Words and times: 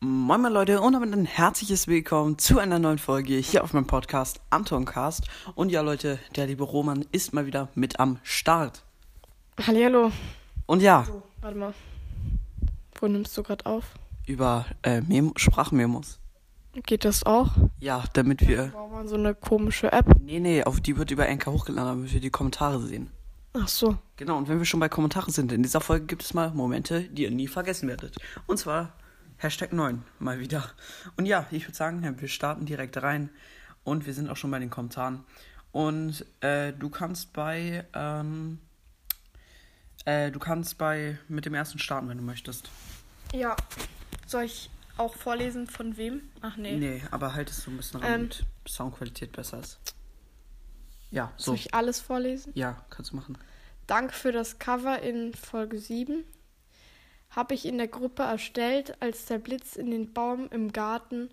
Moin 0.00 0.40
moin 0.40 0.52
Leute 0.52 0.80
und 0.80 0.92
damit 0.92 1.12
ein 1.12 1.24
herzliches 1.24 1.88
Willkommen 1.88 2.38
zu 2.38 2.60
einer 2.60 2.78
neuen 2.78 2.98
Folge 2.98 3.34
hier 3.34 3.64
auf 3.64 3.72
meinem 3.72 3.86
Podcast 3.88 4.40
Antoncast. 4.50 5.24
Und 5.56 5.70
ja 5.70 5.80
Leute, 5.80 6.20
der 6.36 6.46
liebe 6.46 6.62
Roman 6.62 7.04
ist 7.10 7.32
mal 7.34 7.46
wieder 7.46 7.68
mit 7.74 7.98
am 7.98 8.18
Start. 8.22 8.84
Hallihallo. 9.66 10.12
Und 10.66 10.82
ja, 10.82 11.04
So, 11.04 11.22
warte 11.40 11.58
mal. 11.58 11.74
Wo 13.00 13.08
nimmst 13.08 13.36
du 13.36 13.42
gerade 13.42 13.66
auf? 13.66 13.84
über 14.26 14.66
äh, 14.82 15.00
Memo 15.00 15.32
Sprachmemos. 15.36 16.20
Geht 16.84 17.06
das 17.06 17.24
auch? 17.24 17.48
Ja, 17.80 18.04
damit 18.12 18.46
wir... 18.46 18.66
Braucht 18.68 18.92
man 18.92 19.08
so 19.08 19.14
eine 19.16 19.34
komische 19.34 19.90
App? 19.90 20.06
Nee, 20.20 20.38
nee, 20.38 20.62
auf 20.62 20.80
die 20.82 20.98
wird 20.98 21.10
über 21.10 21.26
Anchor 21.26 21.54
hochgeladen, 21.54 21.88
damit 21.96 22.12
wir 22.12 22.20
die 22.20 22.28
Kommentare 22.30 22.78
sehen. 22.82 23.10
Ach 23.54 23.66
so. 23.66 23.96
Genau, 24.16 24.36
und 24.36 24.46
wenn 24.48 24.58
wir 24.58 24.66
schon 24.66 24.80
bei 24.80 24.90
Kommentaren 24.90 25.32
sind, 25.32 25.50
in 25.50 25.62
dieser 25.62 25.80
Folge 25.80 26.04
gibt 26.04 26.22
es 26.22 26.34
mal 26.34 26.50
Momente, 26.50 27.04
die 27.04 27.22
ihr 27.22 27.30
nie 27.30 27.48
vergessen 27.48 27.88
werdet. 27.88 28.16
Und 28.46 28.58
zwar 28.58 28.92
Hashtag 29.38 29.72
9 29.72 30.02
mal 30.18 30.40
wieder. 30.40 30.68
Und 31.16 31.26
ja, 31.26 31.46
ich 31.50 31.64
würde 31.64 31.76
sagen, 31.76 32.20
wir 32.20 32.28
starten 32.28 32.66
direkt 32.66 33.00
rein. 33.02 33.30
Und 33.84 34.04
wir 34.04 34.12
sind 34.12 34.28
auch 34.28 34.36
schon 34.36 34.50
bei 34.50 34.58
den 34.58 34.68
Kommentaren. 34.68 35.24
Und 35.72 36.26
äh, 36.40 36.72
du 36.72 36.90
kannst 36.90 37.32
bei, 37.32 37.86
ähm, 37.94 38.58
äh, 40.04 40.30
du 40.30 40.38
kannst 40.38 40.76
bei, 40.76 41.18
mit 41.28 41.46
dem 41.46 41.54
ersten 41.54 41.78
starten, 41.78 42.08
wenn 42.08 42.18
du 42.18 42.24
möchtest. 42.24 42.68
Ja. 43.32 43.56
Soll 44.26 44.44
ich 44.44 44.70
auch 44.96 45.14
vorlesen 45.14 45.68
von 45.68 45.96
wem? 45.96 46.22
Ach 46.40 46.56
nee. 46.56 46.76
Nee, 46.76 47.02
aber 47.10 47.34
halt 47.34 47.48
es 47.48 47.62
so 47.62 47.70
ein 47.70 47.76
bisschen 47.76 48.00
ran, 48.00 48.12
Ähm. 48.12 48.28
damit 48.28 48.44
Soundqualität 48.66 49.32
besser 49.32 49.60
ist. 49.60 49.78
Ja, 51.10 51.32
so. 51.36 51.52
Soll 51.52 51.54
ich 51.54 51.74
alles 51.74 52.00
vorlesen? 52.00 52.52
Ja, 52.54 52.84
kannst 52.90 53.12
du 53.12 53.16
machen. 53.16 53.38
Danke 53.86 54.12
für 54.12 54.32
das 54.32 54.58
Cover 54.58 55.00
in 55.00 55.32
Folge 55.32 55.78
7. 55.78 56.24
Habe 57.30 57.54
ich 57.54 57.66
in 57.66 57.78
der 57.78 57.88
Gruppe 57.88 58.22
erstellt, 58.22 58.96
als 59.00 59.26
der 59.26 59.38
Blitz 59.38 59.76
in 59.76 59.90
den 59.90 60.12
Baum 60.12 60.48
im 60.50 60.72
Garten 60.72 61.30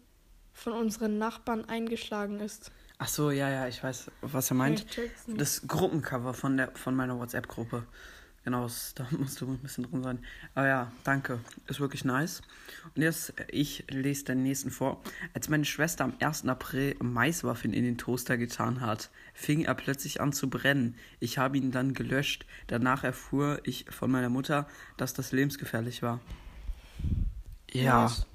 von 0.54 0.74
unseren 0.74 1.18
Nachbarn 1.18 1.66
eingeschlagen 1.66 2.40
ist. 2.40 2.72
Ach 2.98 3.08
so, 3.08 3.32
ja, 3.32 3.50
ja, 3.50 3.68
ich 3.68 3.84
weiß, 3.84 4.10
was 4.22 4.52
er 4.52 4.56
meint. 4.56 4.86
Das 5.28 5.68
Gruppencover 5.68 6.34
von, 6.34 6.58
der, 6.58 6.72
von 6.76 6.96
meiner 6.96 7.20
WhatsApp-Gruppe. 7.20 7.86
Genau, 8.46 8.68
da 8.96 9.08
musst 9.12 9.42
du 9.42 9.48
ein 9.48 9.58
bisschen 9.58 9.84
drin 9.90 10.04
sein. 10.04 10.20
Aber 10.54 10.68
ja, 10.68 10.92
danke. 11.04 11.40
Ist 11.68 11.80
wirklich 11.80 12.06
nice. 12.06 12.42
Und 12.96 13.02
jetzt, 13.02 13.34
ich 13.50 13.84
lese 13.90 14.26
den 14.26 14.44
nächsten 14.44 14.70
vor. 14.70 15.02
Als 15.34 15.50
meine 15.50 15.66
Schwester 15.66 16.06
am 16.06 16.14
1. 16.20 16.48
April 16.48 16.96
Maiswaffeln 17.02 17.74
in 17.74 17.84
den 17.84 17.98
Toaster 17.98 18.38
getan 18.38 18.82
hat, 18.82 19.10
fing 19.34 19.66
er 19.66 19.74
plötzlich 19.74 20.22
an 20.22 20.32
zu 20.32 20.50
brennen. 20.50 20.96
Ich 21.20 21.40
habe 21.40 21.58
ihn 21.58 21.72
dann 21.72 21.94
gelöscht. 21.94 22.46
Danach 22.68 23.04
erfuhr 23.04 23.60
ich 23.64 23.86
von 23.90 24.12
meiner 24.12 24.30
Mutter, 24.30 24.68
dass 24.96 25.14
das 25.14 25.32
lebensgefährlich 25.32 26.04
war. 26.04 26.22
Ja. 27.72 28.04
Nice. 28.04 28.28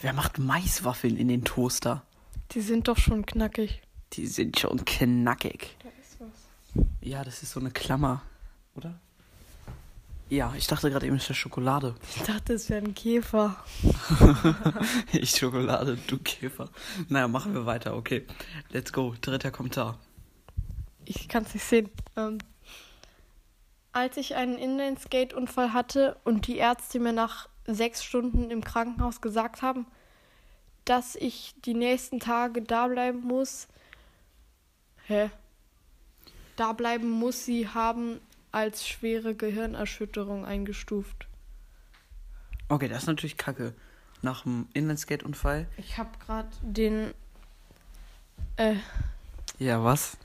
Wer 0.00 0.12
macht 0.12 0.38
Maiswaffeln 0.38 1.16
in 1.16 1.28
den 1.28 1.44
Toaster? 1.44 2.04
Die 2.50 2.60
sind 2.60 2.88
doch 2.88 2.98
schon 2.98 3.24
knackig. 3.24 3.80
Die 4.12 4.26
sind 4.26 4.58
schon 4.58 4.84
knackig. 4.84 5.76
Da 5.82 5.88
ist 6.00 6.20
was. 6.20 6.84
Ja, 7.00 7.24
das 7.24 7.42
ist 7.42 7.52
so 7.52 7.60
eine 7.60 7.70
Klammer, 7.70 8.22
oder? 8.76 8.98
Ja, 10.28 10.52
ich 10.56 10.66
dachte 10.66 10.90
gerade 10.90 11.06
eben, 11.06 11.16
es 11.16 11.24
wäre 11.24 11.34
Schokolade. 11.34 11.94
Ich 12.16 12.22
dachte, 12.22 12.54
es 12.54 12.68
wäre 12.68 12.84
ein 12.84 12.94
Käfer. 12.94 13.56
ich 15.12 15.30
Schokolade, 15.30 15.98
du 16.08 16.18
Käfer. 16.18 16.68
Naja, 17.08 17.28
machen 17.28 17.54
wir 17.54 17.64
weiter, 17.64 17.96
okay. 17.96 18.26
Let's 18.70 18.92
go. 18.92 19.14
Dritter 19.20 19.52
Kommentar. 19.52 19.98
Ich 21.04 21.28
kann 21.28 21.44
es 21.44 21.54
nicht 21.54 21.64
sehen. 21.64 21.90
Ähm, 22.16 22.38
als 23.92 24.16
ich 24.16 24.34
einen 24.34 24.58
Inline-Skate-Unfall 24.58 25.72
hatte 25.72 26.16
und 26.24 26.48
die 26.48 26.56
Ärzte 26.56 26.98
mir 26.98 27.12
nach 27.12 27.48
sechs 27.66 28.04
Stunden 28.04 28.50
im 28.50 28.64
Krankenhaus 28.64 29.20
gesagt 29.20 29.62
haben, 29.62 29.86
dass 30.84 31.14
ich 31.14 31.54
die 31.64 31.74
nächsten 31.74 32.20
Tage 32.20 32.62
da 32.62 32.88
bleiben 32.88 33.20
muss. 33.20 33.68
Hä? 35.06 35.30
Da 36.56 36.72
bleiben 36.72 37.08
muss, 37.08 37.44
sie 37.44 37.68
haben 37.68 38.20
als 38.56 38.88
schwere 38.88 39.34
Gehirnerschütterung 39.34 40.46
eingestuft. 40.46 41.28
Okay, 42.70 42.88
das 42.88 43.02
ist 43.02 43.06
natürlich 43.06 43.36
kacke. 43.36 43.74
Nach 44.22 44.44
dem 44.44 44.66
Inlineskate-Unfall. 44.72 45.66
Ich 45.76 45.98
habe 45.98 46.08
gerade 46.24 46.48
den 46.62 47.12
äh, 48.56 48.76
Ja, 49.58 49.84
was? 49.84 50.16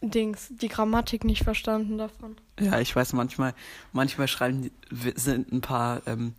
Dings, 0.00 0.46
die 0.50 0.68
Grammatik 0.68 1.24
nicht 1.24 1.42
verstanden 1.42 1.98
davon. 1.98 2.36
Ja, 2.60 2.78
ich 2.78 2.94
weiß 2.94 3.14
manchmal, 3.14 3.52
manchmal 3.92 4.28
schreiben, 4.28 4.70
sind 5.16 5.50
ein 5.50 5.60
paar, 5.60 6.02
ähm, 6.06 6.34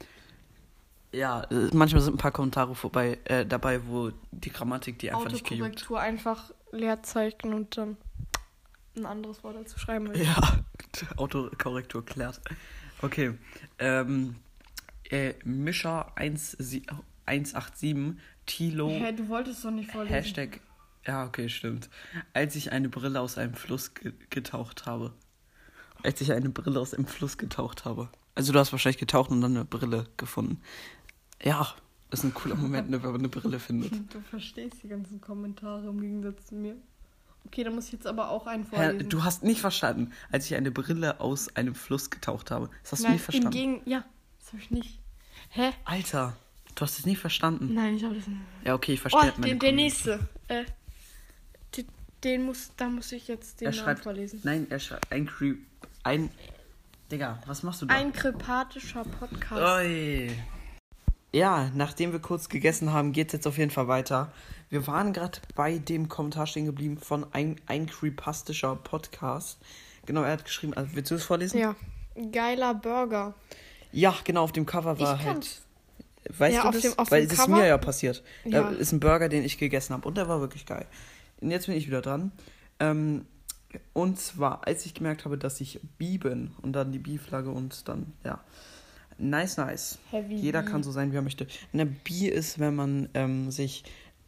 ja, 1.12 1.44
äh, 1.44 1.72
manchmal 1.74 2.02
sind 2.02 2.14
ein 2.16 2.20
paar 2.20 2.32
Kommentare 2.32 2.74
vorbei, 2.74 3.20
äh, 3.26 3.46
dabei, 3.46 3.86
wo 3.86 4.12
die 4.32 4.50
Grammatik 4.50 4.98
die 5.00 5.12
einfach 5.12 5.30
nicht 5.30 5.46
gejuckt. 5.46 5.92
Einfach 5.92 6.52
Leerzeichen 6.72 7.54
und 7.54 7.76
dann 7.76 7.98
ein 8.96 9.06
anderes 9.06 9.44
Wort 9.44 9.58
dazu 9.58 9.78
schreiben 9.78 10.10
will. 10.14 10.24
Ja, 10.24 10.64
Autokorrektur 11.18 12.06
klärt. 12.06 12.42
Okay. 13.02 13.34
Ähm, 13.80 14.36
äh, 15.10 15.34
Mischer 15.44 16.12
1, 16.16 16.58
187 17.26 18.22
Tilo 18.46 18.90
Hä, 18.90 19.14
du 19.14 19.28
wolltest 19.30 19.64
doch 19.64 19.72
nicht 19.72 19.92
vorlesen. 19.92 20.14
Hashtag. 20.14 20.62
Ja, 21.06 21.26
okay, 21.26 21.50
stimmt. 21.50 21.90
Als 22.34 22.56
ich 22.56 22.72
eine 22.72 22.90
Brille 22.90 23.20
aus 23.20 23.38
einem 23.38 23.54
Fluss 23.54 23.94
ge 23.94 24.14
getaucht 24.30 24.86
habe. 24.86 25.14
Als 26.04 26.22
ich 26.22 26.32
eine 26.32 26.50
Brille 26.50 26.80
aus 26.80 26.94
einem 26.94 27.08
Fluss 27.08 27.38
getaucht 27.38 27.86
habe. 27.86 28.10
Also 28.36 28.54
du 28.54 28.60
hast 28.60 28.72
wahrscheinlich 28.72 29.00
getaucht 29.00 29.32
und 29.32 29.42
dann 29.42 29.56
eine 29.56 29.66
Brille 29.66 30.08
gefunden. 30.18 30.62
Ja, 31.44 31.74
ist 32.12 32.24
ein 32.24 32.34
cooler 32.34 32.56
Moment, 32.56 32.90
ne, 32.90 33.02
wenn 33.02 33.12
man 33.12 33.22
eine 33.22 33.30
Brille 33.30 33.60
findet. 33.60 33.94
Du 34.14 34.20
verstehst 34.22 34.84
die 34.84 34.88
ganzen 34.88 35.22
Kommentare 35.22 35.88
im 35.88 36.02
Gegensatz 36.02 36.48
zu 36.48 36.56
mir. 36.56 36.76
Okay, 37.48 37.64
dann 37.64 37.76
muss 37.76 37.88
ich 37.88 37.94
jetzt 37.94 38.08
aber 38.08 38.30
auch 38.30 38.48
einen 38.48 38.66
vorlesen. 38.66 39.10
du 39.10 39.24
hast 39.24 39.44
nicht 39.44 39.60
verstanden, 39.62 40.12
als 40.32 40.46
ich 40.46 40.56
eine 40.56 40.72
Brille 40.72 41.20
aus 41.20 41.54
einem 41.56 41.76
Fluss 41.76 42.10
getaucht 42.10 42.50
habe. 42.52 42.70
Das 42.84 42.94
hast 42.94 43.00
du 43.00 43.04
Nein, 43.06 43.14
nicht 43.14 43.24
verstanden. 43.24 43.48
Im 43.58 43.74
Gegen 43.76 43.90
ja, 43.90 44.06
das 44.40 44.48
habe 44.54 44.62
ich 44.62 44.72
nicht. 44.72 45.00
Hä? 45.50 45.72
Alter, 45.84 46.38
du 46.76 46.82
hast 46.82 47.00
es 47.00 47.06
nicht 47.06 47.20
verstanden. 47.20 47.74
Nein, 47.74 47.96
ich 47.98 48.04
habe 48.04 48.16
das 48.16 48.28
nicht. 48.28 48.40
Ja, 48.64 48.74
okay, 48.76 48.94
ich 48.94 49.00
Oh, 49.06 49.10
verstehe 49.10 49.34
meine 49.38 49.52
den, 49.54 49.60
der 49.60 49.72
nächste. 49.74 50.20
Äh, 50.48 50.64
die, 51.76 51.86
den 52.24 52.44
muss, 52.46 52.72
da 52.78 52.88
muss 52.90 53.12
ich 53.12 53.28
jetzt 53.28 53.60
den 53.60 53.68
Er 53.68 53.72
Namen 53.72 53.84
schreibt, 53.84 54.04
vorlesen. 54.04 54.40
nein, 54.44 54.68
er 54.70 54.80
schreibt 54.80 55.12
ein 55.12 55.26
Cre 55.26 55.56
ein 56.04 56.30
Digga, 57.12 57.40
was 57.46 57.64
machst 57.64 57.82
du 57.82 57.86
da? 57.88 57.94
Ein 57.96 58.14
krepathischer 58.14 59.04
Podcast. 59.04 59.62
Oi. 59.62 60.32
Ja, 61.34 61.70
nachdem 61.76 62.12
wir 62.12 62.20
kurz 62.20 62.50
gegessen 62.50 62.92
haben, 62.92 63.14
geht's 63.14 63.32
jetzt 63.34 63.48
auf 63.48 63.58
jeden 63.58 63.72
Fall 63.72 63.88
weiter. 63.88 64.32
Wir 64.70 64.86
waren 64.88 65.14
gerade 65.14 65.40
bei 65.56 65.78
dem 65.78 66.10
Kommentar 66.10 66.46
stehen 66.48 66.66
geblieben 66.66 66.98
von 66.98 67.26
ein, 67.34 67.56
ein 67.68 67.86
creepastischer 67.88 68.76
Podcast. 68.76 69.58
Genau, 70.06 70.24
er 70.24 70.34
hat 70.34 70.44
geschrieben, 70.46 70.74
also, 70.74 70.90
willst 70.94 71.12
du 71.12 71.16
es 71.16 71.24
vorlesen? 71.24 71.58
Ja. 71.60 71.76
Geiler 72.32 72.74
Burger. 72.74 73.34
Ja, 73.94 74.14
genau, 74.26 74.44
auf 74.44 74.52
dem 74.52 74.66
Cover 74.66 75.00
war 75.00 75.20
Ich 75.20 75.26
halt. 75.26 75.62
Weißt 76.38 76.56
Ja, 76.56 76.62
du 76.64 76.68
auf 76.68 76.74
das? 76.76 76.82
dem- 76.84 77.00
auf 77.00 77.12
Weil 77.12 77.28
das 77.28 77.40
ist 77.40 77.48
mir 77.48 77.66
ja 77.68 77.78
passiert. 77.78 78.24
Ja. 78.46 78.64
Da 78.64 78.70
ist 78.70 78.92
ein 78.92 79.00
Burger, 79.00 79.30
den 79.30 79.44
ich 79.44 79.58
gegessen 79.58 79.94
habe 79.94 80.08
und 80.08 80.18
der 80.18 80.28
war 80.28 80.40
wirklich 80.42 80.66
geil. 80.66 80.86
Und 81.40 81.52
jetzt 81.52 81.66
bin 81.68 81.76
ich 81.76 81.88
wieder 81.88 82.02
dran. 82.02 82.32
Ähm, 82.80 83.26
und 83.94 84.20
zwar, 84.20 84.68
als 84.68 84.86
ich 84.86 84.94
gemerkt 84.94 85.24
habe, 85.26 85.38
dass 85.38 85.62
ich 85.62 85.80
Bi 85.98 86.18
bin 86.18 86.52
und 86.62 86.74
dann 86.74 86.92
die 86.92 87.00
Bi-Flagge 87.00 87.50
und 87.50 87.88
dann, 87.88 88.14
ja. 88.26 88.40
Nice, 89.22 89.58
nice. 89.58 90.00
Heavy 90.10 90.36
Jeder 90.36 90.64
kann 90.64 90.82
so 90.84 90.92
sein, 90.92 91.12
wie 91.12 91.16
er 91.16 91.22
möchte. 91.22 91.46
Eine 91.74 91.86
Bi 91.86 92.28
ist, 92.28 92.60
wenn 92.60 92.76
man 92.76 93.10
ähm, 93.14 93.52
sich, 93.52 93.84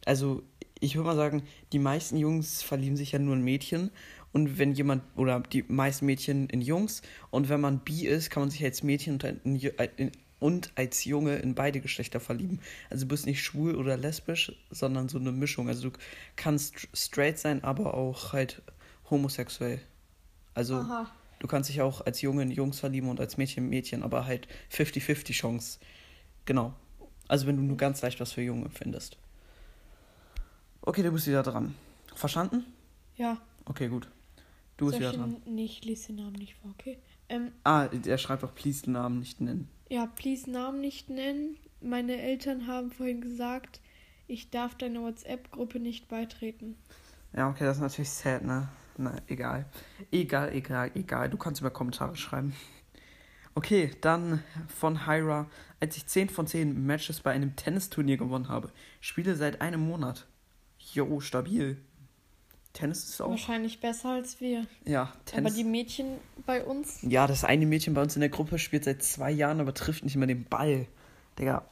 also 0.06 0.42
ich 0.78 0.94
würde 0.94 1.08
mal 1.08 1.16
sagen, 1.16 1.42
die 1.72 1.80
meisten 1.80 2.16
Jungs 2.16 2.62
verlieben 2.62 2.96
sich 2.96 3.12
ja 3.12 3.18
nur 3.18 3.34
in 3.34 3.42
Mädchen. 3.42 3.90
Und 4.32 4.58
wenn 4.58 4.72
jemand, 4.72 5.02
oder 5.16 5.40
die 5.40 5.64
meisten 5.66 6.06
Mädchen 6.06 6.48
in 6.48 6.60
Jungs, 6.60 7.02
und 7.30 7.48
wenn 7.48 7.60
man 7.60 7.80
bi 7.80 8.06
ist, 8.06 8.30
kann 8.30 8.42
man 8.42 8.50
sich 8.50 8.64
als 8.64 8.82
Mädchen 8.82 9.14
und, 9.14 9.24
ein, 9.24 9.40
in, 9.96 10.12
und 10.40 10.72
als 10.76 11.04
Junge 11.04 11.36
in 11.36 11.54
beide 11.54 11.80
Geschlechter 11.80 12.20
verlieben. 12.20 12.60
Also 12.90 13.04
du 13.04 13.08
bist 13.08 13.26
nicht 13.26 13.42
schwul 13.42 13.74
oder 13.76 13.96
lesbisch, 13.96 14.52
sondern 14.70 15.08
so 15.08 15.18
eine 15.18 15.32
Mischung. 15.32 15.68
Also 15.68 15.90
du 15.90 15.96
kannst 16.36 16.88
straight 16.92 17.38
sein, 17.38 17.64
aber 17.64 17.94
auch 17.94 18.32
halt 18.32 18.62
homosexuell. 19.10 19.80
Also 20.54 20.76
Aha. 20.76 21.10
Du 21.44 21.48
kannst 21.48 21.68
dich 21.68 21.82
auch 21.82 22.00
als 22.06 22.22
Junge 22.22 22.40
in 22.42 22.50
Jungs 22.50 22.80
verlieben 22.80 23.10
und 23.10 23.20
als 23.20 23.36
Mädchen 23.36 23.64
in 23.64 23.68
Mädchen, 23.70 24.02
aber 24.02 24.24
halt 24.24 24.48
50-50 24.72 25.32
Chance. 25.34 25.78
Genau. 26.46 26.72
Also 27.28 27.46
wenn 27.46 27.58
du 27.58 27.62
nur 27.62 27.76
ganz 27.76 28.00
leicht 28.00 28.18
was 28.18 28.32
für 28.32 28.40
Junge 28.40 28.70
findest. 28.70 29.18
Okay, 30.80 31.02
du 31.02 31.12
bist 31.12 31.26
wieder 31.26 31.42
dran. 31.42 31.74
Verstanden? 32.14 32.64
Ja. 33.16 33.36
Okay, 33.66 33.88
gut. 33.88 34.08
Du 34.78 34.86
bist 34.86 34.98
wieder 34.98 35.10
ich 35.10 35.16
dran. 35.18 35.36
nicht, 35.44 35.84
lies 35.84 36.06
den 36.06 36.16
Namen 36.16 36.32
nicht 36.32 36.54
vor, 36.54 36.70
okay? 36.78 36.96
Ähm, 37.28 37.52
Ah, 37.62 37.88
der 37.88 38.16
schreibt 38.16 38.42
auch, 38.42 38.54
please 38.54 38.84
den 38.84 38.94
Namen 38.94 39.18
nicht 39.18 39.42
nennen. 39.42 39.68
ja, 39.90 40.06
please 40.06 40.50
Namen 40.50 40.80
nicht 40.80 41.10
nennen. 41.10 41.58
Meine 41.82 42.16
Eltern 42.22 42.66
haben 42.66 42.90
vorhin 42.90 43.20
gesagt, 43.20 43.82
ich 44.28 44.48
darf 44.48 44.74
deiner 44.78 45.02
WhatsApp-Gruppe 45.02 45.78
nicht 45.78 46.08
beitreten. 46.08 46.76
Ja, 47.36 47.50
okay, 47.50 47.64
das 47.64 47.76
ist 47.76 47.82
natürlich 47.82 48.08
sad, 48.10 48.42
ne? 48.44 48.68
Na, 48.96 49.16
egal. 49.26 49.66
Egal, 50.12 50.52
egal, 50.52 50.90
egal. 50.94 51.30
Du 51.30 51.36
kannst 51.36 51.60
über 51.60 51.70
Kommentare 51.70 52.16
schreiben. 52.16 52.54
Okay, 53.54 53.90
dann 54.00 54.42
von 54.68 55.06
Hyra. 55.06 55.46
Als 55.80 55.96
ich 55.96 56.06
10 56.06 56.28
von 56.28 56.46
10 56.46 56.86
Matches 56.86 57.20
bei 57.20 57.32
einem 57.32 57.56
Tennisturnier 57.56 58.16
gewonnen 58.16 58.48
habe, 58.48 58.70
spiele 59.00 59.36
seit 59.36 59.60
einem 59.60 59.80
Monat. 59.80 60.26
Jo, 60.78 61.20
stabil. 61.20 61.78
Tennis 62.72 63.04
ist 63.04 63.20
auch. 63.20 63.30
Wahrscheinlich 63.30 63.80
besser 63.80 64.10
als 64.10 64.40
wir. 64.40 64.66
Ja, 64.84 65.12
Tennis. 65.24 65.52
Aber 65.52 65.56
die 65.56 65.64
Mädchen 65.64 66.18
bei 66.44 66.64
uns. 66.64 66.98
Ja, 67.02 67.26
das 67.26 67.44
eine 67.44 67.66
Mädchen 67.66 67.94
bei 67.94 68.02
uns 68.02 68.16
in 68.16 68.20
der 68.20 68.28
Gruppe 68.30 68.58
spielt 68.58 68.84
seit 68.84 69.02
zwei 69.02 69.30
Jahren, 69.30 69.60
aber 69.60 69.72
trifft 69.72 70.04
nicht 70.04 70.16
mehr 70.16 70.26
den 70.26 70.44
Ball. 70.44 70.86
Digga, 71.38 71.64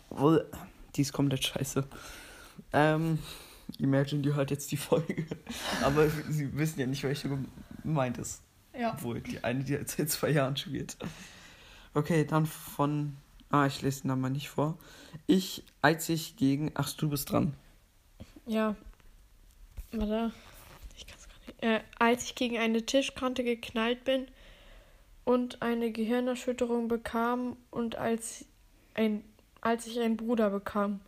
die 0.94 1.02
ist 1.02 1.12
komplett 1.12 1.44
scheiße. 1.44 1.84
Ähm, 2.72 3.18
Imagine, 3.78 4.22
die 4.22 4.34
hört 4.34 4.50
jetzt 4.50 4.70
die 4.72 4.76
Folge. 4.76 5.26
Aber 5.82 6.08
sie 6.08 6.56
wissen 6.56 6.80
ja 6.80 6.86
nicht, 6.86 7.02
welche 7.02 7.38
gemeint 7.82 8.19
ist. 8.19 8.42
Ja. 8.78 8.94
Obwohl, 8.94 9.20
die 9.20 9.42
eine, 9.44 9.64
die 9.64 9.72
jetzt 9.72 9.96
seit 9.96 10.10
zwei 10.10 10.30
Jahren 10.30 10.56
spielt. 10.56 10.96
Okay, 11.94 12.24
dann 12.24 12.46
von. 12.46 13.16
Ah, 13.50 13.66
ich 13.66 13.82
lese 13.82 14.02
den 14.02 14.08
Namen 14.08 14.22
mal 14.22 14.30
nicht 14.30 14.48
vor. 14.48 14.78
Ich, 15.26 15.64
als 15.82 16.08
ich 16.08 16.36
gegen. 16.36 16.70
Ach, 16.74 16.90
du 16.92 17.10
bist 17.10 17.30
dran. 17.30 17.54
Ja. 18.46 18.76
Warte. 19.92 20.32
Ich 20.96 21.06
kann's 21.06 21.28
gar 21.28 21.36
nicht. 21.46 21.62
Äh, 21.62 21.80
als 21.98 22.25
ich 22.25 22.34
gegen 22.34 22.58
eine 22.58 22.86
Tischkante 22.86 23.44
geknallt 23.44 24.04
bin 24.04 24.26
und 25.25 25.60
eine 25.60 25.92
Gehirnerschütterung 25.92 26.88
bekam 26.88 27.56
und 27.70 27.96
als 27.96 28.46
ein 28.94 29.22
als 29.62 29.86
ich 29.86 29.98
einen 30.00 30.18
Bruder 30.18 30.50
bekam. 30.50 31.00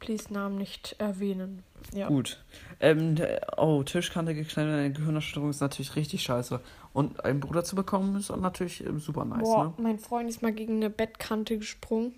Please 0.00 0.32
Namen 0.32 0.56
nicht 0.56 0.96
erwähnen. 0.98 1.62
Ja. 1.94 2.08
Gut. 2.08 2.42
Ähm, 2.80 3.16
oh, 3.56 3.82
Tischkante 3.82 4.34
geknallt 4.34 4.68
und 4.68 4.74
eine 4.74 4.92
Gehirnerschütterung 4.92 5.50
ist 5.50 5.60
natürlich 5.60 5.94
richtig 5.94 6.22
scheiße. 6.22 6.60
Und 6.92 7.24
einen 7.24 7.40
Bruder 7.40 7.62
zu 7.62 7.76
bekommen 7.76 8.16
ist 8.16 8.30
auch 8.30 8.40
natürlich 8.40 8.84
äh, 8.84 8.98
super 8.98 9.24
nice, 9.24 9.42
Boah, 9.42 9.64
ne? 9.66 9.74
mein 9.78 9.98
Freund 9.98 10.28
ist 10.28 10.42
mal 10.42 10.52
gegen 10.52 10.76
eine 10.76 10.90
Bettkante 10.90 11.58
gesprungen 11.58 12.14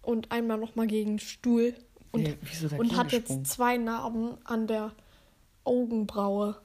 und 0.00 0.32
einmal 0.32 0.58
noch 0.58 0.76
mal 0.76 0.86
gegen 0.86 1.10
einen 1.10 1.18
Stuhl 1.18 1.74
und, 2.12 2.36
wieso 2.42 2.74
und 2.76 2.96
hat 2.96 3.10
gesprungen? 3.10 3.42
jetzt 3.42 3.52
zwei 3.52 3.76
Narben 3.76 4.38
an 4.44 4.66
der 4.66 4.92
Augenbraue. 5.64 6.56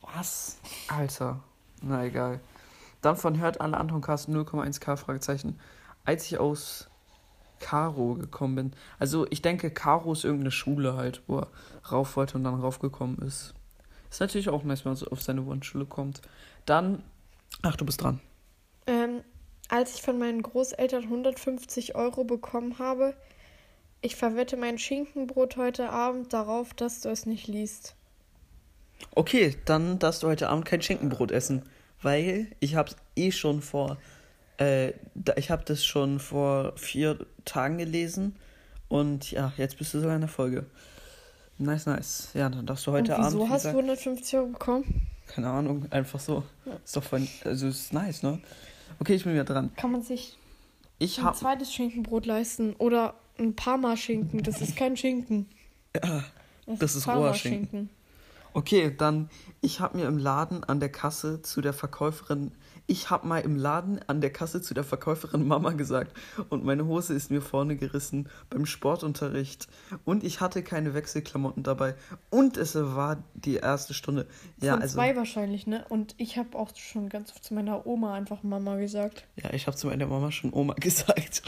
Was? 0.00 0.58
Alter. 0.88 1.42
Na 1.82 2.04
egal. 2.04 2.40
Dann 3.02 3.16
von 3.16 3.38
hört 3.38 3.60
alle 3.60 3.76
Anton 3.76 4.00
Carsten 4.00 4.34
0,1k 4.34 4.96
Fragezeichen. 4.96 5.58
Als 6.04 6.26
ich 6.26 6.38
aus 6.38 6.88
Karo 7.62 8.14
gekommen 8.14 8.54
bin. 8.56 8.72
Also 8.98 9.26
ich 9.30 9.40
denke, 9.40 9.70
Karo 9.70 10.12
ist 10.12 10.24
irgendeine 10.24 10.50
Schule 10.50 10.96
halt, 10.96 11.22
wo 11.26 11.38
er 11.38 11.48
rauf 11.90 12.16
wollte 12.16 12.36
und 12.36 12.44
dann 12.44 12.60
raufgekommen 12.60 13.18
ist. 13.18 13.54
Ist 14.10 14.20
natürlich 14.20 14.50
auch 14.50 14.62
nice, 14.64 14.84
wenn 14.84 14.90
man 14.90 14.96
so 14.96 15.06
auf 15.06 15.22
seine 15.22 15.46
Wunschschule 15.46 15.86
kommt. 15.86 16.20
Dann. 16.66 17.02
Ach, 17.62 17.76
du 17.76 17.86
bist 17.86 18.02
dran. 18.02 18.20
Ähm, 18.86 19.22
als 19.68 19.94
ich 19.94 20.02
von 20.02 20.18
meinen 20.18 20.42
Großeltern 20.42 21.04
150 21.04 21.94
Euro 21.94 22.24
bekommen 22.24 22.78
habe, 22.78 23.14
ich 24.02 24.16
verwette 24.16 24.56
mein 24.56 24.78
Schinkenbrot 24.78 25.56
heute 25.56 25.90
Abend 25.90 26.32
darauf, 26.32 26.74
dass 26.74 27.00
du 27.00 27.08
es 27.08 27.24
nicht 27.24 27.46
liest. 27.46 27.94
Okay, 29.14 29.56
dann 29.64 29.98
darfst 29.98 30.22
du 30.22 30.26
heute 30.26 30.48
Abend 30.48 30.64
kein 30.64 30.82
Schinkenbrot 30.82 31.30
essen. 31.30 31.62
Weil 32.02 32.48
ich 32.58 32.74
hab's 32.74 32.96
eh 33.14 33.30
schon 33.30 33.62
vor. 33.62 33.96
Äh, 34.62 34.92
da, 35.14 35.32
ich 35.36 35.50
habe 35.50 35.64
das 35.64 35.84
schon 35.84 36.18
vor 36.18 36.72
vier 36.76 37.18
Tagen 37.44 37.78
gelesen. 37.78 38.36
Und 38.88 39.30
ja, 39.30 39.52
jetzt 39.56 39.78
bist 39.78 39.94
du 39.94 40.00
sogar 40.00 40.14
in 40.14 40.20
der 40.20 40.28
Folge. 40.28 40.66
Nice, 41.58 41.86
nice. 41.86 42.28
Ja, 42.34 42.48
dann 42.48 42.66
darfst 42.66 42.86
du 42.86 42.92
heute 42.92 43.14
und 43.14 43.18
wieso 43.24 43.36
Abend. 43.38 43.48
wie 43.48 43.52
hast 43.52 43.64
du 43.64 43.68
gesagt- 43.70 43.76
150 43.76 44.36
Euro 44.38 44.46
bekommen? 44.48 45.06
Keine 45.26 45.48
Ahnung, 45.48 45.86
einfach 45.90 46.20
so. 46.20 46.42
Ist 46.84 46.96
doch 46.96 47.02
voll. 47.02 47.26
Also 47.44 47.68
ist 47.68 47.92
nice, 47.92 48.22
ne? 48.22 48.38
Okay, 49.00 49.14
ich 49.14 49.24
bin 49.24 49.32
wieder 49.32 49.44
dran. 49.44 49.70
Kann 49.76 49.92
man 49.92 50.02
sich 50.02 50.36
Ich 50.98 51.18
ein 51.18 51.24
hab. 51.24 51.36
zweites 51.36 51.72
Schinkenbrot 51.72 52.26
leisten 52.26 52.74
oder 52.74 53.14
ein 53.38 53.54
Parma-Schinken. 53.56 54.42
Das 54.42 54.60
ist 54.60 54.76
kein 54.76 54.96
Schinken. 54.96 55.46
Ja, 55.94 56.24
Das 56.66 56.94
ist 56.94 57.06
roher 57.06 57.14
Parma-Schinken. 57.14 57.88
Okay, 58.54 58.94
dann, 58.96 59.30
ich 59.60 59.80
habe 59.80 59.96
mir 59.98 60.06
im 60.06 60.18
Laden 60.18 60.64
an 60.64 60.80
der 60.80 60.90
Kasse 60.90 61.42
zu 61.42 61.60
der 61.60 61.72
Verkäuferin, 61.72 62.52
ich 62.86 63.10
habe 63.10 63.26
mal 63.26 63.38
im 63.38 63.56
Laden 63.56 64.00
an 64.08 64.20
der 64.20 64.30
Kasse 64.30 64.60
zu 64.60 64.74
der 64.74 64.84
Verkäuferin 64.84 65.46
Mama 65.46 65.70
gesagt 65.72 66.16
und 66.50 66.64
meine 66.64 66.84
Hose 66.86 67.14
ist 67.14 67.30
mir 67.30 67.40
vorne 67.40 67.76
gerissen 67.76 68.28
beim 68.50 68.66
Sportunterricht 68.66 69.68
und 70.04 70.24
ich 70.24 70.40
hatte 70.40 70.62
keine 70.62 70.92
Wechselklamotten 70.92 71.62
dabei 71.62 71.94
und 72.30 72.56
es 72.56 72.74
war 72.74 73.22
die 73.34 73.56
erste 73.56 73.94
Stunde. 73.94 74.26
Ja, 74.60 74.72
Von 74.72 74.82
also, 74.82 74.94
zwei 74.96 75.16
wahrscheinlich, 75.16 75.66
ne? 75.66 75.84
Und 75.88 76.14
ich 76.18 76.36
habe 76.36 76.58
auch 76.58 76.74
schon 76.76 77.08
ganz 77.08 77.30
oft 77.30 77.44
zu 77.44 77.54
meiner 77.54 77.86
Oma 77.86 78.14
einfach 78.14 78.42
Mama 78.42 78.76
gesagt. 78.76 79.24
ja, 79.36 79.52
ich 79.52 79.66
habe 79.66 79.76
zu 79.76 79.86
meiner 79.86 80.06
Mama 80.06 80.30
schon 80.32 80.52
Oma 80.52 80.74
gesagt. 80.78 81.42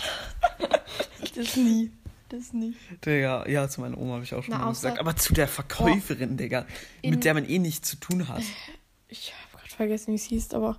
Das 1.35 1.57
nie. 1.57 1.91
Das 2.29 2.53
nie. 2.53 2.75
Digga, 3.05 3.47
ja, 3.49 3.69
zu 3.69 3.81
meiner 3.83 3.99
Oma 3.99 4.15
habe 4.15 4.25
ich 4.25 4.35
auch 4.35 4.43
schon 4.43 4.55
Na, 4.55 4.65
außer- 4.67 4.71
gesagt, 4.71 4.99
aber 4.99 5.15
zu 5.17 5.35
der 5.35 5.47
Verkäuferin, 5.49 6.37
Digga, 6.37 6.67
In- 7.03 7.11
mit 7.11 7.25
der 7.25 7.35
man 7.35 7.49
eh 7.49 7.59
nichts 7.59 7.89
zu 7.91 7.97
tun 7.97 8.29
hat. 8.29 8.43
Ich 9.09 9.33
habe 9.33 9.59
gerade 9.63 9.75
vergessen, 9.77 10.11
wie 10.13 10.17
es 10.17 10.25
hieß, 10.25 10.55
aber. 10.55 10.77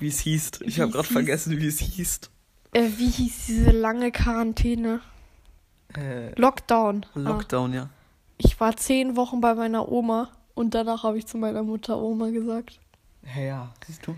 Wie 0.00 0.08
es 0.08 0.20
hieß. 0.20 0.50
Ich 0.66 0.80
habe 0.80 0.92
gerade 0.92 1.06
vergessen, 1.08 1.58
wie 1.58 1.66
es 1.66 1.78
hieß. 1.78 2.20
Äh, 2.72 2.88
wie 2.98 3.08
hieß 3.08 3.46
diese 3.46 3.70
lange 3.70 4.12
Quarantäne? 4.12 5.00
Äh, 5.96 6.38
Lockdown. 6.38 7.06
Ah. 7.14 7.18
Lockdown, 7.18 7.72
ja. 7.72 7.88
Ich 8.36 8.60
war 8.60 8.76
zehn 8.76 9.16
Wochen 9.16 9.40
bei 9.40 9.54
meiner 9.54 9.90
Oma 9.90 10.30
und 10.54 10.74
danach 10.74 11.04
habe 11.04 11.16
ich 11.18 11.26
zu 11.26 11.38
meiner 11.38 11.62
Mutter 11.62 11.96
Oma 12.02 12.28
gesagt. 12.30 12.80
Ja, 13.34 13.42
ja, 13.42 13.74
siehst 13.86 14.06
du? 14.06 14.14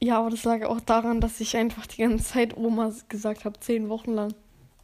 Ja, 0.00 0.18
aber 0.20 0.30
das 0.30 0.44
lag 0.44 0.62
auch 0.66 0.80
daran, 0.80 1.20
dass 1.20 1.40
ich 1.40 1.56
einfach 1.56 1.86
die 1.86 2.02
ganze 2.02 2.24
Zeit 2.24 2.56
Oma 2.56 2.92
gesagt 3.08 3.44
habe, 3.44 3.58
zehn 3.58 3.88
Wochen 3.88 4.12
lang. 4.12 4.32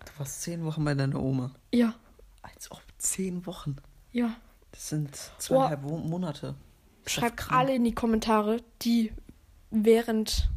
Du 0.05 0.19
warst 0.19 0.43
zehn 0.43 0.65
Wochen 0.65 0.85
bei 0.85 0.95
deiner 0.95 1.21
Oma. 1.21 1.51
Ja, 1.73 1.95
Als 2.43 2.71
ob 2.71 2.83
zehn 2.99 3.45
Wochen. 3.47 3.77
ja. 4.13 4.35
Das 4.73 4.89
sind 4.89 5.15
zweieinhalb 5.39 5.83
Wo- 5.83 5.99
Monate. 5.99 6.55
Schreibt 7.07 7.53
alle 7.53 7.75
in 7.75 7.85
die 7.85 7.95
Kommentare, 7.95 8.63
die 8.81 9.13
während 9.71 10.49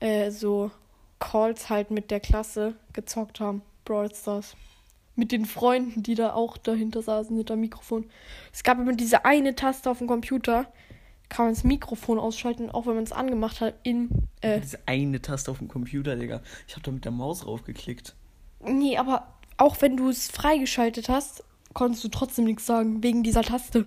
äh, 0.00 0.30
so 0.30 0.70
Calls 1.18 1.68
halt 1.68 1.90
mit 1.90 2.10
der 2.10 2.20
Klasse 2.20 2.74
gezockt 2.94 3.40
haben. 3.40 3.60
Brawl 3.84 4.14
Stars. 4.14 4.56
Mit 5.16 5.32
den 5.32 5.44
Freunden, 5.44 6.02
die 6.02 6.14
da 6.14 6.32
auch 6.32 6.56
dahinter 6.56 7.02
saßen, 7.02 7.36
hinter 7.36 7.56
Mikrofon. 7.56 8.08
Es 8.54 8.62
gab 8.62 8.78
immer 8.78 8.94
diese 8.94 9.26
eine 9.26 9.54
Taste 9.54 9.90
auf 9.90 9.98
dem 9.98 10.06
Computer, 10.06 10.72
kann 11.32 11.46
man 11.46 11.54
das 11.54 11.64
Mikrofon 11.64 12.18
ausschalten, 12.18 12.70
auch 12.70 12.86
wenn 12.86 12.94
man 12.94 13.04
es 13.04 13.12
angemacht 13.12 13.60
hat, 13.60 13.74
in. 13.82 14.08
Äh, 14.42 14.60
Diese 14.60 14.78
eine 14.86 15.20
Taste 15.22 15.50
auf 15.50 15.58
dem 15.58 15.68
Computer, 15.68 16.14
Digga. 16.16 16.42
Ich 16.68 16.74
habe 16.74 16.82
da 16.84 16.90
mit 16.92 17.04
der 17.04 17.12
Maus 17.12 17.46
raufgeklickt. 17.46 18.14
nee, 18.60 18.96
aber 18.98 19.26
auch 19.56 19.80
wenn 19.80 19.96
du 19.96 20.08
es 20.10 20.28
freigeschaltet 20.30 21.08
hast, 21.08 21.42
konntest 21.72 22.04
du 22.04 22.08
trotzdem 22.08 22.44
nichts 22.44 22.66
sagen, 22.66 23.02
wegen 23.02 23.22
dieser 23.22 23.42
Taste. 23.42 23.86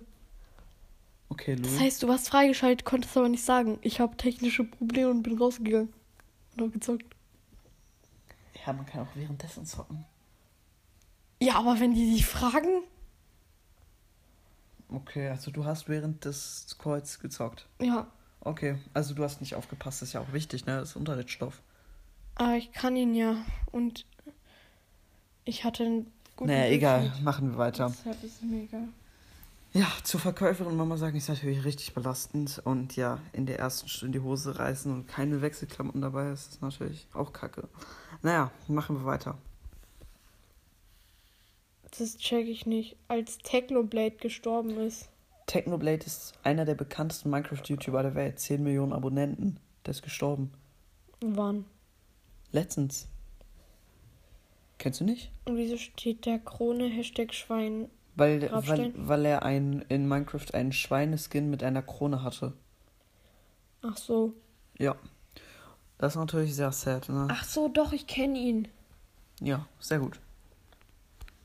Okay, 1.30 1.56
Das 1.56 1.72
Lul. 1.72 1.80
heißt, 1.82 2.04
du 2.04 2.08
warst 2.08 2.30
freigeschaltet, 2.30 2.86
konntest 2.86 3.16
aber 3.18 3.30
nicht 3.30 3.44
sagen. 3.44 3.80
Ich 3.82 4.00
habe 4.00 4.16
technische 4.18 4.64
Probleme 4.64 5.10
und 5.12 5.24
bin 5.24 5.38
rausgegangen. 5.38 5.92
Und 6.58 6.64
hab 6.66 6.74
gezockt. 6.74 7.06
Ja, 8.66 8.74
man 8.74 8.86
kann 8.86 9.02
auch 9.02 9.16
währenddessen 9.16 9.66
zocken. 9.66 10.06
Ja, 11.42 11.56
aber 11.56 11.80
wenn 11.80 11.94
die 11.94 12.14
dich 12.14 12.26
fragen. 12.26 12.84
Okay, 14.96 15.30
also 15.30 15.52
du 15.52 15.66
hast 15.66 15.88
während 15.90 16.26
des 16.26 16.76
Calls 16.80 17.20
gezockt. 17.20 17.68
Ja, 17.82 18.08
Okay, 18.46 18.78
also 18.94 19.16
du 19.16 19.24
hast 19.24 19.42
nicht 19.42 19.56
aufgepasst, 19.56 20.04
das 20.04 20.10
ist 20.10 20.14
ja 20.14 20.22
auch 20.22 20.32
wichtig, 20.32 20.68
ne? 20.68 20.78
Das 20.78 20.90
ist 20.90 20.96
Unterrichtsstoff. 20.96 21.64
aber 22.36 22.56
ich 22.56 22.72
kann 22.72 22.96
ihn 22.96 23.16
ja. 23.16 23.38
Und 23.72 24.06
ich 25.46 25.64
hatte 25.64 25.84
einen 25.84 26.12
guten 26.36 26.52
Naja, 26.52 26.68
egal, 26.72 27.12
machen 27.24 27.52
wir 27.52 27.58
weiter. 27.58 27.88
Deshalb 27.88 28.24
ist 28.24 28.36
es 28.36 28.42
mir 28.44 28.62
egal. 28.64 28.88
Ja, 29.74 29.88
zur 30.04 30.20
Verkäuferin 30.20 30.78
Mama 30.78 30.96
sagen 30.96 31.18
ist 31.18 31.28
natürlich 31.28 31.66
richtig 31.66 31.96
belastend. 31.96 32.62
Und 32.64 32.96
ja, 32.96 33.18
in 33.34 33.48
der 33.48 33.58
ersten 33.58 33.90
Stunde 33.90 34.20
die 34.20 34.24
Hose 34.24 34.60
reißen 34.60 34.94
und 34.94 35.08
keine 35.08 35.42
Wechselklamotten 35.42 36.02
dabei 36.02 36.30
ist, 36.30 36.52
ist 36.54 36.62
natürlich 36.62 37.08
auch 37.14 37.34
kacke. 37.34 37.68
Naja, 38.22 38.52
machen 38.68 38.96
wir 38.98 39.06
weiter. 39.06 39.40
Das 41.98 42.18
check 42.18 42.48
ich 42.48 42.66
nicht. 42.66 42.98
Als 43.08 43.38
Technoblade 43.38 44.18
gestorben 44.18 44.78
ist. 44.80 45.10
Technoblade 45.46 46.06
ist 46.06 46.34
einer 46.44 46.66
der 46.66 46.76
bekanntesten 46.76 47.30
Minecraft-YouTuber 47.30 48.02
der 48.02 48.16
Welt. 48.16 48.40
10 48.40 48.64
Millionen 48.64 48.94
Abonnenten. 48.94 49.60
Der 49.86 49.92
ist 49.92 50.02
gestorben. 50.02 50.52
Wann? 51.22 51.66
Letztens. 52.52 53.08
Kennst 54.78 55.00
du 55.00 55.06
nicht? 55.06 55.32
Und 55.46 55.58
wieso 55.58 55.78
steht 55.78 56.26
der 56.26 56.40
Krone 56.40 56.88
Hashtag 56.88 57.34
Schwein? 57.34 57.90
Weil, 58.16 58.50
weil, 58.52 58.94
weil 58.96 59.26
er 59.26 59.44
ein, 59.44 59.86
in 59.90 60.08
Minecraft 60.08 60.54
einen 60.54 60.72
Schweineskin 60.72 61.50
mit 61.50 61.64
einer 61.64 61.82
Krone 61.82 62.24
hatte. 62.24 62.54
Ach 63.82 63.98
so. 63.98 64.34
Ja. 64.78 64.96
Das 65.98 66.14
ist 66.14 66.20
natürlich 66.20 66.56
sehr 66.56 66.72
sad, 66.72 67.08
ne? 67.10 67.28
Ach 67.30 67.44
so, 67.44 67.68
doch, 67.68 67.94
ich 67.94 68.08
kenne 68.08 68.38
ihn. 68.38 68.68
Ja, 69.42 69.68
sehr 69.80 70.00
gut. 70.00 70.20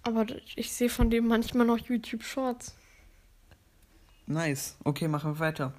Aber 0.02 0.26
ich 0.57 0.73
sehe 0.73 0.88
von 0.88 1.11
dem 1.11 1.26
manchmal 1.26 1.66
noch 1.66 1.78
YouTube 1.78 2.23
Shorts. 2.23 2.75
Nice. 4.26 4.76
Okay, 4.85 5.09
machen 5.09 5.35
wir 5.35 5.38
weiter. 5.40 5.73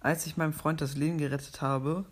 Als 0.00 0.26
ich 0.26 0.36
meinem 0.36 0.52
Freund 0.52 0.80
das 0.80 0.96
Leben 0.96 1.18
gerettet 1.18 1.60
habe, 1.60 2.04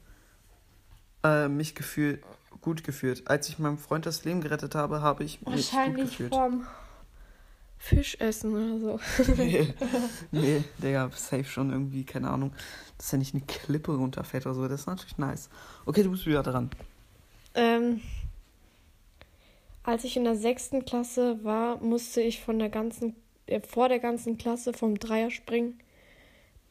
äh, 1.23 1.49
mich 1.49 1.75
gefühlt 1.75 2.23
gut 2.67 2.83
gefühlt. 2.83 3.29
Als 3.29 3.49
ich 3.49 3.61
meinem 3.61 3.79
Freund 3.79 4.07
das 4.07 4.25
Leben 4.25 4.41
gerettet 4.41 4.75
habe, 4.75 5.01
habe 5.01 5.23
ich 5.23 5.41
mich 5.41 5.45
gut 5.45 5.55
Wahrscheinlich 5.55 6.11
gefühlt. 6.11 6.35
vom 6.35 6.67
Fischessen 7.79 8.53
oder 8.53 8.99
so. 8.99 9.33
nee, 9.37 9.73
nee, 10.33 10.65
Digga, 10.83 11.09
safe 11.15 11.45
schon 11.45 11.71
irgendwie, 11.71 12.03
keine 12.03 12.29
Ahnung, 12.29 12.53
dass 12.99 13.13
er 13.13 13.21
nicht 13.21 13.35
eine 13.35 13.45
Klippe 13.45 13.95
runterfällt 13.95 14.47
oder 14.47 14.57
so. 14.57 14.67
Das 14.67 14.81
ist 14.81 14.87
natürlich 14.87 15.17
nice. 15.17 15.49
Okay, 15.85 16.03
du 16.03 16.11
bist 16.11 16.27
wieder 16.27 16.43
dran. 16.43 16.71
Ähm, 17.55 18.01
als 19.87 20.03
ich 20.03 20.17
in 20.17 20.25
der 20.25 20.37
sechsten 20.37 20.85
Klasse 20.85 21.43
war, 21.45 21.79
musste 21.79 22.21
ich 22.21 22.43
von 22.43 22.59
der 22.59 22.69
ganzen, 22.69 23.15
äh, 23.47 23.61
vor 23.61 23.89
der 23.89 24.01
ganzen 24.01 24.37
Klasse 24.37 24.73
vom 24.73 24.99
Dreier 24.99 25.31
springen. 25.31 25.79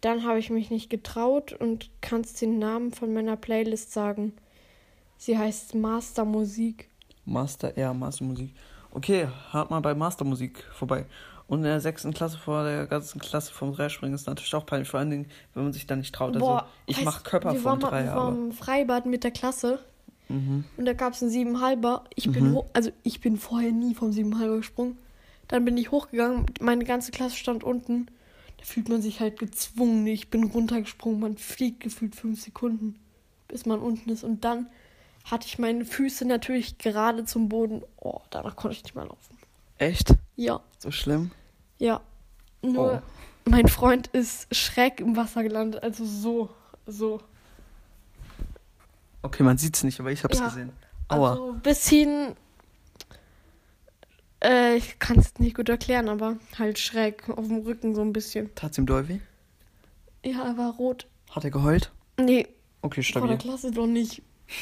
Dann 0.01 0.23
habe 0.23 0.37
ich 0.37 0.49
mich 0.49 0.69
nicht 0.69 0.89
getraut 0.89 1.53
und 1.53 1.89
kannst 2.01 2.41
den 2.41 2.59
Namen 2.59 2.91
von 2.91 3.13
meiner 3.13 3.37
Playlist 3.37 3.93
sagen. 3.93 4.33
Sie 5.17 5.37
heißt 5.37 5.75
Master 5.75 6.25
Musik. 6.25 6.89
Master 7.23 7.75
R, 7.77 7.93
Mastermusik. 7.93 8.53
Okay, 8.91 9.27
hört 9.51 9.71
mal 9.71 9.79
bei 9.79 9.95
Mastermusik 9.95 10.63
vorbei. 10.73 11.05
Und 11.47 11.59
in 11.59 11.65
der 11.65 11.79
sechsten 11.79 12.13
Klasse 12.13 12.37
vor 12.37 12.63
der 12.63 12.85
ganzen 12.85 13.19
Klasse 13.19 13.53
vom 13.53 13.73
Dreispringen 13.73 14.13
ist 14.13 14.27
natürlich 14.27 14.53
auch 14.55 14.65
peinlich, 14.65 14.89
vor 14.89 14.99
allen 14.99 15.09
Dingen, 15.09 15.27
wenn 15.53 15.63
man 15.63 15.73
sich 15.73 15.87
da 15.87 15.95
nicht 15.95 16.13
traut. 16.13 16.35
Also 16.35 16.45
Boah, 16.45 16.67
ich 16.85 16.97
weißt, 16.97 17.05
mache 17.05 17.23
Körper 17.23 17.55
vom 17.55 17.79
Dreier, 17.79 18.13
Wir 18.13 18.15
waren 18.15 18.45
im 18.47 18.51
Freibad 18.51 19.05
mit 19.05 19.23
der 19.23 19.31
Klasse 19.31 19.79
Mhm. 20.27 20.63
und 20.77 20.85
da 20.85 20.93
gab 20.93 21.13
es 21.13 21.21
einen 21.21 21.31
Siebenhalber. 21.31 22.03
Ich 22.15 22.31
bin 22.31 22.49
Mhm. 22.49 22.55
hoch, 22.55 22.65
also 22.73 22.91
ich 23.03 23.21
bin 23.21 23.37
vorher 23.37 23.71
nie 23.71 23.93
vom 23.93 24.11
Siebenhalber 24.11 24.57
gesprungen. 24.57 24.97
Dann 25.47 25.63
bin 25.65 25.77
ich 25.77 25.91
hochgegangen, 25.91 26.45
meine 26.59 26.85
ganze 26.85 27.11
Klasse 27.11 27.35
stand 27.35 27.63
unten. 27.63 28.07
Da 28.57 28.63
fühlt 28.65 28.89
man 28.89 29.01
sich 29.01 29.19
halt 29.19 29.37
gezwungen. 29.37 30.07
Ich 30.07 30.29
bin 30.29 30.43
runtergesprungen, 30.45 31.19
man 31.19 31.37
fliegt 31.37 31.81
gefühlt 31.81 32.15
fünf 32.15 32.41
Sekunden, 32.41 32.99
bis 33.47 33.65
man 33.67 33.79
unten 33.79 34.09
ist. 34.09 34.23
Und 34.23 34.43
dann 34.43 34.67
hatte 35.23 35.45
ich 35.47 35.59
meine 35.59 35.85
Füße 35.85 36.25
natürlich 36.25 36.77
gerade 36.79 37.25
zum 37.25 37.49
Boden. 37.49 37.83
Oh, 38.01 38.21
danach 38.31 38.55
konnte 38.55 38.77
ich 38.77 38.83
nicht 38.83 38.95
mehr 38.95 39.05
laufen. 39.05 39.37
Echt? 39.77 40.15
Ja, 40.35 40.61
So 40.79 40.89
schlimm? 40.91 41.31
ja. 41.77 42.01
Nur 42.61 43.03
Oh. 43.03 43.49
mein 43.49 43.67
Freund 43.67 44.07
ist 44.07 44.47
schräg 44.55 44.99
im 44.99 45.15
Wasser 45.15 45.43
gelandet, 45.43 45.83
also 45.83 46.03
so, 46.05 46.49
so. 46.87 47.21
Okay, 49.25 49.43
man 49.43 49.57
sieht's 49.57 49.83
nicht, 49.83 49.99
aber 49.99 50.11
ich 50.11 50.23
hab's 50.23 50.39
Ja. 50.39 50.45
gesehen. 50.47 50.71
Aua. 51.07 51.31
Also 51.31 51.51
ein 51.53 51.61
bisschen. 51.61 52.35
Äh, 54.43 54.75
ich 54.75 54.99
kann 54.99 55.17
es 55.17 55.33
nicht 55.39 55.55
gut 55.55 55.69
erklären, 55.69 56.09
aber 56.09 56.37
halt 56.57 56.77
schräg 56.79 57.27
auf 57.29 57.47
dem 57.47 57.59
Rücken 57.59 57.95
so 57.95 58.01
ein 58.01 58.13
bisschen. 58.13 58.53
Tat's 58.55 58.77
ihm 58.77 58.85
doll 58.85 59.07
weh? 59.07 59.19
Ja, 60.23 60.43
er 60.45 60.57
war 60.57 60.73
rot. 60.75 61.07
Hat 61.31 61.43
er 61.43 61.51
geheult? 61.51 61.91
Nee, 62.19 62.47
Okay, 62.81 63.01
vor 63.03 63.21
der 63.21 63.27
stabil. 63.27 63.37
Klasse 63.37 63.71
doch 63.71 63.87
nicht. 63.87 64.21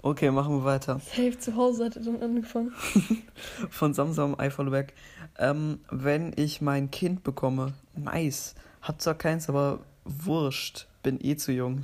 Okay, 0.00 0.30
machen 0.30 0.56
wir 0.60 0.64
weiter. 0.64 1.00
Safe 1.00 1.36
zu 1.38 1.56
Hause 1.56 1.86
hat 1.86 1.96
er 1.96 2.02
dann 2.02 2.22
angefangen. 2.22 2.72
Von 3.68 3.94
Samsam 3.94 4.36
I 4.40 4.48
follow 4.48 4.70
back. 4.70 4.94
Ähm, 5.38 5.80
wenn 5.90 6.32
ich 6.36 6.60
mein 6.60 6.92
Kind 6.92 7.24
bekomme, 7.24 7.74
nice. 7.96 8.54
Hab 8.80 9.02
zwar 9.02 9.16
keins, 9.16 9.48
aber 9.48 9.80
wurscht. 10.04 10.86
Bin 11.02 11.18
eh 11.20 11.36
zu 11.36 11.50
jung. 11.50 11.82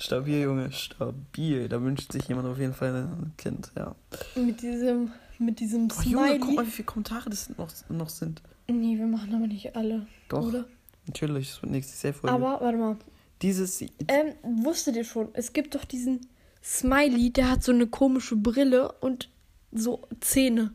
Stabil, 0.00 0.42
Junge, 0.42 0.72
stabil. 0.72 1.68
Da 1.68 1.82
wünscht 1.82 2.10
sich 2.12 2.26
jemand 2.28 2.48
auf 2.48 2.58
jeden 2.58 2.72
Fall 2.74 2.94
ein 2.94 3.32
Kind, 3.36 3.70
ja. 3.76 3.94
Mit 4.34 4.62
diesem, 4.62 5.12
mit 5.38 5.60
diesem 5.60 5.88
Oh, 5.90 6.02
Junge, 6.02 6.28
guck 6.38 6.38
Smiley. 6.44 6.54
mal, 6.56 6.66
wie 6.66 6.70
viele 6.70 6.86
Kommentare 6.86 7.28
das 7.30 7.50
noch, 7.56 7.68
noch 7.90 8.08
sind. 8.08 8.40
nee, 8.68 8.96
wir 8.96 9.06
machen 9.06 9.34
aber 9.34 9.46
nicht 9.46 9.76
alle. 9.76 10.06
Doch, 10.28 10.46
Oder? 10.48 10.64
natürlich, 11.06 11.50
das 11.50 11.62
wird 11.62 11.72
nächste 11.72 11.96
Safe-Folge. 11.96 12.34
Aber, 12.34 12.60
warte 12.64 12.78
mal. 12.78 12.96
Dieses, 13.42 13.80
Ähm, 13.82 14.34
wusstet 14.42 14.96
ihr 14.96 15.04
schon, 15.04 15.28
es 15.34 15.52
gibt 15.52 15.74
doch 15.74 15.84
diesen 15.84 16.26
Smiley, 16.62 17.30
der 17.32 17.50
hat 17.50 17.62
so 17.62 17.72
eine 17.72 17.86
komische 17.86 18.36
Brille 18.36 18.92
und 19.00 19.28
so 19.72 20.06
Zähne. 20.20 20.72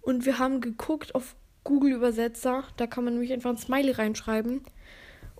Und 0.00 0.24
wir 0.26 0.38
haben 0.38 0.60
geguckt 0.62 1.14
auf 1.14 1.34
Google-Übersetzer, 1.64 2.64
da 2.78 2.86
kann 2.86 3.04
man 3.04 3.14
nämlich 3.14 3.32
einfach 3.32 3.50
ein 3.50 3.58
Smiley 3.58 3.92
reinschreiben. 3.92 4.62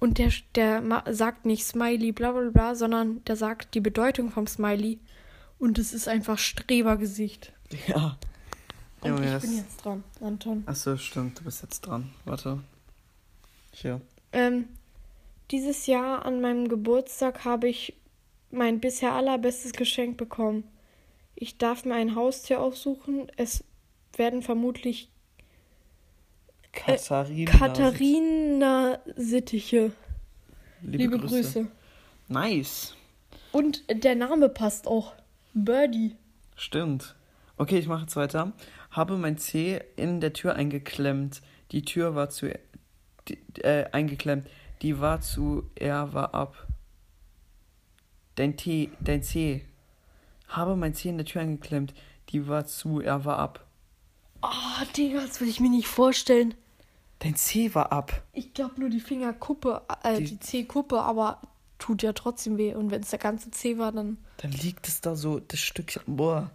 Und 0.01 0.19
der, 0.19 0.31
der 0.55 1.03
sagt 1.13 1.45
nicht 1.45 1.65
Smiley, 1.67 2.13
bla 2.13 2.33
bla 2.33 2.51
bla, 2.51 2.75
sondern 2.75 3.25
der 3.25 3.37
sagt 3.37 3.75
die 3.75 3.81
Bedeutung 3.81 4.31
vom 4.31 4.47
Smiley. 4.47 4.99
Und 5.59 5.79
es 5.79 5.93
ist 5.93 6.07
einfach 6.09 6.39
Strebergesicht. 6.39 7.53
ja. 7.89 8.17
Und 9.01 9.11
Junge, 9.11 9.27
ich 9.27 9.33
das- 9.33 9.43
bin 9.43 9.57
jetzt 9.57 9.85
dran, 9.85 10.05
Anton. 10.21 10.63
Achso, 10.67 10.97
stimmt, 10.97 11.39
du 11.41 11.45
bist 11.45 11.63
jetzt 11.63 11.81
dran. 11.83 12.11
Warte. 12.25 12.61
Hier. 13.73 14.01
Ähm, 14.33 14.69
dieses 15.51 15.87
Jahr 15.87 16.25
an 16.25 16.41
meinem 16.41 16.69
Geburtstag 16.69 17.45
habe 17.45 17.69
ich 17.69 17.95
mein 18.51 18.81
bisher 18.81 19.13
allerbestes 19.13 19.73
Geschenk 19.73 20.17
bekommen. 20.17 20.65
Ich 21.35 21.59
darf 21.59 21.85
mir 21.85 21.95
ein 21.95 22.15
Haustier 22.17 22.61
aussuchen. 22.61 23.31
Es 23.37 23.63
werden 24.17 24.43
vermutlich 24.43 25.11
Katharina. 26.73 27.51
Katharina 27.51 28.99
Sittiche. 29.17 29.93
Liebe, 30.83 31.19
Grüße. 31.19 31.67
Nice. 32.29 32.95
Und 33.53 33.83
der 33.91 34.15
Name 34.15 34.49
passt 34.49 34.87
auch. 34.87 35.15
Birdie. 35.55 36.17
Stimmt. 36.55 37.17
Okay, 37.57 37.79
ich 37.79 37.89
mache 37.89 38.03
jetzt 38.03 38.17
weiter. 38.17 38.53
Habe 38.91 39.17
mein 39.17 39.39
Zeh 39.39 39.81
in 39.97 40.21
der 40.21 40.33
Tür 40.33 40.55
eingeklemmt. 40.55 41.43
Die 41.73 41.83
Tür 41.83 42.15
war 42.15 42.31
zu. 42.31 42.51
Die, 43.29 43.39
äh, 43.63 43.87
eingeklemmt. 43.93 44.47
Die 44.83 45.01
war 45.01 45.21
zu. 45.21 45.69
Er 45.75 46.13
war 46.13 46.35
ab. 46.35 46.67
Dein 48.37 48.57
Tee, 48.57 48.91
dein 49.01 49.23
Zeh. 49.23 49.65
Habe 50.47 50.77
mein 50.77 50.95
Zeh 50.95 51.09
in 51.09 51.19
der 51.19 51.27
Tür 51.27 51.43
eingeklemmt. 51.43 51.95
Die 52.29 52.47
war 52.47 52.67
zu. 52.67 53.01
Er 53.01 53.25
war 53.25 53.39
ab. 53.39 53.67
Oh, 54.43 54.85
Digga, 54.97 55.21
das 55.21 55.41
will 55.41 55.49
ich 55.49 55.61
mir 55.61 55.71
nicht 55.71 55.89
vorstellen. 55.89 56.55
Dein 57.21 57.35
Zeh 57.35 57.75
war 57.75 57.91
ab. 57.93 58.23
Ich 58.33 58.55
glaube 58.55 58.79
nur 58.81 58.91
die 58.91 59.01
Fingerkuppe, 59.01 59.83
äh, 60.05 60.19
Die- 60.19 60.25
die, 60.25 60.41
Zehkuppe, 60.41 61.01
aber 61.01 61.41
tut 61.79 62.03
ja 62.03 62.13
trotzdem 62.13 62.57
weh. 62.59 62.75
Und 62.75 62.91
wenn 62.91 63.03
es 63.03 63.11
der 63.11 63.19
ganze 63.19 63.51
Zeh 63.51 63.79
war, 63.79 63.91
dann. 63.93 64.19
Dann 64.37 64.53
liegt 64.53 64.87
es 64.87 65.01
da 65.01 65.17
so, 65.17 65.41
das 65.41 65.59
Stückchen. 65.61 66.03
Boah. 66.07 66.51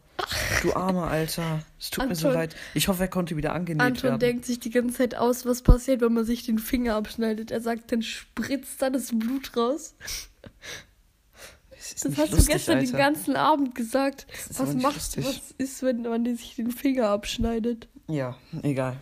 Du 0.62 0.74
armer 0.74 1.08
Alter. 1.08 1.64
Es 1.80 1.90
tut 1.90 2.08
mir 2.08 2.16
so 2.16 2.28
Anton- 2.28 2.40
leid. 2.42 2.56
Ich 2.76 2.88
hoffe, 2.88 3.02
er 3.04 3.08
konnte 3.10 3.36
wieder 3.36 3.52
angenäht 3.54 3.82
Anton 3.82 4.04
werden. 4.04 4.20
denkt 4.20 4.46
sich 4.46 4.60
die 4.60 4.70
ganze 4.70 4.98
Zeit 5.00 5.16
aus, 5.16 5.46
was 5.46 5.64
passiert, 5.64 6.00
wenn 6.02 6.14
man 6.14 6.24
sich 6.24 6.46
den 6.46 6.60
Finger 6.60 6.96
abschneidet. 6.96 7.52
Er 7.52 7.60
sagt, 7.60 7.92
dann 7.92 8.02
spritzt 8.02 8.82
da 8.82 8.90
das 8.90 9.10
Blut 9.18 9.58
raus. 9.58 9.96
Das 11.92 12.02
Das 12.02 12.18
hast 12.18 12.32
du 12.32 12.36
lustig, 12.38 12.54
gestern 12.54 12.80
den 12.80 12.88
Alter. 12.88 12.98
ganzen 12.98 13.36
Abend 13.36 13.76
gesagt. 13.76 14.28
Was 14.58 14.74
macht, 14.76 14.96
lustig. 14.96 15.26
was 15.26 15.52
ist, 15.58 15.84
wenn 15.84 16.02
man 16.04 16.26
sich 16.36 16.56
den 16.56 16.72
Finger 16.72 17.10
abschneidet? 17.10 17.88
Ja, 18.08 18.38
egal. 18.62 18.98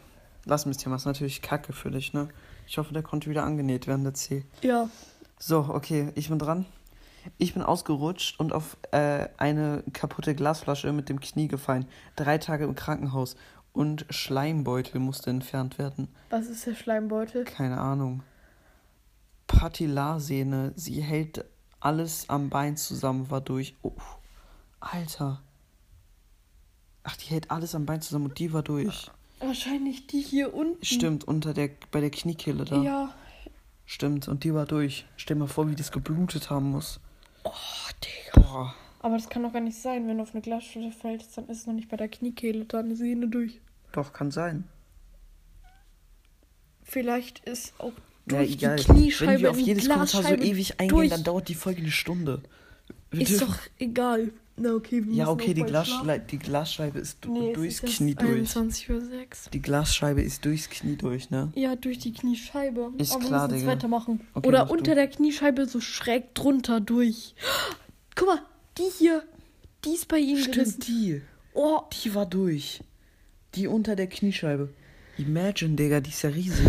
Lass 0.46 0.66
mich 0.66 0.78
Thema. 0.78 0.96
Ist 0.96 1.06
natürlich 1.06 1.42
kacke 1.42 1.74
für 1.74 1.92
dich, 1.92 2.14
ne? 2.14 2.30
Ich 2.68 2.78
hoffe, 2.78 2.94
der 2.94 3.04
konnte 3.04 3.30
wieder 3.30 3.44
angenäht 3.44 3.88
werden, 3.88 4.04
der 4.04 4.14
C. 4.14 4.46
Ja. 4.62 4.90
So, 5.38 5.60
okay, 5.70 6.12
ich 6.16 6.30
bin 6.30 6.40
dran. 6.40 6.66
Ich 7.38 7.54
bin 7.54 7.62
ausgerutscht 7.62 8.40
und 8.40 8.52
auf 8.54 8.78
äh, 8.92 9.28
eine 9.38 9.84
kaputte 9.94 10.34
Glasflasche 10.34 10.92
mit 10.92 11.10
dem 11.10 11.20
Knie 11.20 11.48
gefallen. 11.48 11.86
Drei 12.16 12.38
Tage 12.38 12.64
im 12.64 12.76
Krankenhaus. 12.76 13.36
Und 13.74 14.06
Schleimbeutel 14.10 15.00
musste 15.00 15.30
entfernt 15.30 15.78
werden. 15.78 16.10
Was 16.30 16.48
ist 16.48 16.66
der 16.66 16.76
Schleimbeutel? 16.76 17.46
Keine 17.46 17.80
Ahnung. 17.80 18.24
Patellarsehne. 19.48 20.74
Sie 20.76 21.02
hält 21.02 21.46
alles 21.82 22.30
am 22.30 22.50
Bein 22.50 22.78
zusammen, 22.78 23.30
war 23.30 23.42
durch. 23.42 23.76
Oh, 23.82 23.92
Alter. 24.80 25.42
Ach, 27.04 27.18
die 27.18 27.26
hält 27.26 27.52
alles 27.52 27.76
am 27.76 27.86
Bein 27.86 28.02
zusammen 28.02 28.26
und 28.26 28.40
die 28.40 28.54
war 28.54 28.64
durch. 28.64 29.12
Wahrscheinlich 29.40 30.08
die 30.08 30.22
hier 30.22 30.54
unten. 30.54 30.86
Stimmt, 30.86 31.24
unter 31.24 31.54
der, 31.54 31.72
bei 31.92 32.00
der 32.00 32.12
Kniekehle 32.12 32.64
da. 32.64 32.82
Ja. 32.82 33.14
Stimmt, 33.86 34.28
und 34.28 34.44
die 34.44 34.54
war 34.54 34.66
durch. 34.66 35.06
Stell 35.18 35.36
mal 35.36 35.48
vor, 35.48 35.70
wie 35.70 35.76
das 35.76 35.92
geblutet 35.92 36.50
haben 36.50 36.72
muss. 36.72 37.00
Oh, 37.44 37.52
Digga. 38.04 38.48
Boah. 38.48 38.76
Aber 39.00 39.18
das 39.18 39.30
kann 39.30 39.42
doch 39.42 39.52
gar 39.52 39.62
nicht 39.62 39.82
sein. 39.82 40.08
Wenn 40.08 40.18
du 40.18 40.24
auf 40.24 40.34
eine 40.34 40.42
Glasflasche 40.42 40.92
fällst, 40.92 41.36
dann 41.36 41.48
ist 41.48 41.62
es 41.62 41.68
noch 41.68 41.74
nicht 41.74 41.90
bei 41.90 41.98
der 41.98 42.08
Kniekehle 42.08 42.66
da 42.66 42.80
eine 42.80 42.96
Sehne 42.96 43.28
durch. 43.28 43.60
Doch, 43.92 44.14
kann 44.14 44.30
sein. 44.30 44.68
Vielleicht 46.84 47.40
ist 47.40 47.74
auch 47.80 47.94
Ja, 48.30 48.38
durch 48.40 48.52
egal. 48.54 48.76
die 48.78 48.84
Kniescheibe 48.84 49.32
Wenn 49.34 49.42
wir 49.42 49.52
auf 49.52 49.60
jedes 49.60 49.90
Kommentar 49.90 50.24
so 50.24 50.30
ewig 50.36 50.80
eingehen, 50.80 50.96
durch. 50.96 51.10
dann 51.10 51.24
dauert 51.24 51.48
die 51.50 51.56
Folge 51.56 51.82
eine 51.82 51.92
Stunde. 51.92 52.42
Wir 53.10 53.22
Ist 53.22 53.42
doch 53.42 53.56
egal. 53.80 54.32
Na 54.58 54.74
okay, 54.74 55.04
wir 55.06 55.14
ja, 55.14 55.28
okay, 55.30 55.54
die, 55.54 55.62
schlafen. 55.68 56.22
die 56.30 56.38
Glasscheibe 56.38 57.00
ist 57.00 57.26
Nee, 57.26 57.54
durchs 57.54 57.80
ist 57.82 57.96
Knie 57.98 58.14
durch. 58.16 58.30
21 58.30 58.90
Uhr 58.92 59.02
6. 59.02 59.50
Die 59.52 59.62
Glasscheibe 59.62 60.22
ist 60.22 60.46
durchs 60.46 60.70
Knie 60.70 60.98
durch, 60.98 61.30
ne? 61.32 61.52
Ja, 61.56 61.76
durch 61.76 61.98
die 62.00 62.14
Kniescheibe. 62.14 62.92
Ist 62.98 63.14
Aber 63.14 63.26
klar, 63.26 63.50
wir 63.50 63.58
Digga. 63.58 63.72
weitermachen. 63.72 64.22
Okay, 64.34 64.48
Oder 64.48 64.60
mach 64.60 64.68
du. 64.68 64.74
unter 64.76 64.94
der 64.96 65.08
Kniescheibe 65.08 65.66
so 65.66 65.80
schräg 65.82 66.36
drunter 66.36 66.80
durch. 66.80 67.34
Guck 68.16 68.28
mal, 68.28 68.42
die 68.78 68.84
hier, 69.00 69.24
die 69.84 69.92
ist 69.96 70.08
bei 70.08 70.20
Ihnen 70.20 70.44
gerissen. 70.46 70.82
Stimmt, 70.84 70.88
die. 70.88 71.22
Oh, 71.54 71.80
Die 72.04 72.14
war 72.14 72.26
durch. 72.28 72.82
Die 73.56 73.68
unter 73.68 73.96
der 73.96 74.08
Kniescheibe. 74.08 74.70
Imagine, 75.18 75.76
Digga, 75.76 76.02
die 76.02 76.10
ist 76.12 76.22
ja 76.22 76.30
riesig. 76.30 76.68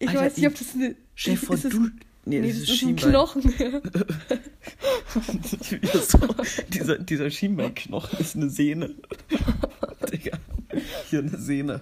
Ich 0.00 0.08
Alter, 0.08 0.22
weiß 0.22 0.36
nicht, 0.36 0.46
ob 0.48 0.54
das 0.58 0.74
eine... 0.74 0.96
Stell 1.14 1.34
dir 1.34 1.40
vor, 1.40 1.54
ist 1.54 1.64
du, 1.72 1.90
Nee, 2.26 2.40
Nee, 2.40 2.48
das, 2.48 2.60
das 2.60 2.68
ist 2.68 2.82
ist 2.82 2.88
ein. 2.88 2.96
Knochen. 2.96 3.42
So, 5.90 6.10
dieser, 6.68 6.98
dieser 6.98 7.30
Schienbeinknochen 7.30 8.18
ist 8.18 8.36
eine 8.36 8.50
Sehne. 8.50 8.94
Digga. 10.12 10.38
Hier 11.08 11.20
eine 11.20 11.36
Sehne. 11.38 11.80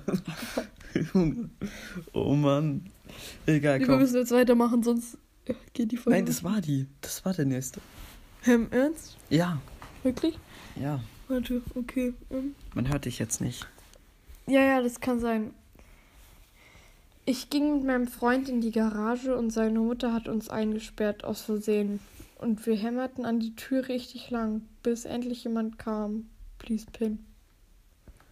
Oh 2.13 2.35
Mann. 2.35 2.91
Egal, 3.47 3.79
Wir 3.79 3.87
komm. 3.87 3.99
müssen 3.99 4.17
jetzt 4.17 4.33
weitermachen, 4.33 4.83
sonst 4.83 5.19
geht 5.75 5.93
die 5.93 5.97
Folge. 5.97 6.17
Nein, 6.17 6.27
das 6.27 6.43
war 6.43 6.61
die. 6.61 6.87
Das 7.03 7.25
war 7.25 7.35
der 7.35 7.45
nächste. 7.45 7.81
Im 8.47 8.73
Ernst? 8.73 9.17
Ja. 9.29 9.61
Wirklich? 10.03 10.39
Ja. 10.81 11.01
Warte, 11.29 11.63
okay. 11.75 12.15
ähm. 12.31 12.55
Man 12.75 12.89
hört 12.89 13.05
dich 13.05 13.19
jetzt 13.19 13.41
nicht. 13.41 13.69
Ja, 14.47 14.63
ja, 14.63 14.83
das 14.83 14.99
kann 15.01 15.21
sein. 15.21 15.53
Ich 17.31 17.51
ging 17.51 17.75
mit 17.75 17.85
meinem 17.85 18.09
Freund 18.09 18.49
in 18.49 18.63
die 18.63 18.71
Garage 18.71 19.37
und 19.37 19.51
seine 19.51 19.81
Mutter 19.81 20.15
hat 20.15 20.29
uns 20.29 20.49
eingesperrt 20.49 21.25
aus 21.25 21.43
Versehen. 21.43 22.01
Und 22.39 22.65
wir 22.65 22.75
hämmerten 22.75 23.27
an 23.27 23.39
die 23.39 23.55
Tür 23.55 23.87
richtig 23.89 24.31
lang, 24.31 24.63
bis 24.83 25.05
endlich 25.05 25.45
jemand 25.45 25.79
kam. 25.79 26.31
Please 26.59 26.87
pin. 26.91 27.19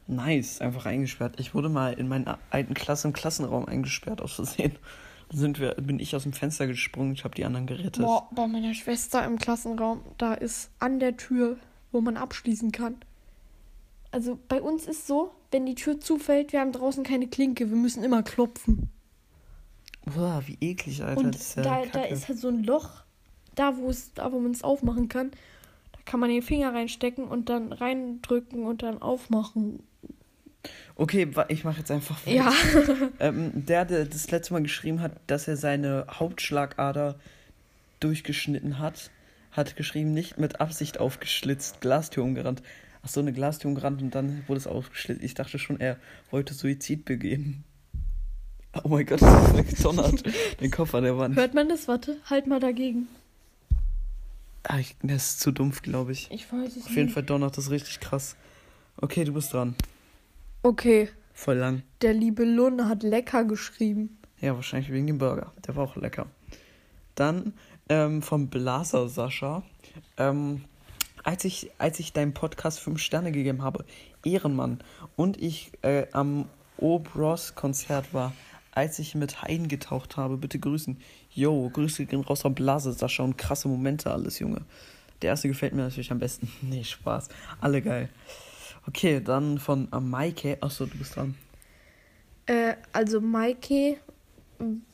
Nice, 0.06 0.62
einfach 0.62 0.86
eingesperrt. 0.86 1.38
Ich 1.38 1.54
wurde 1.54 1.68
mal 1.68 1.92
in 1.92 2.08
meiner 2.08 2.38
alten 2.48 2.72
Klasse 2.72 3.08
im 3.08 3.12
Klassenraum 3.12 3.66
eingesperrt 3.66 4.22
aus 4.22 4.32
Versehen. 4.32 4.78
Dann 5.28 5.40
sind 5.40 5.60
wir, 5.60 5.74
bin 5.74 5.98
ich 5.98 6.16
aus 6.16 6.22
dem 6.22 6.32
Fenster 6.32 6.66
gesprungen, 6.66 7.12
ich 7.12 7.24
habe 7.24 7.34
die 7.34 7.44
anderen 7.44 7.66
gerettet. 7.66 8.02
Boah, 8.02 8.30
bei 8.34 8.46
meiner 8.46 8.72
Schwester 8.72 9.22
im 9.26 9.38
Klassenraum, 9.38 10.00
da 10.16 10.32
ist 10.32 10.70
an 10.78 11.00
der 11.00 11.18
Tür, 11.18 11.58
wo 11.92 12.00
man 12.00 12.16
abschließen 12.16 12.72
kann. 12.72 12.94
Also 14.16 14.38
bei 14.48 14.62
uns 14.62 14.86
ist 14.86 15.06
so, 15.06 15.30
wenn 15.50 15.66
die 15.66 15.74
Tür 15.74 16.00
zufällt, 16.00 16.54
wir 16.54 16.60
haben 16.60 16.72
draußen 16.72 17.04
keine 17.04 17.26
Klinke, 17.26 17.68
wir 17.68 17.76
müssen 17.76 18.02
immer 18.02 18.22
klopfen. 18.22 18.88
Boah, 20.06 20.42
wie 20.46 20.56
eklig, 20.62 21.02
Alter. 21.02 21.20
Und 21.20 21.34
das 21.34 21.48
ist 21.48 21.56
ja 21.56 21.62
da, 21.62 21.82
da 21.82 22.00
Kacke. 22.00 22.14
ist 22.14 22.26
halt 22.26 22.38
so 22.38 22.48
ein 22.48 22.64
Loch, 22.64 23.02
da 23.56 23.76
wo 23.76 23.90
es, 23.90 24.14
da 24.14 24.32
wo 24.32 24.40
man 24.40 24.52
es 24.52 24.64
aufmachen 24.64 25.10
kann. 25.10 25.32
Da 25.92 25.98
kann 26.06 26.18
man 26.18 26.30
den 26.30 26.40
Finger 26.40 26.72
reinstecken 26.72 27.24
und 27.24 27.50
dann 27.50 27.74
reindrücken 27.74 28.64
und 28.64 28.82
dann 28.82 29.02
aufmachen. 29.02 29.80
Okay, 30.94 31.28
ich 31.48 31.64
mache 31.64 31.80
jetzt 31.80 31.90
einfach. 31.90 32.26
Ja. 32.26 32.54
Ähm, 33.20 33.50
der, 33.66 33.84
der 33.84 34.06
das 34.06 34.30
letzte 34.30 34.54
Mal 34.54 34.62
geschrieben 34.62 35.02
hat, 35.02 35.12
dass 35.26 35.46
er 35.46 35.58
seine 35.58 36.06
Hauptschlagader 36.08 37.16
durchgeschnitten 38.00 38.78
hat, 38.78 39.10
hat 39.52 39.76
geschrieben, 39.76 40.14
nicht 40.14 40.38
mit 40.38 40.58
Absicht 40.58 41.00
aufgeschlitzt, 41.00 41.82
Glastür 41.82 42.24
umgerannt. 42.24 42.62
Ach 43.06 43.08
so, 43.08 43.20
eine 43.20 43.32
Glastür 43.32 43.68
umgerannt 43.68 44.02
und 44.02 44.16
dann 44.16 44.42
wurde 44.48 44.58
es 44.58 44.66
aufgeschlitzt. 44.66 45.22
Ich 45.22 45.34
dachte 45.34 45.60
schon, 45.60 45.78
er 45.78 45.96
wollte 46.32 46.54
Suizid 46.54 47.04
begehen. 47.04 47.62
Oh 48.82 48.88
mein 48.88 49.06
Gott, 49.06 49.22
das 49.22 49.52
ist 49.54 49.76
gedonnert. 49.76 50.24
Den 50.60 50.72
Kopf 50.72 50.92
an 50.92 51.04
der 51.04 51.16
Wand. 51.16 51.36
Hört 51.36 51.54
man 51.54 51.68
das? 51.68 51.86
Warte, 51.86 52.16
halt 52.28 52.48
mal 52.48 52.58
dagegen. 52.58 53.06
Ah, 54.64 54.80
ich, 54.80 54.96
das 55.04 55.28
ist 55.34 55.40
zu 55.40 55.52
dumpf, 55.52 55.82
glaube 55.82 56.10
ich. 56.10 56.28
Ich 56.32 56.52
weiß 56.52 56.76
es 56.76 56.82
Auf 56.86 56.90
jeden 56.90 57.04
nicht. 57.04 57.14
Fall 57.14 57.22
donnert 57.22 57.56
das 57.56 57.70
richtig 57.70 58.00
krass. 58.00 58.34
Okay, 58.96 59.22
du 59.22 59.32
bist 59.34 59.52
dran. 59.52 59.76
Okay, 60.64 61.08
Voll 61.32 61.58
lang. 61.58 61.82
der 62.02 62.12
liebe 62.12 62.44
Lun 62.44 62.88
hat 62.88 63.04
lecker 63.04 63.44
geschrieben. 63.44 64.18
Ja, 64.40 64.56
wahrscheinlich 64.56 64.90
wegen 64.90 65.06
dem 65.06 65.18
Burger. 65.18 65.52
Der 65.64 65.76
war 65.76 65.84
auch 65.84 65.94
lecker. 65.94 66.26
Dann 67.14 67.52
ähm, 67.88 68.20
vom 68.20 68.48
Blaser 68.48 69.08
Sascha. 69.08 69.62
Ähm, 70.16 70.64
als, 71.26 71.44
ich, 71.44 71.70
als 71.78 71.98
ich 71.98 72.12
deinem 72.12 72.32
Podcast 72.32 72.78
5 72.80 73.00
Sterne 73.00 73.32
gegeben 73.32 73.62
habe, 73.62 73.84
Ehrenmann, 74.24 74.78
und 75.16 75.42
ich 75.42 75.72
äh, 75.82 76.06
am 76.12 76.46
Obros-Konzert 76.78 78.14
war, 78.14 78.32
als 78.70 78.98
ich 79.00 79.14
mit 79.16 79.42
Hein 79.42 79.66
getaucht 79.66 80.16
habe, 80.16 80.36
bitte 80.36 80.58
grüßen. 80.58 80.98
Yo, 81.30 81.68
Grüße 81.70 82.06
gehen 82.06 82.20
raus 82.20 82.42
vom 82.42 82.54
Blaser 82.54 82.92
Sascha 82.92 83.24
und 83.24 83.36
krasse 83.36 83.66
Momente 83.66 84.12
alles, 84.12 84.38
Junge. 84.38 84.62
Der 85.20 85.30
erste 85.30 85.48
gefällt 85.48 85.72
mir 85.74 85.82
natürlich 85.82 86.12
am 86.12 86.20
besten. 86.20 86.48
nee, 86.62 86.84
Spaß. 86.84 87.28
Alle 87.60 87.82
geil. 87.82 88.08
Okay, 88.86 89.20
dann 89.20 89.58
von 89.58 89.88
äh, 89.92 89.98
Maike. 89.98 90.58
Achso, 90.60 90.86
du 90.86 90.96
bist 90.96 91.16
dran. 91.16 91.34
Äh, 92.46 92.74
also 92.92 93.20
Maike, 93.20 93.96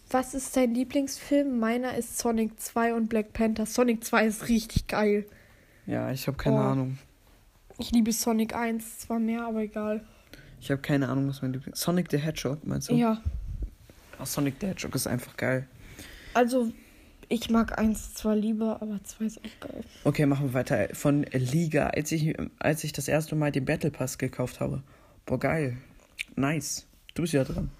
was 0.09 0.33
ist 0.33 0.57
dein 0.57 0.75
Lieblingsfilm? 0.75 1.59
Meiner 1.59 1.95
ist 1.95 2.19
Sonic 2.19 2.59
2 2.59 2.95
und 2.95 3.09
Black 3.09 3.35
Panther. 3.35 3.67
Sonic 3.67 4.03
2 4.03 4.27
ist 4.27 4.49
richtig 4.49 4.87
geil. 4.87 5.27
Ja, 5.87 6.11
ich 6.11 6.27
habe 6.27 6.37
keine 6.37 6.57
Oh. 6.57 6.61
Ahnung. 6.61 6.99
Ich 7.79 7.91
liebe 7.91 8.13
Sonic 8.13 8.55
1, 8.55 9.01
zwar 9.01 9.19
mehr, 9.19 9.47
aber 9.47 9.61
egal. 9.61 10.05
Ich 10.61 10.71
habe 10.71 10.81
keine 10.81 11.09
Ahnung, 11.09 11.29
was 11.29 11.43
mein 11.43 11.53
Lieblings... 11.53 11.81
Sonic 11.81 12.09
the 12.11 12.19
Hedgehog, 12.19 12.65
meinst 12.67 12.89
du? 12.91 12.95
Ja, 12.95 13.21
Oh, 14.21 14.25
Sonic 14.25 14.57
the 14.61 14.69
Hedgehog 14.69 14.95
ist 14.95 15.07
einfach 15.09 15.37
geil. 15.37 15.67
also 16.35 16.71
ich 17.29 17.49
mag 17.51 17.79
1 17.79 18.15
zwar 18.15 18.37
lieber, 18.37 18.81
aber 18.83 19.03
2 19.03 19.25
ist 19.25 19.39
auch 19.39 19.69
geil. 19.69 19.83
Okay, 20.05 20.27
machen 20.27 20.49
wir 20.49 20.55
weiter. 20.55 20.89
Von 20.95 21.23
Liga, 21.33 21.89
als 21.89 22.13
ich, 22.13 22.37
als 22.59 22.85
ich 22.85 22.93
das 22.93 23.09
erste 23.09 23.35
Mal 23.35 23.51
den 23.51 23.65
Battle 23.65 23.91
Pass 23.91 24.19
gekauft 24.19 24.61
habe. 24.61 24.83
Boah, 25.25 25.41
geil. 25.41 25.79
Nice. 26.37 26.87
Du 27.15 27.23
bist 27.23 27.33
ja 27.33 27.43
dran. 27.45 27.71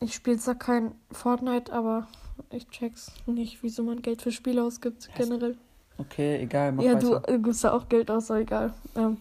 Ich 0.00 0.14
spiele 0.14 0.38
zwar 0.38 0.54
kein 0.54 0.92
Fortnite, 1.10 1.72
aber 1.72 2.06
ich 2.52 2.68
check's 2.68 3.10
nicht, 3.26 3.58
wieso 3.62 3.82
man 3.82 4.00
Geld 4.00 4.22
für 4.22 4.30
Spiele 4.32 4.62
ausgibt, 4.62 5.10
generell. 5.16 5.58
Okay, 6.00 6.42
egal, 6.42 6.72
mach 6.72 6.82
ja, 6.82 6.94
du 6.94 7.12
weiter. 7.12 7.28
äh, 7.28 7.38
gibst 7.38 7.62
ja 7.62 7.72
auch 7.72 7.88
Geld 7.88 8.10
aus, 8.10 8.30
aber 8.30 8.40
egal. 8.40 8.72
Ähm, 8.96 9.18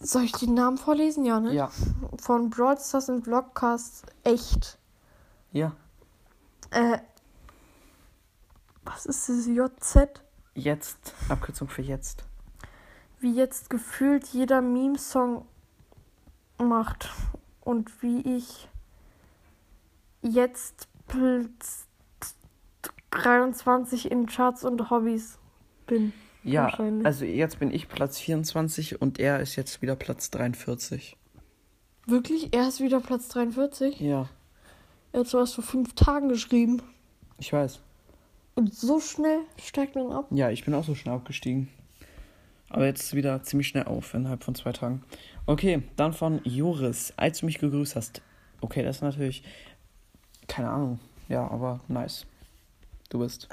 soll 0.00 0.22
ich 0.22 0.32
den 0.32 0.54
Namen 0.54 0.78
vorlesen? 0.78 1.24
Ja, 1.24 1.38
ne? 1.38 1.52
Ja. 1.52 1.70
Von 2.18 2.48
Broadstars 2.48 3.10
und 3.10 3.24
Vlogcast 3.24 4.06
echt. 4.24 4.78
Ja. 5.52 5.72
Äh, 6.70 6.98
was 8.84 9.04
ist 9.04 9.28
das 9.28 9.46
JZ? 9.46 10.22
Jetzt. 10.54 11.14
Abkürzung 11.28 11.68
für 11.68 11.82
jetzt. 11.82 12.24
Wie 13.20 13.34
jetzt 13.34 13.68
gefühlt 13.68 14.26
jeder 14.28 14.62
Meme-Song 14.62 15.44
macht. 16.58 17.10
Und 17.60 18.02
wie 18.02 18.36
ich 18.36 18.68
jetzt 20.22 20.88
23 23.10 24.10
in 24.10 24.26
Charts 24.26 24.64
und 24.64 24.90
Hobbys 24.90 25.38
bin. 25.86 26.12
Ja, 26.44 26.66
also 27.04 27.24
jetzt 27.24 27.58
bin 27.58 27.72
ich 27.72 27.88
Platz 27.88 28.18
24 28.20 29.00
und 29.02 29.18
er 29.18 29.40
ist 29.40 29.56
jetzt 29.56 29.82
wieder 29.82 29.96
Platz 29.96 30.30
43. 30.30 31.16
Wirklich? 32.06 32.54
Er 32.54 32.68
ist 32.68 32.80
wieder 32.80 33.00
Platz 33.00 33.28
43? 33.28 34.00
Ja, 34.00 34.28
Er 35.12 35.20
hat 35.20 35.26
sowas 35.26 35.52
vor 35.52 35.64
fünf 35.64 35.94
Tagen 35.94 36.28
geschrieben. 36.28 36.82
ich 37.38 37.52
weiß. 37.52 37.80
Und 38.54 38.74
so 38.74 38.98
schnell 39.00 39.40
steigt 39.62 39.94
man 39.94 40.10
ab. 40.10 40.26
Ja, 40.30 40.50
ich 40.50 40.64
bin 40.64 40.74
auch 40.74 40.84
so 40.84 40.94
schnell 40.94 41.14
abgestiegen. 41.14 41.68
Aber 42.70 42.86
jetzt 42.86 43.14
wieder 43.14 43.42
ziemlich 43.42 43.68
schnell 43.68 43.84
auf, 43.84 44.14
innerhalb 44.14 44.42
von 44.44 44.54
zwei 44.54 44.72
Tagen. 44.72 45.02
Okay, 45.46 45.82
dann 45.96 46.12
von 46.12 46.40
Joris, 46.44 47.12
als 47.16 47.40
du 47.40 47.46
mich 47.46 47.58
gegrüßt 47.58 47.96
hast. 47.96 48.20
Okay, 48.60 48.82
das 48.82 48.96
ist 48.96 49.02
natürlich. 49.02 49.42
Keine 50.48 50.70
Ahnung. 50.70 50.98
Ja, 51.28 51.46
aber 51.48 51.80
nice. 51.88 52.26
Du 53.08 53.18
bist. 53.20 53.48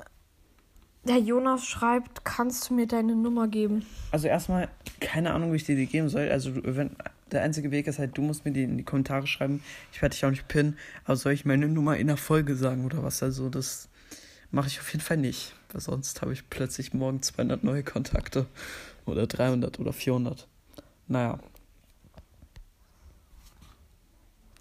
Der 1.04 1.18
Jonas 1.20 1.66
schreibt, 1.66 2.26
kannst 2.26 2.70
du 2.70 2.74
mir 2.74 2.88
deine 2.88 3.16
Nummer 3.16 3.48
geben? 3.48 3.86
Also 4.12 4.28
erstmal, 4.28 4.70
keine 5.00 5.34
Ahnung, 5.34 5.52
wie 5.52 5.58
ich 5.58 5.64
dir 5.66 5.76
die 5.76 5.86
geben 5.86 6.10
soll. 6.10 6.30
Also 6.32 6.52
du- 6.52 6.76
wenn 6.76 6.96
der 7.32 7.44
einzige 7.44 7.70
Weg 7.72 7.86
ist 7.88 8.00
halt, 8.00 8.18
du 8.18 8.22
musst 8.24 8.44
mir 8.44 8.52
die 8.52 8.64
in 8.64 8.78
die 8.78 8.84
Kommentare 8.84 9.28
schreiben. 9.28 9.64
Ich 9.92 10.02
werde 10.02 10.14
dich 10.16 10.26
auch 10.26 10.32
nicht 10.32 10.48
pinnen. 10.48 10.78
Aber 11.04 11.16
soll 11.16 11.34
ich 11.34 11.46
meine 11.46 11.68
Nummer 11.68 11.96
in 11.98 12.08
der 12.08 12.18
Folge 12.18 12.56
sagen 12.56 12.86
oder 12.86 13.04
was? 13.04 13.22
Also 13.22 13.50
das 13.50 13.88
mache 14.52 14.68
ich 14.68 14.80
auf 14.80 14.92
jeden 14.92 15.04
Fall 15.04 15.18
nicht. 15.18 15.54
Weil 15.72 15.82
sonst 15.82 16.22
habe 16.22 16.34
ich 16.34 16.50
plötzlich 16.50 16.94
morgen 16.94 17.22
200 17.22 17.64
neue 17.64 17.84
Kontakte. 17.84 18.48
Oder 19.06 19.28
300 19.28 19.80
oder 19.80 19.94
400. 19.94 20.48
Naja. 21.08 21.38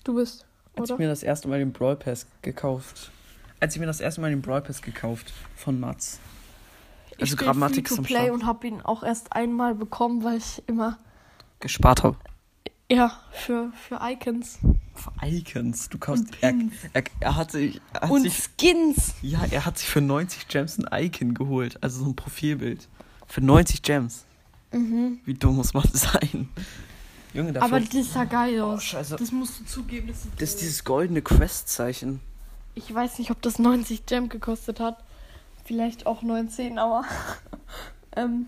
Du 0.04 0.14
bist, 0.16 0.44
Als 0.76 0.90
ich 0.90 0.92
oder? 0.94 0.98
mir 1.02 1.09
das 1.09 1.22
erste 1.22 1.48
Mal 1.48 1.59
den 1.59 1.72
Brawl 1.72 1.96
Pass 1.96 2.26
gekauft. 2.42 3.11
Als 3.64 3.74
ich 3.74 3.81
mir 3.81 3.87
das 3.87 4.00
erste 4.00 4.20
Mal 4.20 4.29
den 4.29 4.42
Brawl 4.42 4.61
Pass 4.61 4.83
gekauft 4.83 5.33
von 5.57 5.81
Mats. 5.81 6.18
Ich 7.12 7.20
Also 7.22 7.37
spiel 7.37 7.46
Grammatik 7.46 7.88
Free 7.88 7.94
to 7.96 8.03
zum 8.03 8.05
Play 8.05 8.29
und 8.29 8.44
habe 8.44 8.66
ihn 8.66 8.83
auch 8.83 9.03
erst 9.03 9.33
einmal 9.33 9.74
bekommen, 9.74 10.22
weil 10.22 10.37
ich 10.37 10.62
immer 10.66 10.98
Gespart 11.61 12.03
habe. 12.03 12.18
ja 12.92 13.18
für 13.33 13.72
für 13.88 14.00
Icons 14.03 14.59
Für 14.94 15.12
Icons. 15.27 15.88
Du 15.88 15.96
kaufst. 15.96 16.24
Und 16.24 16.42
Er, 16.42 16.53
er, 16.92 17.05
er 17.20 17.37
hat 17.37 17.53
sich. 17.53 17.81
Er 17.94 18.03
hat 18.03 18.11
und 18.11 18.20
sich 18.24 18.50
Skins. 18.55 19.14
Ja, 19.22 19.42
er 19.50 19.64
hat 19.64 19.79
sich 19.79 19.88
für 19.88 20.03
90 20.03 20.46
Gems 20.48 20.79
ein 20.79 21.05
Icon 21.07 21.33
geholt. 21.33 21.83
Also 21.83 22.05
so 22.05 22.11
ein 22.11 22.16
Profilbild. 22.16 22.87
Für 23.27 23.40
90 23.40 23.81
Gems. 23.81 24.27
Mhm. 24.72 25.20
Wie 25.24 25.33
dumm 25.33 25.57
muss 25.57 25.72
man 25.72 25.88
sein? 25.90 26.50
Junge, 27.33 27.55
dafür. 27.55 27.74
Aber 27.74 27.81
das 27.81 28.12
sah 28.12 28.24
geil 28.24 28.61
oh, 28.61 28.72
aus. 28.74 28.85
scheiße. 28.85 29.16
Das 29.16 29.33
musst 29.33 29.61
du 29.61 29.64
zugeben. 29.64 30.09
Das, 30.09 30.18
Das 30.37 30.50
ist 30.50 30.61
dieses 30.61 30.85
goldene 30.85 31.22
Quest-Zeichen. 31.22 32.20
Ich 32.74 32.92
weiß 32.92 33.18
nicht, 33.18 33.30
ob 33.30 33.40
das 33.42 33.58
90 33.58 34.06
Gem 34.06 34.28
gekostet 34.28 34.80
hat. 34.80 35.02
Vielleicht 35.64 36.06
auch 36.06 36.22
19, 36.22 36.78
aber 36.78 37.04
ähm, 38.16 38.46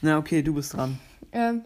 Na, 0.00 0.18
okay, 0.18 0.42
du 0.42 0.54
bist 0.54 0.74
dran. 0.74 0.98
ähm, 1.32 1.62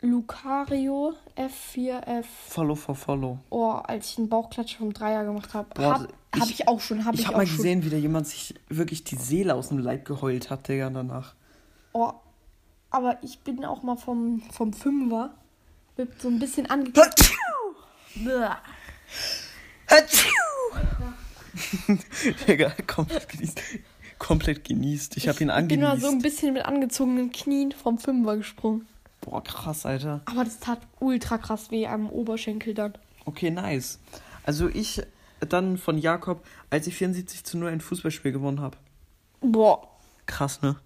Lucario 0.00 1.14
F4F. 1.36 2.24
Follow 2.48 2.74
for 2.74 2.96
follow. 2.96 3.38
Oh, 3.50 3.70
als 3.70 4.10
ich 4.10 4.18
einen 4.18 4.28
Bauchklatscher 4.28 4.78
vom 4.78 4.92
Dreier 4.92 5.24
gemacht 5.24 5.54
habe. 5.54 5.68
Hab 5.80 6.08
Habe 6.40 6.50
ich, 6.50 6.66
auch 6.66 6.80
schon, 6.80 7.04
habe 7.04 7.14
ich, 7.14 7.20
Ich 7.22 7.26
habe 7.28 7.36
mal 7.36 7.46
schon. 7.46 7.56
gesehen, 7.58 7.84
wie 7.84 7.90
da 7.90 7.96
jemand 7.96 8.26
sich 8.26 8.54
wirklich 8.68 9.04
die 9.04 9.14
Seele 9.14 9.54
aus 9.54 9.68
dem 9.68 9.78
Leib 9.78 10.04
geheult 10.04 10.50
hat, 10.50 10.66
Digga, 10.66 10.90
danach. 10.90 11.34
Oh, 11.92 12.12
aber 12.90 13.22
ich 13.22 13.38
bin 13.40 13.64
auch 13.64 13.84
mal 13.84 13.96
vom, 13.96 14.42
vom 14.50 14.72
Fünfer 14.72 15.34
mit 15.96 16.20
so 16.20 16.26
ein 16.28 16.40
bisschen 16.40 16.68
angekackt. 16.68 17.30
Digga, 22.46 22.72
komplett 22.86 23.28
genießt. 23.28 23.60
Komplett 24.18 24.64
genießt. 24.64 25.16
Ich 25.16 25.28
habe 25.28 25.42
ihn 25.42 25.50
Ich 25.50 25.68
bin 25.68 25.80
mal 25.80 25.88
angenießt. 25.90 26.00
so 26.02 26.08
ein 26.10 26.22
bisschen 26.22 26.54
mit 26.54 26.64
angezogenen 26.64 27.32
Knien 27.32 27.72
vom 27.72 27.98
Fünfer 27.98 28.36
gesprungen. 28.36 28.86
Boah, 29.20 29.42
krass, 29.42 29.86
Alter. 29.86 30.20
Aber 30.26 30.44
das 30.44 30.58
tat 30.60 30.80
ultra 31.00 31.38
krass 31.38 31.70
weh 31.70 31.86
am 31.86 32.08
Oberschenkel 32.08 32.74
dann. 32.74 32.94
Okay, 33.24 33.50
nice. 33.50 33.98
Also 34.44 34.68
ich 34.68 35.02
dann 35.40 35.76
von 35.78 35.98
Jakob, 35.98 36.44
als 36.70 36.86
ich 36.86 36.94
74 36.96 37.44
zu 37.44 37.58
0 37.58 37.70
ein 37.70 37.80
Fußballspiel 37.80 38.32
gewonnen 38.32 38.60
habe. 38.60 38.76
Boah. 39.40 39.88
Krass, 40.26 40.62
ne? 40.62 40.76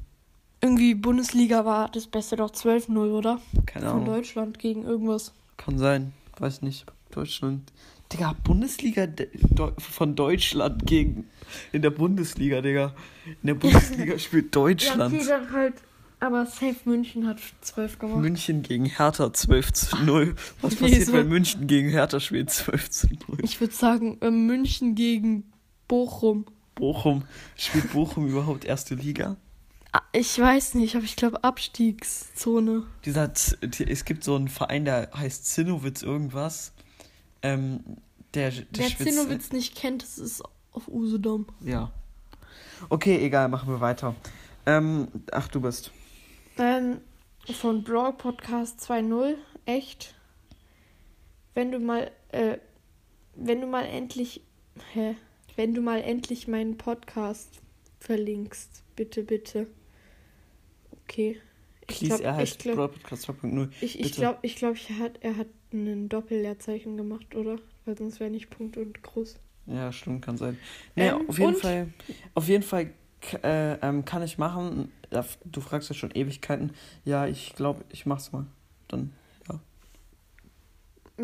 Irgendwie 0.62 0.94
Bundesliga 0.94 1.64
war 1.64 1.90
das 1.90 2.06
Beste 2.06 2.36
doch 2.36 2.50
12-0, 2.50 2.96
oder? 3.12 3.40
Keine 3.66 3.86
Von 3.86 3.94
Ahnung. 4.02 4.06
Deutschland 4.06 4.58
gegen 4.58 4.84
irgendwas. 4.84 5.32
Kann 5.58 5.78
sein. 5.78 6.12
Weiß 6.38 6.62
nicht. 6.62 6.86
Deutschland. 7.10 7.70
Digga, 8.12 8.34
Bundesliga 8.44 9.06
von 9.78 10.14
Deutschland 10.14 10.86
gegen. 10.86 11.26
In 11.72 11.82
der 11.82 11.90
Bundesliga, 11.90 12.60
Digga. 12.60 12.94
In 13.42 13.46
der 13.46 13.54
Bundesliga 13.54 14.18
spielt 14.20 14.54
Deutschland. 14.54 15.12
Ja, 15.26 15.38
okay, 15.42 15.52
halt. 15.52 15.74
Aber 16.18 16.46
Safe 16.46 16.76
München 16.86 17.26
hat 17.26 17.38
12 17.60 17.98
gemacht. 17.98 18.18
München 18.20 18.62
gegen 18.62 18.86
Hertha 18.86 19.32
12 19.32 19.72
zu 19.72 19.96
0. 20.02 20.34
Was 20.62 20.80
Nee, 20.80 20.88
passiert, 20.88 21.12
wenn 21.12 21.28
München 21.28 21.66
gegen 21.66 21.90
Hertha 21.90 22.20
spielt 22.20 22.50
12 22.50 22.90
zu 22.90 23.06
0? 23.28 23.38
Ich 23.42 23.60
würde 23.60 23.74
sagen, 23.74 24.18
äh, 24.22 24.30
München 24.30 24.94
gegen 24.94 25.44
Bochum. 25.88 26.46
Bochum. 26.74 27.24
Spielt 27.56 27.92
Bochum 27.92 28.26
überhaupt 28.28 28.64
erste 28.64 28.94
Liga? 28.94 29.36
Ah, 29.92 30.02
Ich 30.12 30.38
weiß 30.38 30.74
nicht, 30.74 30.96
aber 30.96 31.04
ich 31.04 31.16
glaube 31.16 31.44
Abstiegszone. 31.44 32.84
Dieser, 33.04 33.30
es 33.60 34.04
gibt 34.04 34.24
so 34.24 34.36
einen 34.36 34.48
Verein, 34.48 34.84
der 34.86 35.10
heißt 35.14 35.44
Zinnowitz 35.46 36.02
irgendwas. 36.02 36.72
Ähm, 37.42 37.80
der, 38.34 38.50
der 38.50 38.64
Wer 38.72 38.90
schwitzt- 38.90 39.14
Zinnowitz 39.14 39.52
nicht 39.52 39.76
kennt, 39.76 40.02
das 40.02 40.18
ist 40.18 40.42
auf 40.72 40.88
Usedom. 40.88 41.46
Ja. 41.60 41.90
Okay, 42.90 43.18
egal, 43.24 43.48
machen 43.48 43.68
wir 43.68 43.80
weiter. 43.80 44.14
Ähm, 44.66 45.08
ach, 45.32 45.48
du 45.48 45.60
bist. 45.60 45.90
Ähm, 46.58 47.00
von 47.52 47.84
Brawl 47.84 48.12
Podcast 48.14 48.80
2.0, 48.80 49.34
echt. 49.64 50.14
Wenn 51.54 51.70
du 51.72 51.78
mal, 51.78 52.10
äh, 52.30 52.58
wenn 53.34 53.60
du 53.60 53.66
mal 53.66 53.84
endlich, 53.86 54.42
hä? 54.92 55.16
Wenn 55.56 55.72
du 55.72 55.80
mal 55.80 56.02
endlich 56.02 56.48
meinen 56.48 56.76
Podcast 56.76 57.60
verlinkst, 58.00 58.82
bitte, 58.94 59.22
bitte. 59.22 59.66
Okay. 61.04 61.40
Ich 61.88 61.98
Please, 61.98 62.06
glaube, 62.08 62.24
er 62.24 62.32
ich 62.32 62.38
heißt 62.40 62.58
glaube, 62.58 62.76
Broad 62.88 62.92
Podcast 62.94 63.30
2.0. 63.30 63.68
ich, 63.80 64.00
ich 64.00 64.12
glaube, 64.12 64.38
ich 64.42 64.56
glaube, 64.56 64.78
er 64.88 64.98
hat, 64.98 65.12
er 65.22 65.36
hat 65.36 65.46
ein 65.84 66.08
Doppelleerzeichen 66.08 66.96
gemacht, 66.96 67.34
oder? 67.34 67.58
Weil 67.84 67.96
sonst 67.96 68.20
wäre 68.20 68.30
nicht 68.30 68.50
Punkt 68.50 68.76
und 68.76 69.02
groß. 69.02 69.36
Ja, 69.66 69.92
stimmt, 69.92 70.24
kann 70.24 70.36
sein. 70.36 70.58
Nee, 70.94 71.08
Ähm, 71.08 71.28
auf 71.28 71.38
jeden 71.38 71.54
und? 71.54 71.60
Fall, 71.60 71.88
auf 72.34 72.48
jeden 72.48 72.62
Fall 72.62 72.90
äh, 73.42 73.74
ähm, 73.74 74.04
kann 74.04 74.22
ich 74.22 74.38
machen. 74.38 74.92
Du 75.44 75.60
fragst 75.60 75.88
ja 75.88 75.94
schon 75.94 76.10
Ewigkeiten. 76.12 76.72
Ja, 77.04 77.26
ich 77.26 77.54
glaube, 77.54 77.84
ich 77.90 78.06
mach's 78.06 78.32
mal. 78.32 78.46
Dann, 78.88 79.12
ja. 79.48 79.60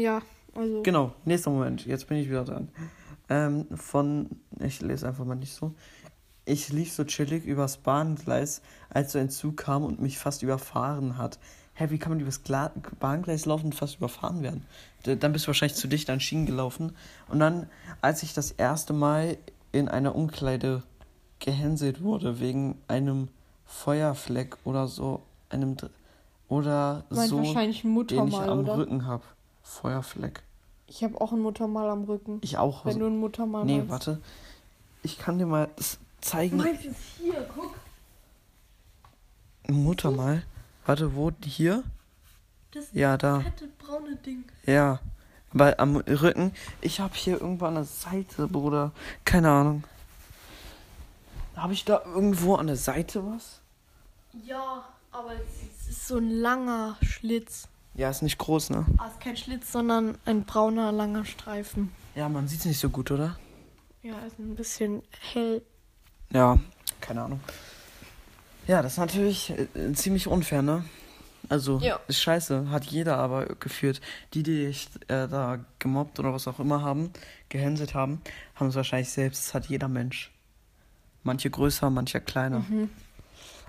Ja, 0.01 0.23
also. 0.55 0.83
Genau, 0.83 1.15
nächster 1.25 1.51
Moment. 1.51 1.87
Jetzt 1.87 2.09
bin 2.09 2.19
ich 2.19 2.29
wieder 2.29 2.45
dran. 2.45 2.69
Ähm, 3.29 3.67
von, 3.77 4.29
ich 4.61 4.81
lese 4.81 5.07
einfach 5.07 5.25
mal 5.25 5.35
nicht 5.35 5.55
so. 5.55 5.75
Ich 6.45 6.71
lief 6.71 6.93
so 6.93 7.05
chillig 7.05 7.45
übers 7.45 7.77
Bahngleis, 7.77 8.63
als 8.91 9.13
so 9.13 9.19
ein 9.19 9.31
Zug 9.31 9.57
kam 9.57 9.85
und 9.85 10.01
mich 10.01 10.19
fast 10.19 10.43
überfahren 10.43 11.17
hat. 11.17 11.39
Hä, 11.75 11.87
wie 11.91 11.99
kann 11.99 12.13
man 12.13 12.21
übers 12.21 12.43
Gla 12.43 12.71
Bahngleis 13.01 13.47
laufen 13.47 13.67
und 13.67 13.75
fast 13.75 13.97
überfahren 13.97 14.43
werden? 14.43 14.67
Dann 15.05 15.33
bist 15.33 15.47
du 15.47 15.49
wahrscheinlich 15.49 15.77
zu 15.77 15.89
dicht 15.89 16.11
an 16.11 16.21
Schienen 16.21 16.47
gelaufen. 16.47 16.95
Und 17.29 17.41
dann, 17.41 17.69
als 18.03 18.23
ich 18.23 18.35
das 18.35 18.53
erste 18.53 18.93
Mal 18.93 19.39
in 19.73 19.89
einer 19.89 20.15
Umkleide 20.15 20.83
gehänselt 21.39 22.03
wurde, 22.03 22.41
wegen 22.41 22.79
einem 22.89 23.29
Feuerfleck 23.67 24.59
oder 24.65 24.87
so, 24.87 25.23
einem, 25.49 25.77
oder 26.49 27.05
Meint 27.09 27.31
so, 27.31 27.39
wahrscheinlich 27.39 27.85
ein 27.85 27.95
den 27.95 28.17
ich 28.19 28.23
Muttermal, 28.25 28.49
am 28.51 28.59
oder? 28.61 28.77
Rücken 28.77 29.07
hab. 29.07 29.23
Feuerfleck. 29.63 30.43
Ich 30.87 31.03
habe 31.03 31.19
auch 31.21 31.33
ein 31.33 31.41
Muttermal 31.41 31.89
am 31.89 32.05
Rücken. 32.05 32.39
Ich 32.43 32.59
auch. 32.59 32.85
Wenn 32.85 32.99
du 32.99 33.07
ein 33.07 33.19
Muttermal 33.19 33.65
nee, 33.65 33.79
meinst. 33.79 33.91
warte. 33.91 34.21
Ich 35.03 35.19
kann 35.19 35.39
dir 35.39 35.47
mal 35.47 35.69
zeigen. 36.21 36.59
Meins 36.59 36.85
ist 36.85 36.97
hier, 37.19 37.49
guck. 37.55 37.75
Mutter 39.69 40.11
mal. 40.11 40.43
Warte, 40.87 41.15
wo? 41.15 41.31
Hier? 41.45 41.83
Das 42.73 42.87
Ja, 42.93 43.17
da. 43.17 43.41
fette 43.41 43.69
braune 43.79 44.17
Ding. 44.17 44.45
Ja. 44.67 45.01
Aber 45.55 45.79
am 45.79 45.97
Rücken. 45.97 46.53
Ich 46.81 47.01
habe 47.01 47.15
hier 47.15 47.41
irgendwo 47.41 47.67
an 47.67 47.75
der 47.75 47.85
Seite, 47.85 48.49
Bruder. 48.49 48.93
Keine 49.25 49.51
Ahnung. 49.51 49.85
Habe 51.55 51.75
ich 51.75 51.85
da 51.85 52.03
irgendwo 52.07 52.55
an 52.55 52.67
der 52.67 52.77
Seite 52.77 53.23
was? 53.27 53.61
Ja, 54.47 54.85
aber 55.11 55.33
es 55.35 55.89
ist 55.91 56.09
so 56.09 56.17
ein 56.17 56.31
langer 56.31 56.97
Schlitz. 57.03 57.69
Ja, 57.95 58.09
ist 58.09 58.23
nicht 58.23 58.39
groß, 58.39 58.71
ne? 58.71 58.87
Ah, 58.97 59.09
ist 59.09 59.21
kein 59.21 59.37
Schlitz, 59.37 59.71
sondern 59.71 60.17
ein 60.25 60.45
brauner, 60.45 60.91
langer 60.91 61.27
Streifen. 61.27 61.93
Ja, 62.15 62.31
man 62.31 62.49
sieht's 62.49 62.65
nicht 62.65 62.79
so 62.81 62.89
gut, 62.89 63.11
oder? 63.11 63.37
Ja, 64.03 64.19
ist 64.21 64.39
ein 64.39 64.57
bisschen 64.57 65.03
hell. 65.33 65.61
Ja, 66.33 66.59
keine 67.03 67.23
Ahnung. 67.23 67.41
Ja, 68.67 68.83
das 68.83 68.93
ist 68.93 68.99
natürlich 68.99 69.51
äh, 69.51 69.93
ziemlich 69.95 70.27
unfair, 70.27 70.63
ne? 70.63 70.85
Also, 71.49 71.79
Ja. 71.81 71.99
ist 72.07 72.21
scheiße. 72.23 72.71
Hat 72.71 72.85
jeder 72.85 73.19
aber 73.19 73.47
geführt. 73.57 74.01
Die, 74.33 74.43
die 74.43 74.67
dich 74.67 74.89
äh, 75.09 75.27
da 75.29 75.59
gemobbt 75.81 76.19
oder 76.21 76.33
was 76.33 76.47
auch 76.47 76.61
immer 76.61 76.83
haben, 76.83 77.11
gehänselt 77.49 77.95
haben, 77.95 78.21
haben 78.55 78.69
es 78.69 78.75
wahrscheinlich 78.77 79.11
selbst. 79.11 79.47
Das 79.49 79.55
hat 79.55 79.67
jeder 79.67 79.89
Mensch. 79.89 80.31
Manche 81.25 81.51
größer, 81.51 81.91
manche 81.91 82.21
kleiner. 82.21 82.61
Mhm. 82.61 82.91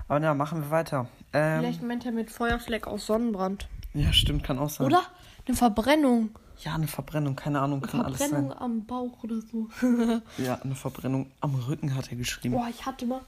Aber 0.08 0.20
na, 0.20 0.34
machen 0.34 0.62
wir 0.62 0.70
weiter. 0.70 1.08
Ähm, 1.32 1.60
Vielleicht 1.60 1.82
meint 1.82 2.06
er 2.06 2.12
mit 2.12 2.30
Feuerfleck 2.30 2.86
aus 2.86 3.06
Sonnenbrand. 3.06 3.68
ja, 3.94 4.12
stimmt, 4.12 4.44
kann 4.44 4.58
auch 4.58 4.70
sein. 4.70 4.86
Oder 4.86 5.02
eine 5.46 5.56
Verbrennung. 5.56 6.30
Ja, 6.60 6.74
eine 6.74 6.86
Verbrennung, 6.86 7.34
keine 7.34 7.60
Ahnung, 7.60 7.80
kann 7.80 8.00
alles 8.02 8.18
Verbrennung 8.18 8.50
sein. 8.50 8.58
am 8.58 8.86
Bauch 8.86 9.22
oder 9.24 9.40
so. 9.40 9.68
Ja, 10.38 10.60
eine 10.62 10.76
Verbrennung 10.76 11.30
am 11.40 11.54
Rücken 11.56 11.94
hat 11.96 12.10
er 12.10 12.16
geschrieben. 12.16 12.54
Boah, 12.54 12.68
ich 12.70 12.86
hatte 12.86 13.06
mal 13.06 13.20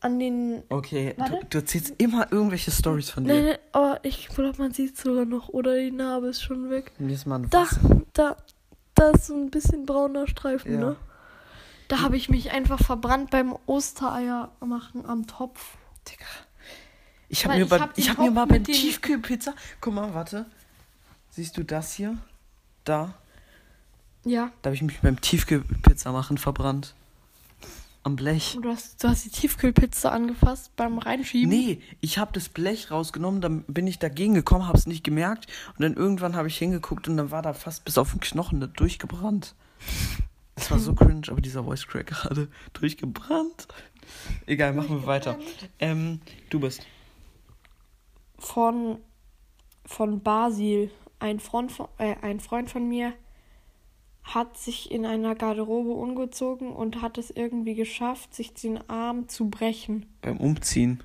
an 0.00 0.18
den. 0.18 0.62
Okay, 0.68 1.14
du, 1.16 1.40
du 1.48 1.58
erzählst 1.58 1.94
immer 1.98 2.30
irgendwelche 2.32 2.70
Stories 2.70 3.10
von 3.10 3.24
dir. 3.24 3.34
Nein, 3.34 3.44
nein, 3.44 3.58
aber 3.72 4.00
ich 4.02 4.28
glaube, 4.28 4.58
man 4.58 4.72
sieht 4.72 4.96
sogar 4.96 5.24
noch. 5.24 5.48
Oder 5.50 5.76
die 5.78 5.90
Narbe 5.90 6.28
ist 6.28 6.42
schon 6.42 6.70
weg. 6.70 6.92
Mir 6.98 7.14
ist 7.14 7.26
mal 7.26 7.40
ein 7.40 7.50
Da, 7.50 7.66
da, 8.12 8.36
da 8.94 9.10
ist 9.10 9.26
so 9.26 9.34
ein 9.34 9.50
bisschen 9.50 9.86
brauner 9.86 10.26
Streifen, 10.26 10.72
Ja. 10.74 10.80
ne? 10.80 10.96
Da 11.88 12.02
habe 12.02 12.16
ich 12.16 12.28
mich 12.28 12.52
einfach 12.52 12.80
verbrannt 12.80 13.30
beim 13.30 13.56
Ostereier 13.66 14.52
machen 14.60 15.04
am 15.06 15.26
Topf. 15.26 15.76
Digga. 16.08 16.24
Ich 17.28 17.44
habe 17.44 17.58
mir, 17.58 17.64
ich 17.64 17.72
hab 17.72 17.98
ich 17.98 18.10
hab 18.10 18.18
mir 18.18 18.30
mal 18.30 18.46
beim 18.46 18.62
Tiefkühlpizza. 18.64 19.54
Guck 19.80 19.94
mal, 19.94 20.14
warte. 20.14 20.46
Siehst 21.30 21.56
du 21.56 21.64
das 21.64 21.92
hier? 21.92 22.16
Da. 22.84 23.14
Ja, 24.24 24.50
Da 24.62 24.68
habe 24.68 24.74
ich 24.76 24.82
mich 24.82 25.00
beim 25.00 25.20
Tiefkühlpizza 25.20 26.12
machen 26.12 26.38
verbrannt. 26.38 26.94
Am 28.02 28.16
Blech. 28.16 28.56
und 28.56 28.62
du 28.62 28.70
hast, 28.70 29.04
du 29.04 29.08
hast 29.08 29.26
die 29.26 29.30
Tiefkühlpizza 29.30 30.10
angefasst 30.10 30.74
beim 30.74 30.98
Reinschieben. 30.98 31.50
Nee, 31.50 31.82
ich 32.00 32.16
habe 32.16 32.32
das 32.32 32.48
Blech 32.48 32.90
rausgenommen, 32.90 33.42
dann 33.42 33.62
bin 33.64 33.86
ich 33.86 33.98
dagegen 33.98 34.32
gekommen, 34.32 34.66
habe 34.66 34.78
es 34.78 34.86
nicht 34.86 35.04
gemerkt 35.04 35.46
und 35.76 35.82
dann 35.82 35.94
irgendwann 35.94 36.34
habe 36.34 36.48
ich 36.48 36.56
hingeguckt 36.56 37.08
und 37.08 37.18
dann 37.18 37.30
war 37.30 37.42
da 37.42 37.52
fast 37.52 37.84
bis 37.84 37.98
auf 37.98 38.12
den 38.12 38.20
Knochen 38.20 38.60
da 38.60 38.68
durchgebrannt. 38.68 39.54
Das 40.54 40.70
war 40.70 40.78
so 40.78 40.94
cringe, 40.94 41.28
aber 41.28 41.40
dieser 41.40 41.64
Voice 41.64 41.86
Crack 41.86 42.06
gerade 42.06 42.48
durchgebrannt. 42.74 43.68
Egal, 44.46 44.74
machen 44.74 45.00
wir 45.00 45.06
weiter. 45.06 45.38
Ähm, 45.78 46.20
du 46.50 46.60
bist. 46.60 46.86
Von, 48.38 48.98
von 49.84 50.22
Basil. 50.22 50.90
Ein 51.18 51.38
Freund 51.38 51.70
von, 51.70 51.88
äh, 51.98 52.16
ein 52.22 52.40
Freund 52.40 52.70
von 52.70 52.88
mir 52.88 53.12
hat 54.22 54.56
sich 54.56 54.90
in 54.90 55.06
einer 55.06 55.34
Garderobe 55.34 55.90
umgezogen 55.90 56.72
und 56.72 57.02
hat 57.02 57.18
es 57.18 57.30
irgendwie 57.30 57.74
geschafft, 57.74 58.34
sich 58.34 58.54
den 58.54 58.78
Arm 58.88 59.28
zu 59.28 59.48
brechen. 59.50 60.06
Beim 60.22 60.36
Umziehen. 60.36 61.02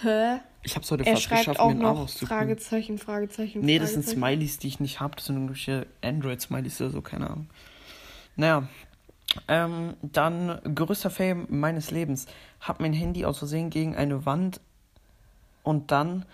Hä? 0.00 0.40
Ich 0.62 0.74
habe 0.74 0.84
es 0.84 0.90
heute 0.90 1.04
Er 1.04 1.12
fast 1.12 1.24
schreibt 1.24 1.40
geschafft, 1.40 1.60
auch 1.60 1.68
mir 1.68 1.74
den 1.74 1.84
Arm 1.84 1.96
noch 1.96 2.02
auszukriegen. 2.04 2.38
Fragezeichen, 2.38 2.98
Fragezeichen, 2.98 3.60
Nee, 3.60 3.78
das 3.78 3.92
sind. 3.92 4.04
Smileys, 4.06 4.58
die 4.58 4.68
ich 4.68 4.80
nicht 4.80 5.00
habe. 5.00 5.16
Das 5.16 5.26
sind 5.26 5.36
irgendwelche 5.36 5.86
Android-Smileys 6.02 6.80
oder 6.80 6.90
so, 6.90 7.02
keine 7.02 7.30
Ahnung. 7.30 7.46
Naja, 8.36 8.68
ähm, 9.48 9.94
dann 10.02 10.60
größter 10.74 11.10
Fail 11.10 11.46
meines 11.48 11.90
Lebens. 11.90 12.26
Hab 12.60 12.80
mein 12.80 12.92
Handy 12.92 13.24
aus 13.24 13.38
Versehen 13.38 13.70
gegen 13.70 13.94
eine 13.94 14.26
Wand 14.26 14.60
und 15.62 15.90
dann 15.90 16.24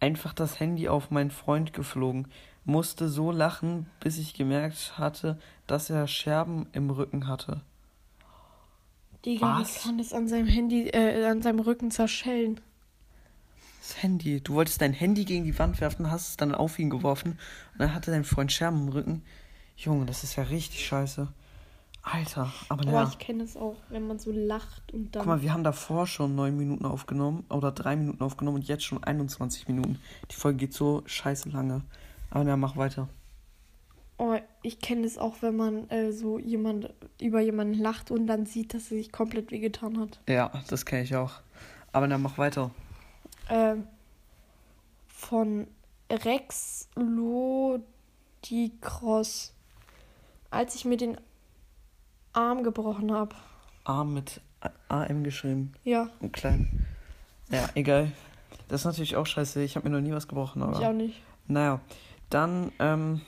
einfach 0.00 0.32
das 0.32 0.60
Handy 0.60 0.88
auf 0.88 1.10
meinen 1.10 1.30
Freund 1.30 1.72
geflogen. 1.72 2.28
Musste 2.64 3.08
so 3.08 3.32
lachen, 3.32 3.86
bis 4.00 4.18
ich 4.18 4.34
gemerkt 4.34 4.98
hatte, 4.98 5.38
dass 5.68 5.90
er 5.90 6.06
Scherben 6.08 6.66
im 6.72 6.90
Rücken 6.90 7.28
hatte. 7.28 7.60
Digga, 9.24 9.60
Was? 9.60 9.76
ich 9.76 9.82
kann 9.82 9.98
das 9.98 10.12
an 10.12 10.28
seinem 10.28 10.46
Handy, 10.46 10.88
äh, 10.88 11.24
an 11.26 11.42
seinem 11.42 11.60
Rücken 11.60 11.90
zerschellen. 11.90 12.60
Das 13.80 14.02
Handy. 14.02 14.40
Du 14.40 14.54
wolltest 14.54 14.80
dein 14.80 14.92
Handy 14.92 15.24
gegen 15.24 15.44
die 15.44 15.58
Wand 15.58 15.80
werfen, 15.80 16.10
hast 16.10 16.28
es 16.28 16.36
dann 16.36 16.54
auf 16.54 16.78
ihn 16.78 16.90
geworfen 16.90 17.38
und 17.72 17.78
dann 17.80 17.94
hatte 17.94 18.10
dein 18.10 18.24
Freund 18.24 18.52
Scherben 18.52 18.82
im 18.82 18.88
Rücken. 18.88 19.22
Junge, 19.76 20.06
das 20.06 20.24
ist 20.24 20.36
ja 20.36 20.44
richtig 20.44 20.84
scheiße. 20.86 21.28
Alter, 22.02 22.52
aber 22.68 22.82
Aber 22.82 22.90
naja. 22.90 23.08
ich 23.10 23.18
kenne 23.18 23.42
es 23.42 23.56
auch, 23.56 23.76
wenn 23.90 24.06
man 24.06 24.18
so 24.18 24.30
lacht 24.32 24.94
und 24.94 25.14
dann. 25.14 25.20
Guck 25.20 25.26
mal, 25.28 25.42
wir 25.42 25.52
haben 25.52 25.64
davor 25.64 26.06
schon 26.06 26.34
neun 26.34 26.56
Minuten 26.56 26.86
aufgenommen 26.86 27.44
oder 27.50 27.70
drei 27.72 27.96
Minuten 27.96 28.22
aufgenommen 28.22 28.58
und 28.58 28.68
jetzt 28.68 28.84
schon 28.84 29.02
21 29.02 29.68
Minuten. 29.68 29.98
Die 30.30 30.36
Folge 30.36 30.58
geht 30.58 30.72
so 30.72 31.02
scheiße 31.06 31.50
lange. 31.50 31.82
Aber 32.30 32.44
na, 32.44 32.56
mach 32.56 32.76
weiter. 32.76 33.08
Oh, 34.18 34.36
ich 34.62 34.80
kenne 34.80 35.06
es 35.06 35.16
auch, 35.16 35.36
wenn 35.42 35.56
man 35.56 35.88
äh, 35.90 36.10
so 36.12 36.38
jemand 36.40 36.92
über 37.20 37.40
jemanden 37.40 37.74
lacht 37.74 38.10
und 38.10 38.26
dann 38.26 38.46
sieht, 38.46 38.74
dass 38.74 38.90
er 38.90 38.96
sich 38.98 39.12
komplett 39.12 39.52
wehgetan 39.52 39.98
hat. 40.00 40.18
Ja, 40.28 40.50
das 40.68 40.84
kenne 40.84 41.02
ich 41.04 41.14
auch. 41.14 41.34
Aber 41.92 42.06
na, 42.08 42.18
mach 42.18 42.36
weiter. 42.36 42.72
Ähm, 43.48 43.86
von 45.06 45.68
Rex 46.10 46.88
Lodicross. 48.42 49.54
Als 50.50 50.74
ich 50.74 50.84
mir 50.84 50.96
den 50.96 51.16
Arm 52.32 52.62
gebrochen 52.64 53.12
habe. 53.12 53.36
A 53.84 54.02
mit 54.04 54.40
AM 54.88 55.22
geschrieben. 55.24 55.72
Ja, 55.84 56.08
Und 56.20 56.32
klein. 56.32 56.86
Ja, 57.50 57.68
egal. 57.74 58.12
Das 58.68 58.80
ist 58.82 58.84
natürlich 58.84 59.16
auch 59.16 59.26
scheiße. 59.26 59.62
Ich 59.62 59.76
habe 59.76 59.88
mir 59.88 59.94
noch 59.96 60.02
nie 60.02 60.12
was 60.12 60.28
gebrochen, 60.28 60.62
aber. 60.62 60.78
ich 60.78 60.86
auch 60.86 60.92
nicht. 60.92 61.20
Naja, 61.46 61.80
dann 62.30 62.72
ähm, 62.78 63.20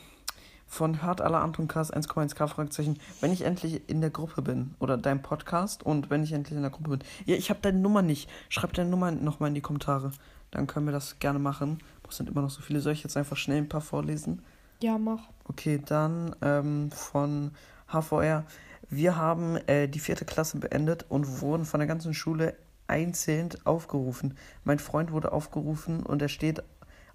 von 0.71 1.03
Hört 1.03 1.21
aller 1.21 1.43
Anton 1.43 1.67
Cast 1.67 1.95
1,1k 1.95 2.47
Fragezeichen, 2.47 2.99
wenn 3.21 3.33
ich 3.33 3.43
endlich 3.43 3.89
in 3.91 4.01
der 4.01 4.11
Gruppe 4.11 4.41
bin 4.41 4.75
oder 4.79 4.97
dein 4.97 5.21
Podcast 5.21 5.83
und 5.83 6.11
wenn 6.11 6.23
ich 6.23 6.33
endlich 6.33 6.57
in 6.57 6.63
der 6.63 6.71
Gruppe 6.71 6.91
bin. 6.91 7.01
Ja, 7.27 7.35
ich 7.35 7.51
habe 7.51 7.61
deine 7.61 7.81
Nummer 7.81 8.03
nicht. 8.03 8.31
Schreib 8.49 8.73
deine 8.73 8.89
Nummer 8.89 9.11
nochmal 9.11 9.49
in 9.49 9.57
die 9.57 9.61
Kommentare. 9.61 10.13
Dann 10.53 10.69
können 10.69 10.87
wir 10.87 10.93
das 10.93 11.19
gerne 11.19 11.41
machen. 11.41 11.81
Es 12.09 12.17
sind 12.17 12.31
immer 12.31 12.41
noch 12.41 12.51
so 12.51 12.63
viele. 12.63 12.81
Soll 12.81 12.93
ich 12.93 13.03
jetzt 13.03 13.17
einfach 13.17 13.37
schnell 13.37 13.59
ein 13.59 13.69
paar 13.69 13.81
vorlesen? 13.81 14.43
Ja, 14.81 14.97
mach. 14.97 15.21
Okay, 15.45 15.83
dann 15.85 16.35
ähm, 16.41 16.91
von 16.93 17.51
HVR. 17.89 18.45
Wir 18.89 19.17
haben 19.17 19.57
äh, 19.67 19.89
die 19.89 20.01
vierte 20.01 20.25
Klasse 20.25 20.59
beendet 20.59 21.05
und 21.09 21.41
wurden 21.41 21.65
von 21.65 21.81
der 21.81 21.87
ganzen 21.89 22.15
Schule 22.15 22.57
einzeln 22.87 23.51
aufgerufen. 23.65 24.37
Mein 24.65 24.79
Freund 24.79 25.11
wurde 25.13 25.33
aufgerufen 25.33 26.05
und 26.05 26.23
er 26.23 26.29
steht 26.29 26.63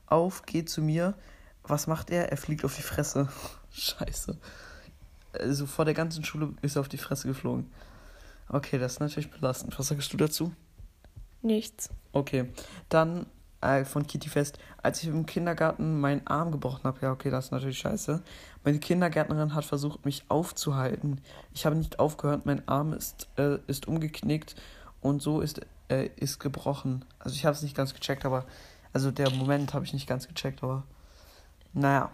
auf, 0.07 0.45
geht 0.45 0.69
zu 0.69 0.81
mir. 0.81 1.15
Was 1.67 1.87
macht 1.87 2.09
er? 2.09 2.29
Er 2.29 2.37
fliegt 2.37 2.63
auf 2.65 2.75
die 2.75 2.81
Fresse. 2.81 3.27
Scheiße. 3.71 4.37
Also 5.33 5.65
vor 5.65 5.85
der 5.85 5.93
ganzen 5.93 6.23
Schule 6.23 6.53
ist 6.61 6.77
er 6.77 6.81
auf 6.81 6.89
die 6.89 6.97
Fresse 6.97 7.27
geflogen. 7.27 7.69
Okay, 8.47 8.77
das 8.77 8.93
ist 8.93 8.99
natürlich 8.99 9.31
belastend. 9.31 9.77
Was 9.77 9.87
sagst 9.87 10.13
du 10.13 10.17
dazu? 10.17 10.53
Nichts. 11.41 11.89
Okay, 12.11 12.49
dann 12.89 13.25
äh, 13.65 13.85
von 13.85 14.05
Kitty 14.05 14.29
Fest. 14.29 14.59
Als 14.81 15.01
ich 15.01 15.09
im 15.09 15.25
Kindergarten 15.25 15.99
meinen 15.99 16.25
Arm 16.27 16.51
gebrochen 16.51 16.83
habe, 16.83 16.99
ja, 17.01 17.11
okay, 17.11 17.29
das 17.29 17.45
ist 17.45 17.51
natürlich 17.51 17.79
scheiße. 17.79 18.21
Meine 18.63 18.79
Kindergärtnerin 18.79 19.53
hat 19.53 19.65
versucht, 19.65 20.05
mich 20.05 20.23
aufzuhalten. 20.29 21.21
Ich 21.53 21.65
habe 21.65 21.75
nicht 21.75 21.99
aufgehört, 21.99 22.45
mein 22.45 22.67
Arm 22.67 22.93
ist, 22.93 23.27
äh, 23.37 23.57
ist 23.67 23.87
umgeknickt 23.87 24.55
und 25.01 25.21
so 25.21 25.41
ist, 25.41 25.61
äh, 25.89 26.09
ist 26.15 26.39
gebrochen. 26.39 27.05
Also 27.19 27.35
ich 27.35 27.45
habe 27.45 27.55
es 27.55 27.61
nicht 27.61 27.75
ganz 27.75 27.93
gecheckt, 27.93 28.25
aber, 28.25 28.45
also 28.93 29.11
der 29.11 29.29
Moment 29.31 29.73
habe 29.73 29.85
ich 29.85 29.93
nicht 29.93 30.07
ganz 30.07 30.27
gecheckt, 30.27 30.63
aber, 30.63 30.83
naja. 31.75 32.09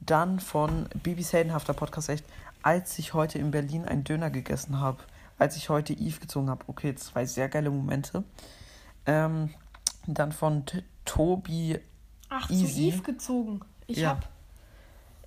Dann 0.00 0.40
von 0.40 0.88
Bibis 1.00 1.32
Heldenhafter 1.32 1.74
Podcast 1.74 2.08
echt, 2.08 2.24
als 2.62 2.98
ich 2.98 3.14
heute 3.14 3.38
in 3.38 3.52
Berlin 3.52 3.84
einen 3.84 4.02
Döner 4.02 4.30
gegessen 4.30 4.80
habe, 4.80 4.98
als 5.38 5.56
ich 5.56 5.68
heute 5.68 5.92
Eve 5.92 6.18
gezogen 6.18 6.50
habe. 6.50 6.64
Okay, 6.66 6.94
zwei 6.96 7.24
sehr 7.24 7.48
geile 7.48 7.70
Momente. 7.70 8.24
Ähm, 9.06 9.54
dann 10.06 10.32
von 10.32 10.66
T 10.66 10.82
Tobi. 11.04 11.78
Ach, 12.28 12.50
Easy. 12.50 12.66
zu 12.66 12.80
Eve 12.96 13.02
gezogen. 13.02 13.60
Ich 13.86 13.98
Ja. 13.98 14.10
hab. 14.10 14.28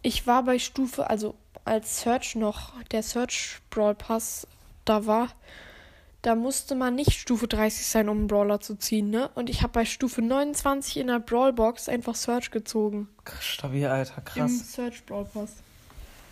Ich 0.02 0.28
war 0.28 0.44
bei 0.44 0.60
Stufe, 0.60 1.10
also 1.10 1.36
als 1.64 2.02
Search 2.02 2.36
noch, 2.36 2.74
der 2.92 3.02
Search 3.04 3.60
Brawl 3.70 3.96
Pass 3.96 4.46
da 4.84 5.06
war, 5.06 5.30
da 6.26 6.34
musste 6.34 6.74
man 6.74 6.96
nicht 6.96 7.14
Stufe 7.14 7.48
30 7.48 7.86
sein, 7.86 8.10
um 8.10 8.18
einen 8.18 8.28
Brawler 8.28 8.60
zu 8.60 8.76
ziehen, 8.76 9.12
ne? 9.12 9.30
Und 9.36 9.48
ich 9.50 9.62
habe 9.62 9.74
bei 9.74 9.86
Stufe 9.86 10.24
29 10.24 10.98
in 10.98 11.08
der 11.08 11.20
Brawl 11.20 11.54
Box 11.54 11.88
einfach 11.88 12.16
Search 12.16 12.50
gezogen. 12.50 13.08
Stabil, 13.40 13.86
Alter, 13.86 14.18
Im 14.18 14.24
krass. 14.24 14.74
Search 14.74 15.06
Brawl 15.06 15.26
Pass. 15.26 15.52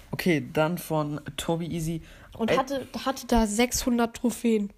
Okay, 0.09 0.47
dann 0.51 0.79
von 0.79 1.21
Tobi 1.37 1.67
Easy. 1.67 2.01
Und 2.35 2.55
hatte, 2.57 2.87
hatte 3.05 3.27
da 3.27 3.45
600 3.45 4.15
Trophäen. 4.15 4.71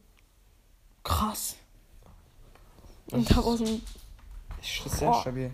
Krass. 1.03 1.55
Und 3.11 3.29
daraus 3.31 3.61
ein. 3.61 3.81
Das 4.57 4.85
ist 4.85 4.99
sehr 4.99 5.13
stabil. 5.13 5.51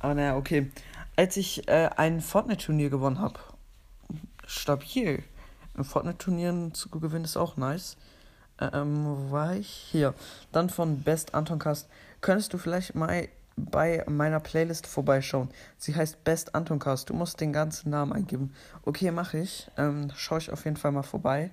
Aber 0.00 0.14
naja, 0.14 0.36
okay. 0.36 0.70
Als 1.16 1.36
ich 1.38 1.66
äh, 1.68 1.88
ein 1.96 2.20
Fortnite-Turnier 2.20 2.90
gewonnen 2.90 3.18
habe, 3.18 3.40
stabil. 4.46 5.22
Ein 5.74 5.84
Fortnite-Turnier 5.84 6.70
zu 6.74 6.90
gewinnen 6.90 7.24
ist 7.24 7.36
auch 7.36 7.56
nice. 7.56 7.96
Ähm, 8.60 9.04
wo 9.04 9.30
war 9.30 9.54
ich? 9.54 9.68
Hier. 9.68 10.14
Dann 10.52 10.70
von 10.70 11.02
Best 11.02 11.34
Anton 11.34 11.58
Cast. 11.58 11.88
Könntest 12.20 12.52
du 12.52 12.58
vielleicht 12.58 12.94
mal 12.94 13.28
bei 13.56 14.04
meiner 14.08 14.40
Playlist 14.40 14.86
vorbeischauen? 14.86 15.48
Sie 15.76 15.94
heißt 15.94 16.24
Best 16.24 16.54
Anton 16.54 16.78
Cast. 16.78 17.10
Du 17.10 17.14
musst 17.14 17.40
den 17.40 17.52
ganzen 17.52 17.90
Namen 17.90 18.12
eingeben. 18.12 18.54
Okay, 18.82 19.10
mache 19.10 19.38
ich. 19.38 19.70
Ähm, 19.76 20.10
schau 20.14 20.38
ich 20.38 20.50
auf 20.50 20.64
jeden 20.64 20.76
Fall 20.76 20.92
mal 20.92 21.02
vorbei. 21.02 21.50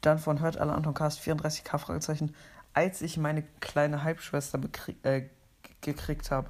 Dann 0.00 0.18
von 0.18 0.40
Hört 0.40 0.56
alle 0.56 0.72
Anton 0.72 0.94
Cast 0.94 1.20
34k 1.20 1.78
Fragezeichen. 1.78 2.34
Als 2.74 3.02
ich 3.02 3.18
meine 3.18 3.42
kleine 3.60 4.02
Halbschwester 4.02 4.58
äh, 5.02 5.22
gekriegt 5.82 6.30
habe. 6.30 6.48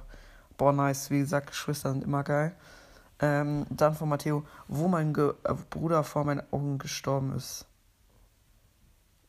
Boah, 0.57 0.71
nice. 0.71 1.09
Wie 1.09 1.19
gesagt, 1.19 1.47
Geschwister 1.47 1.91
sind 1.91 2.03
immer 2.03 2.23
geil. 2.23 2.55
Ähm, 3.19 3.65
dann 3.69 3.95
von 3.95 4.09
Matteo, 4.09 4.45
wo 4.67 4.87
mein 4.87 5.13
Ge 5.13 5.33
äh, 5.43 5.53
Bruder 5.69 6.03
vor 6.03 6.25
meinen 6.25 6.43
Augen 6.51 6.77
gestorben 6.77 7.35
ist. 7.35 7.65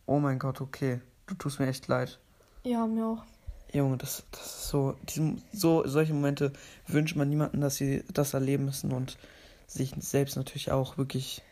Oh 0.07 0.19
mein 0.19 0.39
Gott, 0.39 0.61
okay. 0.61 1.01
Du 1.27 1.35
tust 1.35 1.61
mir 1.61 1.69
echt 1.69 1.89
leid. 1.89 2.19
Ja, 2.63 2.87
mir 2.87 3.07
auch. 3.07 3.25
Junge, 3.73 3.97
das, 3.97 4.25
das 4.31 4.47
ist 4.47 4.69
so, 4.69 4.95
diesem, 5.09 5.43
so, 5.53 5.87
solche 5.87 6.15
Momente 6.15 6.53
wünscht 6.87 7.17
man 7.17 7.29
niemanden, 7.29 7.61
dass 7.61 7.77
sie 7.77 8.05
das 8.13 8.35
erleben 8.35 8.67
müssen 8.67 8.93
und 8.93 9.19
sich 9.67 9.95
selbst 9.99 10.37
natürlich 10.37 10.71
auch 10.71 10.97
wirklich. 10.97 11.43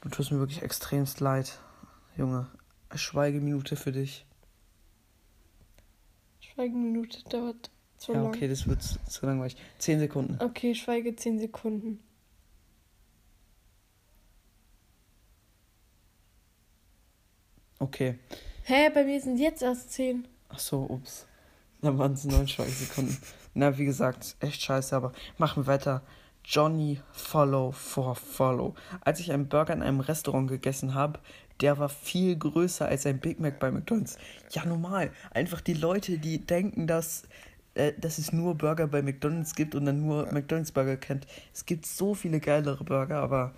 Du 0.00 0.08
tust 0.08 0.32
mir 0.32 0.38
wirklich 0.38 0.62
extremst 0.62 1.20
leid, 1.20 1.58
Junge. 2.16 2.46
Schweigeminute 2.94 3.76
für 3.76 3.92
dich. 3.92 4.26
Schweigeminute 6.40 7.22
dauert 7.28 7.70
zu 7.96 8.12
ja, 8.12 8.18
lang. 8.18 8.28
okay, 8.28 8.48
das 8.48 8.66
wird 8.66 8.82
zu, 8.82 9.26
langweilig. 9.26 9.56
Zehn 9.78 9.98
Sekunden. 9.98 10.36
Okay, 10.40 10.74
schweige 10.74 11.16
10 11.16 11.38
Sekunden. 11.38 12.00
Okay. 17.78 18.18
Hä, 18.64 18.90
bei 18.94 19.04
mir 19.04 19.20
sind 19.20 19.38
jetzt 19.38 19.62
erst 19.62 19.92
10. 19.92 20.26
Ach 20.48 20.58
so, 20.58 20.86
ups. 20.88 21.26
Dann 21.82 21.98
waren 21.98 22.14
es 22.14 22.24
neun 22.24 22.48
Schweigesekunden. 22.48 23.18
Na, 23.54 23.76
wie 23.76 23.84
gesagt, 23.84 24.36
echt 24.40 24.62
scheiße, 24.62 24.96
aber 24.96 25.12
machen 25.36 25.64
wir 25.64 25.66
weiter. 25.66 26.02
Johnny 26.44 27.00
Follow 27.12 27.72
for 27.72 28.14
Follow. 28.14 28.74
Als 29.00 29.20
ich 29.20 29.32
einen 29.32 29.48
Burger 29.48 29.72
in 29.72 29.82
einem 29.82 30.00
Restaurant 30.00 30.48
gegessen 30.48 30.94
habe, 30.94 31.20
der 31.60 31.78
war 31.78 31.88
viel 31.88 32.36
größer 32.36 32.86
als 32.86 33.06
ein 33.06 33.18
Big 33.18 33.40
Mac 33.40 33.58
bei 33.58 33.70
McDonald's. 33.70 34.18
Ja, 34.50 34.64
normal. 34.64 35.10
Einfach 35.30 35.60
die 35.60 35.74
Leute, 35.74 36.18
die 36.18 36.44
denken, 36.44 36.86
dass, 36.86 37.22
äh, 37.74 37.92
dass 37.98 38.18
es 38.18 38.32
nur 38.32 38.56
Burger 38.56 38.86
bei 38.86 39.02
McDonald's 39.02 39.54
gibt 39.54 39.74
und 39.74 39.86
dann 39.86 40.00
nur 40.04 40.30
McDonald's 40.32 40.72
Burger 40.72 40.96
kennt. 40.96 41.26
Es 41.52 41.64
gibt 41.64 41.86
so 41.86 42.14
viele 42.14 42.40
geilere 42.40 42.84
Burger, 42.84 43.18
aber 43.18 43.54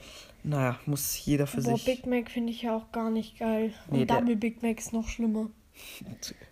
naja, 0.46 0.78
muss 0.86 1.24
jeder 1.26 1.46
für 1.46 1.60
Boah, 1.60 1.76
sich. 1.76 1.84
Big 1.84 2.06
Mac 2.06 2.30
finde 2.30 2.52
ich 2.52 2.62
ja 2.62 2.76
auch 2.76 2.90
gar 2.92 3.10
nicht 3.10 3.38
geil. 3.38 3.72
Nee, 3.90 4.00
Und 4.02 4.10
der- 4.10 4.20
Double 4.20 4.36
Big 4.36 4.62
Mac 4.62 4.78
ist 4.78 4.92
noch 4.92 5.08
schlimmer. 5.08 5.50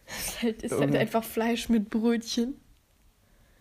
Ist 0.06 0.42
halt, 0.42 0.62
ist 0.62 0.72
halt 0.72 0.82
Junge. 0.82 0.98
einfach 0.98 1.24
Fleisch 1.24 1.70
mit 1.70 1.88
Brötchen. 1.88 2.56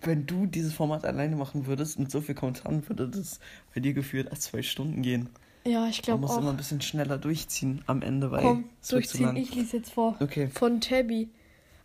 Wenn 0.01 0.25
du 0.25 0.45
dieses 0.45 0.73
Format 0.73 1.05
alleine 1.05 1.37
machen 1.37 1.65
würdest 1.67 1.97
mit 1.99 2.11
so 2.11 2.19
viel 2.19 2.35
Kommentaren, 2.35 2.85
würde 2.89 3.07
das 3.07 3.39
bei 3.73 3.79
dir 3.79 3.93
gefühlt 3.93 4.29
als 4.29 4.41
zwei 4.41 4.61
Stunden 4.61 5.01
gehen. 5.01 5.29
Ja, 5.65 5.87
ich 5.87 5.99
Man 5.99 6.03
glaube 6.03 6.21
muss 6.21 6.31
auch. 6.31 6.39
immer 6.39 6.49
ein 6.49 6.57
bisschen 6.57 6.81
schneller 6.81 7.17
durchziehen 7.17 7.81
am 7.87 8.01
Ende, 8.01 8.29
weil 8.31 8.41
Komm, 8.41 8.65
durchziehen. 8.89 9.37
Ich 9.37 9.55
lese 9.55 9.77
jetzt 9.77 9.93
vor. 9.93 10.17
Okay. 10.19 10.49
Von 10.53 10.81
Tabby. 10.81 11.29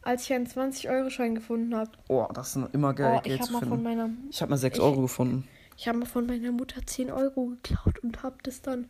Als 0.03 0.25
ich 0.25 0.33
einen 0.33 0.47
20-Euro-Schein 0.49 1.37
gefunden 1.37 1.77
habe. 1.77 1.93
Oh, 2.09 2.27
das 2.35 2.57
ist 2.57 2.75
immer 2.75 2.95
geil, 2.95 3.21
Oh, 3.25 3.29
ich 3.29 3.41
habe 3.41 3.53
mal 3.53 3.65
von 3.67 3.83
meiner 3.83 4.11
Ich 4.31 4.41
habe 4.43 4.51
mal 4.51 4.57
6 4.57 4.79
ich- 4.79 4.83
Euro 4.83 5.03
gefunden. 5.03 5.47
Ich 5.79 5.87
habe 5.87 6.05
von 6.07 6.27
meiner 6.27 6.51
Mutter 6.51 6.85
10 6.85 7.12
Euro 7.12 7.51
geklaut 7.62 8.01
und 8.01 8.25
habe 8.25 8.37
das 8.43 8.62
dann 8.62 8.88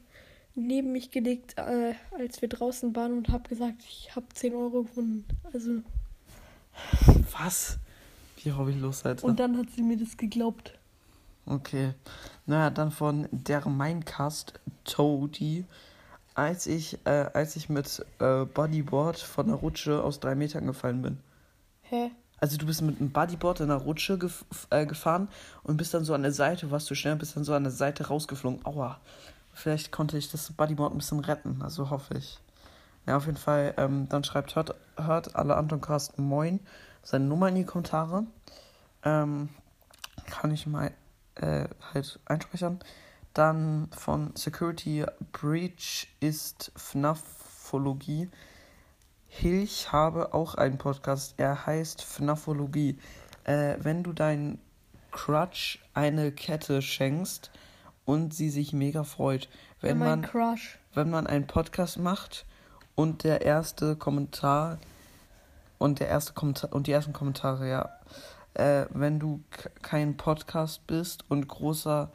neben 0.55 0.91
mich 0.91 1.11
gelegt, 1.11 1.59
äh, 1.59 1.93
als 2.19 2.41
wir 2.41 2.49
draußen 2.49 2.97
waren 2.97 3.13
und 3.13 3.29
habe 3.29 3.47
gesagt, 3.47 3.83
ich 3.87 4.17
habe 4.17 4.27
10 4.33 4.55
Euro 4.55 4.85
gefunden. 4.85 5.27
Also, 5.53 5.83
Was? 7.39 7.79
Wie 8.43 8.53
hobbylos 8.53 9.01
seid 9.01 9.21
ihr? 9.23 9.25
und 9.25 9.39
dann 9.39 9.59
hat 9.59 9.69
sie 9.71 9.83
mir 9.83 9.99
das 9.99 10.17
geglaubt. 10.17 10.79
Okay. 11.45 11.93
Naja, 12.47 12.71
dann 12.71 12.91
von 12.91 13.29
der 13.33 13.69
Minecast 13.69 14.59
Toady. 14.85 15.67
als 16.35 16.67
ich, 16.67 16.99
äh, 17.05 17.27
als 17.35 17.57
ich 17.57 17.69
mit 17.69 18.05
äh, 18.19 18.47
Bodyboard 18.47 19.19
von 19.19 19.47
einer 19.47 19.57
Rutsche 19.57 20.03
aus 20.03 20.21
drei 20.21 20.35
Metern 20.35 20.67
gefallen 20.67 21.03
bin. 21.03 21.19
Hä? 21.83 22.13
Also 22.41 22.57
du 22.57 22.67
bist 22.67 22.83
mit 22.83 23.01
einem 23.01 23.11
Bodyboard 23.11 23.61
in 23.61 23.71
einer 23.71 23.81
Rutsche 23.81 24.19
gef 24.19 24.45
äh, 24.71 24.87
gefahren 24.87 25.29
und 25.63 25.77
bist 25.77 25.95
dann 25.95 26.05
so 26.05 26.15
an 26.15 26.23
der 26.23 26.33
Seite, 26.33 26.71
warst 26.71 26.91
du 26.91 26.95
schnell, 26.95 27.17
bist 27.17 27.37
dann 27.37 27.45
so 27.45 27.55
an 27.55 27.65
der 27.65 27.73
Seite 27.73 28.07
rausgeflogen. 28.07 28.65
Aua. 28.65 29.01
Vielleicht 29.53 29.91
konnte 29.91 30.17
ich 30.17 30.31
das 30.31 30.53
Bodyboard 30.53 30.95
ein 30.95 30.99
bisschen 30.99 31.21
retten, 31.21 31.63
also 31.63 31.91
hoffe 31.91 32.15
ich. 32.17 32.39
Ja, 33.07 33.17
auf 33.17 33.27
jeden 33.27 33.39
Fall, 33.39 33.75
ähm, 33.77 34.09
dann 34.09 34.23
schreibt, 34.23 34.55
hört, 34.55 34.75
hört 34.97 35.35
alle 35.35 35.57
Anton 35.57 35.81
Carsten 35.81 36.23
Moin 36.23 36.61
seine 37.03 37.25
Nummer 37.25 37.49
in 37.49 37.57
die 37.57 37.65
Kommentare. 37.65 38.25
Ähm, 39.03 39.49
kann 40.27 40.51
ich 40.51 40.67
mal 40.67 40.93
äh, 41.37 41.67
halt 41.93 42.21
einspeichern. 42.27 42.81
Dann 43.35 43.89
von 43.97 44.35
Security 44.37 45.07
Breach 45.33 46.09
ist 46.21 46.73
FNAFologie. 46.77 48.29
Ich 49.41 49.93
habe 49.93 50.35
auch 50.35 50.57
einen 50.57 50.79
Podcast. 50.79 51.35
Er 51.37 51.65
heißt 51.65 52.03
FNAFologie. 52.03 52.99
Äh, 53.45 53.77
wenn 53.79 54.03
du 54.03 54.13
deinen 54.13 54.61
Crutch 55.13 55.79
eine 55.95 56.33
Kette 56.33 56.83
schenkst 56.83 57.53
und 58.05 58.35
sie 58.35 58.51
sich 58.51 58.73
mega 58.73 59.05
freut, 59.05 59.49
wenn 59.81 59.99
man 59.99 60.23
Crush. 60.23 60.81
wenn 60.95 61.09
man 61.09 61.29
einen 61.29 61.47
Podcast 61.47 61.99
macht 61.99 62.47
und 62.97 63.23
der 63.23 63.43
erste 63.43 63.95
Kommentar 63.95 64.79
und 65.79 66.01
der 66.01 66.09
erste 66.09 66.33
Kommentar 66.33 66.73
und 66.73 66.89
die 66.89 66.93
ersten 66.93 67.13
Kommentare, 67.13 67.69
ja. 67.69 67.91
Äh, 68.55 68.87
wenn 68.91 69.21
du 69.21 69.41
kein 69.83 70.17
Podcast 70.17 70.85
bist 70.89 71.25
und 71.29 71.47
großer 71.47 72.11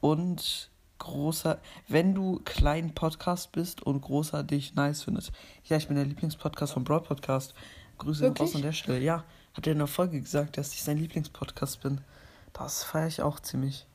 und 0.00 0.70
großer, 1.00 1.58
wenn 1.88 2.14
du 2.14 2.40
klein 2.44 2.94
Podcast 2.94 3.50
bist 3.50 3.82
und 3.82 4.00
großer 4.00 4.44
dich 4.44 4.76
nice 4.76 5.02
findet. 5.02 5.32
Ja, 5.64 5.76
ich 5.76 5.88
bin 5.88 5.96
der 5.96 6.04
Lieblingspodcast 6.04 6.74
vom 6.74 6.84
Broad 6.84 7.08
Podcast. 7.08 7.54
Grüße 7.98 8.24
raus 8.24 8.38
Wirklich? 8.38 8.54
an 8.54 8.62
der 8.62 8.72
Stelle. 8.72 9.00
Ja, 9.00 9.24
hat 9.54 9.66
er 9.66 9.72
in 9.72 9.78
der 9.78 9.88
Folge 9.88 10.20
gesagt, 10.20 10.56
dass 10.56 10.72
ich 10.72 10.82
sein 10.82 10.98
Lieblingspodcast 10.98 11.80
bin. 11.80 12.00
Das 12.52 12.84
feiere 12.84 13.08
ich 13.08 13.22
auch 13.22 13.40
ziemlich. 13.40 13.86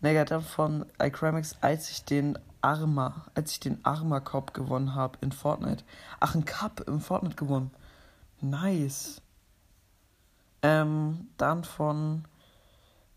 Mega 0.00 0.24
dann 0.24 0.42
von 0.42 0.84
iCramix, 1.00 1.56
als 1.60 1.90
ich 1.90 2.04
den 2.04 2.38
Arma, 2.60 3.26
als 3.34 3.52
ich 3.52 3.60
den 3.60 3.84
Arma 3.84 4.20
Cup 4.20 4.52
gewonnen 4.52 4.94
habe 4.94 5.18
in 5.20 5.32
Fortnite. 5.32 5.84
Ach, 6.20 6.34
ein 6.34 6.44
Cup 6.44 6.80
im 6.86 7.00
Fortnite 7.00 7.36
gewonnen. 7.36 7.70
Nice. 8.40 9.22
Ähm, 10.62 11.28
dann 11.38 11.64
von 11.64 12.24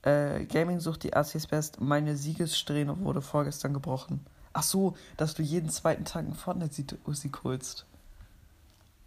äh, 0.06 0.46
Gaming 0.46 0.80
sucht 0.80 1.04
die 1.04 1.16
ACs 1.16 1.48
Best. 1.48 1.82
Meine 1.82 2.16
Siegessträhne 2.16 3.00
wurde 3.00 3.22
vorgestern 3.22 3.74
gebrochen. 3.74 4.26
Ach 4.54 4.64
so, 4.64 4.96
dass 5.18 5.34
du 5.34 5.44
jeden 5.44 5.70
zweiten 5.70 6.06
Tag 6.06 6.24
einen 6.24 6.34
Fortnite-Sieg 6.34 7.44
holst. 7.44 7.86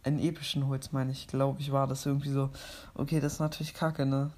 Einen 0.02 0.18
epischen 0.18 0.66
holst, 0.66 0.92
meine 0.92 1.12
ich, 1.12 1.26
glaube 1.26 1.60
ich, 1.60 1.72
war 1.72 1.86
das 1.86 2.04
irgendwie 2.04 2.30
so. 2.30 2.50
Okay, 2.94 3.20
das 3.20 3.34
ist 3.34 3.40
natürlich 3.40 3.74
kacke, 3.74 4.04
ne? 4.06 4.30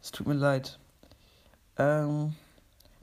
Es 0.00 0.12
tut 0.12 0.26
mir 0.26 0.34
leid. 0.34 0.78
Ähm, 1.76 2.34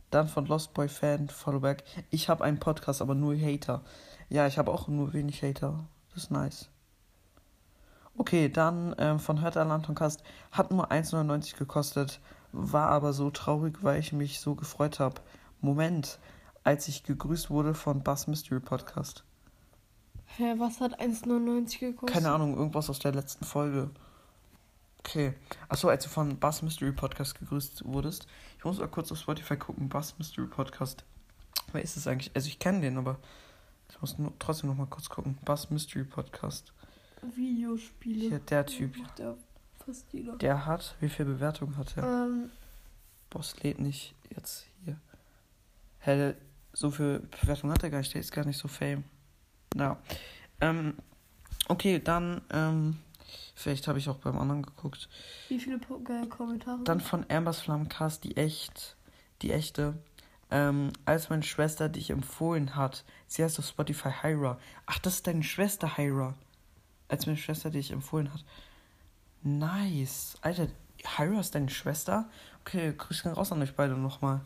dann 0.10 0.28
von 0.28 0.46
Lost 0.46 0.74
Boy 0.74 0.88
Fan, 0.88 1.30
Followback. 1.30 1.84
Ich 2.12 2.30
habe 2.30 2.44
einen 2.44 2.60
Podcast, 2.60 3.02
aber 3.02 3.14
nur 3.14 3.36
Hater. 3.36 3.82
Ja, 4.30 4.48
ich 4.48 4.58
habe 4.58 4.72
auch 4.72 4.88
nur 4.88 5.14
wenig 5.14 5.44
Hater. 5.44 5.84
Das 6.14 6.24
ist 6.24 6.32
nice. 6.32 6.70
Okay, 8.16 8.48
dann 8.48 8.96
ähm, 9.00 9.20
von 9.20 9.42
Hört 9.42 9.58
Antoncast. 9.58 10.24
Hat 10.52 10.72
nur 10.72 10.92
1,99 10.92 11.58
gekostet. 11.58 12.20
War 12.54 12.90
aber 12.90 13.14
so 13.14 13.32
traurig, 13.32 13.80
weil 13.82 14.00
ich 14.00 14.14
mich 14.14 14.40
so 14.40 14.54
gefreut 14.54 15.00
habe. 15.00 15.22
Moment, 15.60 16.20
als 16.64 16.88
ich 16.88 17.04
gegrüßt 17.04 17.50
wurde 17.50 17.74
von 17.74 18.04
Bass 18.04 18.28
Mystery 18.28 18.60
Podcast. 18.60 19.24
Hä, 20.38 20.54
was 20.58 20.80
hat 20.80 21.02
1,99 21.02 21.80
gekostet? 21.80 22.14
Keine 22.14 22.32
Ahnung, 22.32 22.56
irgendwas 22.56 22.92
aus 22.92 23.00
der 23.00 23.12
letzten 23.12 23.44
Folge. 23.44 23.90
Okay. 25.00 25.34
Achso, 25.68 25.90
als 25.90 26.04
du 26.04 26.10
von 26.10 26.40
Bass 26.40 26.62
Mystery 26.62 26.92
Podcast 26.92 27.40
gegrüßt 27.40 27.86
wurdest. 27.86 28.28
Ich 28.60 28.66
muss 28.66 28.78
mal 28.78 28.88
kurz 28.88 29.12
auf 29.12 29.18
Spotify 29.18 29.58
gucken. 29.58 29.90
Bass 29.90 30.18
Mystery 30.20 30.48
Podcast. 30.48 31.04
Wer 31.72 31.82
ist 31.82 31.98
es 31.98 32.06
eigentlich? 32.06 32.32
Also 32.36 32.48
ich 32.48 32.60
kenne 32.60 32.82
den, 32.82 33.00
aber 33.00 33.18
ich 33.90 34.00
muss 34.00 34.20
nur, 34.20 34.32
trotzdem 34.38 34.70
noch 34.70 34.78
mal 34.78 34.86
kurz 34.86 35.10
gucken. 35.10 35.40
Bass 35.44 35.72
Mystery 35.72 36.04
Podcast. 36.04 36.72
Videospiele. 37.36 38.30
Hier, 38.30 38.40
der 38.40 38.66
Typ. 38.66 38.96
Der 39.18 39.38
fast 39.86 40.12
jeder. 40.14 40.36
Der 40.38 40.66
hat, 40.66 40.96
wie 41.00 41.10
viel 41.10 41.26
Bewertung 41.26 41.78
hat 41.78 41.98
er? 41.98 42.04
Ähm, 42.04 42.52
Boss 43.30 43.62
lädt 43.62 43.80
nicht 43.80 44.14
jetzt 44.36 44.68
hier. 44.84 44.98
Hä, 46.00 46.34
so 46.74 46.92
viel 46.92 47.20
Bewertung 47.42 47.72
hat 47.72 47.84
er 47.84 47.90
gar 47.90 48.00
nicht. 48.00 48.14
Der 48.14 48.22
ist 48.22 48.32
gar 48.32 48.46
nicht 48.46 48.58
so 48.58 48.68
fame. 48.68 49.04
Na. 49.76 49.98
Ähm, 50.62 50.96
okay, 51.68 52.00
dann, 52.00 52.42
ähm, 52.52 53.00
vielleicht 53.56 53.88
habe 53.88 54.00
ich 54.00 54.10
auch 54.10 54.18
beim 54.18 54.38
anderen 54.38 54.64
geguckt. 54.64 55.10
wie 55.50 55.60
viele 55.60 55.80
po 55.80 56.02
äh, 56.10 56.28
Kommentare? 56.28 56.84
Dann 56.84 57.00
von 57.00 57.26
Ambers 57.30 57.62
Flammencast, 57.62 58.24
die 58.24 58.38
echt, 58.38 58.96
die 59.42 59.52
echte. 59.52 59.96
Ähm, 60.52 60.94
als 61.06 61.30
meine 61.30 61.44
Schwester 61.44 61.90
dich 61.90 62.12
empfohlen 62.12 62.76
hat, 62.76 63.06
sie 63.28 63.44
heißt 63.44 63.58
auf 63.58 63.66
Spotify 63.66 64.12
Hyra. 64.22 64.60
Ach, 64.86 65.00
das 65.00 65.16
ist 65.16 65.28
deine 65.28 65.44
Schwester 65.44 65.98
Hyra. 65.98 66.36
Als 67.08 67.26
meine 67.26 67.38
Schwester 67.38 67.70
dich 67.72 67.92
empfohlen 67.92 68.32
hat. 68.32 68.44
Nice. 69.44 70.38
Alter, 70.42 70.68
Hyra 71.18 71.42
ist 71.42 71.54
deine 71.54 71.70
Schwester? 71.70 72.30
Okay, 72.62 72.94
Grüße 72.98 73.24
gehen 73.24 73.34
raus 73.34 73.52
an 73.52 73.62
euch 73.62 73.76
beide 73.76 73.96
nochmal. 73.96 74.42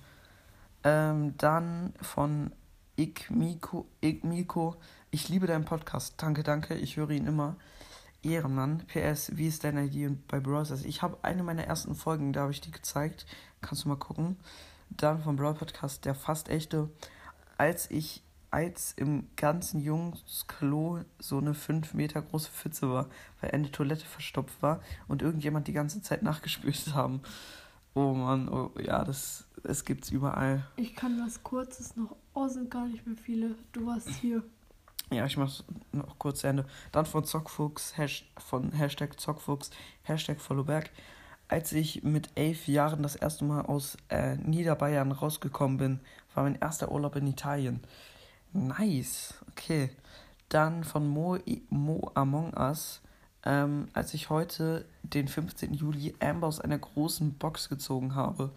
Ähm, 0.83 1.37
dann 1.37 1.93
von 2.01 2.51
Ikmiko, 2.95 3.87
Ikmiko. 4.01 4.75
Ich 5.11 5.29
liebe 5.29 5.45
deinen 5.45 5.65
Podcast. 5.65 6.15
Danke, 6.17 6.41
danke. 6.41 6.73
Ich 6.73 6.97
höre 6.97 7.11
ihn 7.11 7.27
immer. 7.27 7.55
Ehrenmann. 8.23 8.85
PS, 8.87 9.37
wie 9.37 9.47
ist 9.47 9.63
deine 9.63 9.83
Idee 9.85 10.09
bei 10.27 10.39
Browsers? 10.39 10.83
Ich 10.83 11.03
habe 11.03 11.19
eine 11.21 11.43
meiner 11.43 11.63
ersten 11.65 11.93
Folgen, 11.93 12.33
da 12.33 12.41
habe 12.41 12.51
ich 12.51 12.61
die 12.61 12.71
gezeigt. 12.71 13.27
Kannst 13.61 13.85
du 13.85 13.89
mal 13.89 13.97
gucken. 13.97 14.37
Dann 14.89 15.21
vom 15.21 15.35
Brawl 15.35 15.53
Podcast, 15.53 16.05
der 16.05 16.15
fast 16.15 16.49
echte. 16.49 16.89
Als 17.57 17.91
ich, 17.91 18.23
als 18.51 18.93
im 18.93 19.27
ganzen 19.35 19.81
Jungsklo 19.81 21.01
so 21.19 21.37
eine 21.37 21.53
5 21.53 21.93
Meter 21.93 22.21
große 22.21 22.49
Pfütze 22.49 22.89
war, 22.89 23.07
weil 23.41 23.51
eine 23.51 23.71
Toilette 23.71 24.05
verstopft 24.05 24.61
war 24.61 24.81
und 25.07 25.21
irgendjemand 25.21 25.67
die 25.67 25.73
ganze 25.73 26.01
Zeit 26.01 26.23
nachgespült 26.23 26.93
haben. 26.93 27.21
Oh 27.93 28.13
Mann, 28.13 28.47
oh, 28.47 28.71
ja, 28.79 29.03
das, 29.03 29.45
das 29.63 29.83
gibt's 29.83 30.11
überall. 30.11 30.65
ich 30.75 30.95
kann 30.95 31.19
was 31.25 31.43
Kurzes 31.43 31.95
noch. 31.95 32.15
Oh, 32.33 32.47
sind 32.47 32.69
gar 32.69 32.85
nicht 32.85 33.05
mehr 33.07 33.17
viele. 33.17 33.55
Du 33.71 33.87
warst 33.87 34.09
hier. 34.09 34.43
Ja, 35.09 35.25
ich 35.25 35.37
mach's 35.37 35.63
noch 35.93 36.19
kurz 36.19 36.41
zu 36.41 36.47
Ende. 36.47 36.65
Dann 36.91 37.05
von 37.05 37.23
Zockfuchs, 37.23 37.97
Hash, 37.97 38.29
von 38.37 38.71
Hashtag 38.71 39.19
Zockfuchs, 39.19 39.71
Hashtag 40.03 40.39
Followback. 40.39 40.91
Als 41.47 41.71
ich 41.71 42.03
mit 42.03 42.29
elf 42.35 42.67
Jahren 42.67 43.03
das 43.03 43.15
erste 43.15 43.45
Mal 43.45 43.61
aus 43.61 43.97
äh, 44.09 44.35
Niederbayern 44.35 45.13
rausgekommen 45.13 45.77
bin, 45.77 45.99
war 46.35 46.43
mein 46.43 46.59
erster 46.59 46.91
Urlaub 46.91 47.15
in 47.15 47.25
Italien. 47.25 47.79
Nice, 48.57 49.35
okay. 49.51 49.89
Dann 50.49 50.83
von 50.83 51.07
Mo, 51.07 51.37
Mo 51.69 52.11
Among 52.15 52.53
Us. 52.53 53.01
Ähm, 53.45 53.87
als 53.93 54.13
ich 54.13 54.29
heute, 54.29 54.85
den 55.03 55.27
15. 55.27 55.73
Juli, 55.73 56.15
Amber 56.19 56.47
aus 56.47 56.59
einer 56.59 56.77
großen 56.77 57.33
Box 57.33 57.69
gezogen 57.69 58.15
habe. 58.15 58.51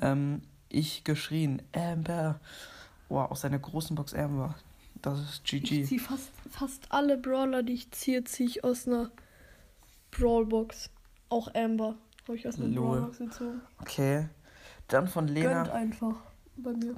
Ähm, 0.00 0.42
ich 0.68 1.04
geschrien, 1.04 1.62
Amber. 1.72 2.40
Wow, 3.08 3.30
aus 3.30 3.44
einer 3.44 3.58
großen 3.58 3.94
Box 3.94 4.14
Amber. 4.14 4.54
Das 5.02 5.20
ist 5.20 5.44
GG. 5.44 5.82
Ich 5.82 5.88
ziehe 5.88 6.00
fast, 6.00 6.30
fast 6.50 6.90
alle 6.90 7.16
Brawler, 7.18 7.62
die 7.62 7.74
ich 7.74 7.90
ziehe, 7.92 8.24
ziehe 8.24 8.48
ich 8.48 8.64
aus 8.64 8.86
einer 8.86 9.10
Brawlbox. 10.10 10.90
Auch 11.28 11.54
Amber 11.54 11.96
habe 12.26 12.36
ich 12.36 12.48
aus 12.48 12.58
einer. 12.58 12.74
Brawlbox 12.74 13.18
gezogen. 13.18 13.60
Okay. 13.80 14.28
Dann 14.88 15.08
von 15.08 15.28
Lena. 15.28 15.64
Gönnt 15.64 15.70
einfach 15.70 16.16
bei 16.56 16.72
mir. 16.72 16.96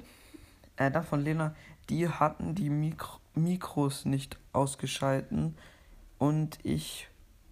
Äh, 0.79 0.89
dann 0.89 1.03
von 1.03 1.21
Lena. 1.21 1.53
Die 1.89 2.07
hatten 2.07 2.55
die 2.55 2.69
Mikro 2.69 3.19
Mikros 3.35 4.05
nicht 4.05 4.37
ausgeschalten 4.53 5.55
und 6.17 6.57
ich 6.63 7.07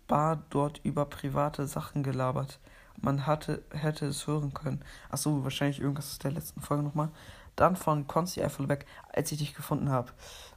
war 0.08 0.44
dort 0.50 0.82
über 0.84 1.06
private 1.06 1.68
Sachen 1.68 2.04
gelabert. 2.04 2.60
Man 3.00 3.28
hatte, 3.28 3.64
hätte 3.72 4.08
es 4.08 4.28
hören 4.28 4.54
können. 4.54 4.84
Achso, 5.10 5.44
wahrscheinlich 5.44 5.80
irgendwas 5.80 6.12
aus 6.12 6.20
der 6.20 6.32
letzten 6.32 6.62
Folge 6.62 6.84
nochmal. 6.84 7.10
Dann 7.56 7.76
von 7.76 8.08
Konsti 8.08 8.42
Eifelbeck, 8.44 8.86
als 9.14 9.32
ich 9.32 9.38
dich 9.38 9.54
gefunden 9.54 9.90
habe. 9.90 10.12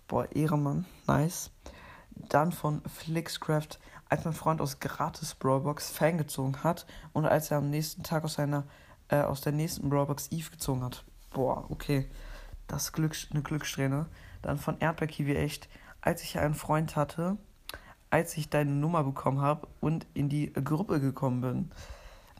Boah, 0.08 0.30
Ehrenmann, 0.32 0.86
nice. 1.06 1.50
Dann 2.10 2.52
von 2.52 2.82
Flixcraft, 2.88 3.78
als 4.08 4.24
mein 4.24 4.34
Freund 4.34 4.60
aus 4.60 4.80
Gratis 4.80 5.34
Brawlbox 5.34 5.90
Fan 5.90 6.18
gezogen 6.18 6.62
hat 6.62 6.86
und 7.12 7.26
als 7.26 7.50
er 7.50 7.58
am 7.58 7.70
nächsten 7.70 8.02
Tag 8.02 8.24
aus 8.24 8.34
seiner 8.34 8.64
äh, 9.08 9.22
aus 9.22 9.40
der 9.40 9.52
nächsten 9.52 9.88
Brawlbox 9.90 10.28
Eve 10.30 10.50
gezogen 10.50 10.82
hat. 10.82 11.04
Boah, 11.30 11.70
okay. 11.70 12.08
Das 12.70 12.84
ist 12.84 12.92
Glück, 12.92 13.16
eine 13.32 13.42
Glückssträhne. 13.42 14.06
Dann 14.42 14.56
von 14.58 14.78
Erdbeerkiwi 14.78 15.34
echt, 15.34 15.68
als 16.00 16.22
ich 16.22 16.38
einen 16.38 16.54
Freund 16.54 16.94
hatte, 16.94 17.36
als 18.10 18.36
ich 18.36 18.48
deine 18.48 18.70
Nummer 18.70 19.02
bekommen 19.02 19.40
habe 19.40 19.66
und 19.80 20.06
in 20.14 20.28
die 20.28 20.52
Gruppe 20.52 21.00
gekommen 21.00 21.40
bin. 21.40 21.70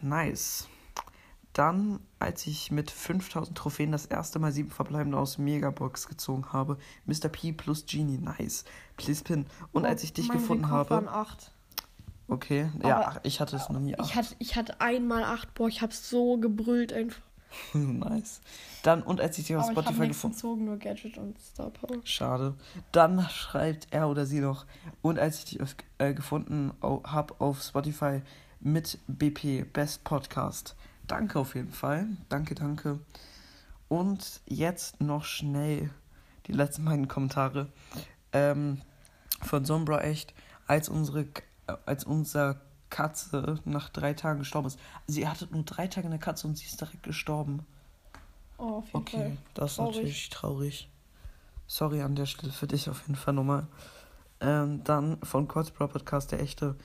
Nice. 0.02 0.68
dann, 1.52 1.98
als 2.20 2.46
ich 2.46 2.70
mit 2.70 2.90
5000 2.92 3.58
Trophäen 3.58 3.90
das 3.90 4.06
erste 4.06 4.38
Mal 4.38 4.52
sieben 4.52 4.70
Verbleibende 4.70 5.18
aus 5.18 5.36
Megabox 5.38 6.06
gezogen 6.06 6.52
habe. 6.52 6.78
Mr. 7.06 7.28
P 7.28 7.52
plus 7.52 7.86
Genie, 7.86 8.18
nice. 8.18 8.64
Please 8.96 9.24
Pin. 9.24 9.46
Und 9.72 9.84
als 9.84 10.04
ich 10.04 10.12
dich 10.12 10.28
Mein 10.28 10.38
gefunden 10.38 10.64
Rekord 10.64 10.90
habe. 10.90 11.06
Waren 11.06 11.08
acht. 11.08 11.52
Okay, 12.28 12.70
ja, 12.84 12.96
Aber 12.96 13.08
ach, 13.08 13.20
ich 13.24 13.40
hatte 13.40 13.56
es 13.56 13.68
noch 13.68 13.80
nie. 13.80 13.94
Ich 13.94 13.98
acht. 13.98 14.14
hatte, 14.14 14.36
ich 14.38 14.54
hatte 14.54 14.80
einmal 14.80 15.24
acht. 15.24 15.52
Boah, 15.54 15.66
ich 15.66 15.82
habe 15.82 15.92
so 15.92 16.38
gebrüllt 16.38 16.92
einfach. 16.92 17.20
nice. 17.74 18.40
Dann, 18.82 19.02
und 19.02 19.20
als 19.20 19.38
ich 19.38 19.46
dich 19.46 19.56
auf 19.56 19.64
Aber 19.64 19.72
ich 19.72 19.76
habe 19.78 19.86
Spotify 19.88 20.08
gefunden 20.08 20.36
gezogen, 20.36 20.64
nur 20.64 20.76
Gadget 20.78 21.18
und 21.18 21.38
Star 21.40 21.70
Power. 21.70 22.00
Schade. 22.04 22.54
Dann 22.92 23.28
schreibt 23.28 23.88
er 23.90 24.08
oder 24.08 24.26
sie 24.26 24.40
noch. 24.40 24.66
Und 25.02 25.18
als 25.18 25.38
ich 25.38 25.44
dich 25.46 25.62
auf, 25.62 25.74
äh, 25.98 26.14
gefunden 26.14 26.72
habe 26.82 27.34
auf 27.38 27.62
Spotify 27.62 28.22
mit 28.60 28.98
BP, 29.06 29.64
Best 29.64 30.04
Podcast. 30.04 30.76
Danke 31.06 31.38
auf 31.38 31.54
jeden 31.54 31.72
Fall. 31.72 32.06
Danke, 32.28 32.54
danke. 32.54 33.00
Und 33.88 34.40
jetzt 34.46 35.00
noch 35.00 35.24
schnell 35.24 35.90
die 36.46 36.52
letzten 36.52 36.84
beiden 36.84 37.08
Kommentare. 37.08 37.68
Ähm, 38.32 38.80
von 39.42 39.64
Sombra 39.64 40.02
echt, 40.02 40.34
als 40.66 40.88
unsere 40.88 41.26
äh, 41.66 41.76
als 41.86 42.04
unser 42.04 42.60
Katze 42.90 43.58
nach 43.64 43.88
drei 43.88 44.14
Tagen 44.14 44.40
gestorben 44.40 44.66
ist. 44.68 44.78
Sie 45.06 45.26
hatte 45.26 45.48
nur 45.50 45.62
drei 45.62 45.86
Tage 45.86 46.06
eine 46.08 46.18
Katze 46.18 46.46
und 46.46 46.56
sie 46.58 46.66
ist 46.66 46.80
direkt 46.80 47.02
gestorben. 47.02 47.64
Oh, 48.58 48.78
auf 48.78 48.86
jeden 48.86 48.96
Okay, 48.98 49.16
Fall. 49.16 49.36
das 49.54 49.70
ist 49.72 49.76
Traurig. 49.76 49.96
natürlich 49.96 50.28
traurig. 50.30 50.90
Sorry 51.66 52.02
an 52.02 52.16
der 52.16 52.26
Stelle 52.26 52.52
für 52.52 52.66
dich 52.66 52.90
auf 52.90 53.00
jeden 53.02 53.16
Fall 53.16 53.32
nochmal. 53.34 53.66
Ähm, 54.40 54.82
dann 54.84 55.18
von 55.22 55.48
Kurzbra 55.48 55.86
Podcast, 55.86 56.32
der 56.32 56.40
echte. 56.40 56.76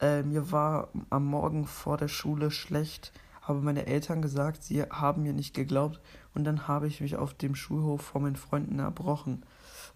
Äh, 0.00 0.22
mir 0.22 0.52
war 0.52 0.88
am 1.10 1.24
Morgen 1.26 1.66
vor 1.66 1.96
der 1.96 2.08
Schule 2.08 2.50
schlecht, 2.50 3.12
habe 3.42 3.60
meine 3.60 3.86
Eltern 3.86 4.20
gesagt, 4.22 4.62
sie 4.64 4.82
haben 4.82 5.22
mir 5.22 5.32
nicht 5.32 5.54
geglaubt 5.54 6.00
und 6.34 6.44
dann 6.44 6.66
habe 6.68 6.88
ich 6.88 7.00
mich 7.00 7.16
auf 7.16 7.32
dem 7.34 7.54
Schulhof 7.54 8.02
vor 8.02 8.20
meinen 8.20 8.36
Freunden 8.36 8.78
erbrochen. 8.80 9.44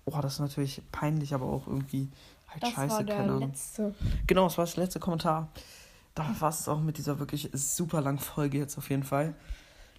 Oh, 0.04 0.18
das 0.22 0.34
ist 0.34 0.40
natürlich 0.40 0.82
peinlich, 0.92 1.34
aber 1.34 1.46
auch 1.46 1.66
irgendwie 1.66 2.08
halt 2.48 2.62
Das 2.62 2.70
scheiße, 2.70 2.94
war 2.96 3.04
der 3.04 3.16
keine 3.16 3.38
letzte. 3.38 3.94
Genau, 4.26 4.44
das 4.44 4.58
war 4.58 4.64
das 4.64 4.76
letzte 4.76 5.00
Kommentar. 5.00 5.48
Da 6.14 6.26
war 6.40 6.48
es 6.50 6.68
auch 6.68 6.80
mit 6.80 6.98
dieser 6.98 7.18
wirklich 7.18 7.48
super 7.52 8.00
langen 8.00 8.18
Folge 8.18 8.58
jetzt 8.58 8.76
auf 8.78 8.90
jeden 8.90 9.04
Fall. 9.04 9.34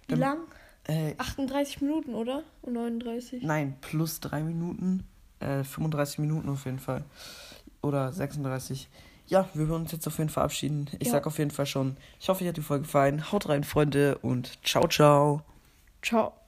Wie 0.08 0.14
Ähm, 0.14 0.20
lang? 0.20 0.38
Äh, 0.84 1.14
38 1.18 1.80
Minuten, 1.82 2.14
oder? 2.14 2.42
39? 2.66 3.42
Nein, 3.42 3.76
plus 3.80 4.20
drei 4.20 4.42
Minuten. 4.42 5.04
Äh, 5.40 5.64
35 5.64 6.18
Minuten 6.18 6.48
auf 6.50 6.64
jeden 6.66 6.78
Fall. 6.78 7.04
Oder 7.82 8.12
36. 8.12 8.88
Ja, 9.26 9.48
wir 9.54 9.68
würden 9.68 9.82
uns 9.82 9.92
jetzt 9.92 10.06
auf 10.06 10.18
jeden 10.18 10.28
Fall 10.28 10.42
verabschieden. 10.42 10.90
Ich 10.98 11.06
Ja. 11.06 11.12
sag 11.12 11.26
auf 11.26 11.38
jeden 11.38 11.50
Fall 11.52 11.66
schon, 11.66 11.96
ich 12.18 12.28
hoffe, 12.28 12.42
euch 12.42 12.48
hat 12.48 12.56
die 12.56 12.62
Folge 12.62 12.82
gefallen. 12.82 13.30
Haut 13.30 13.48
rein, 13.48 13.62
Freunde, 13.64 14.18
und 14.18 14.58
ciao, 14.66 14.86
ciao. 14.88 15.42
Ciao. 16.02 16.39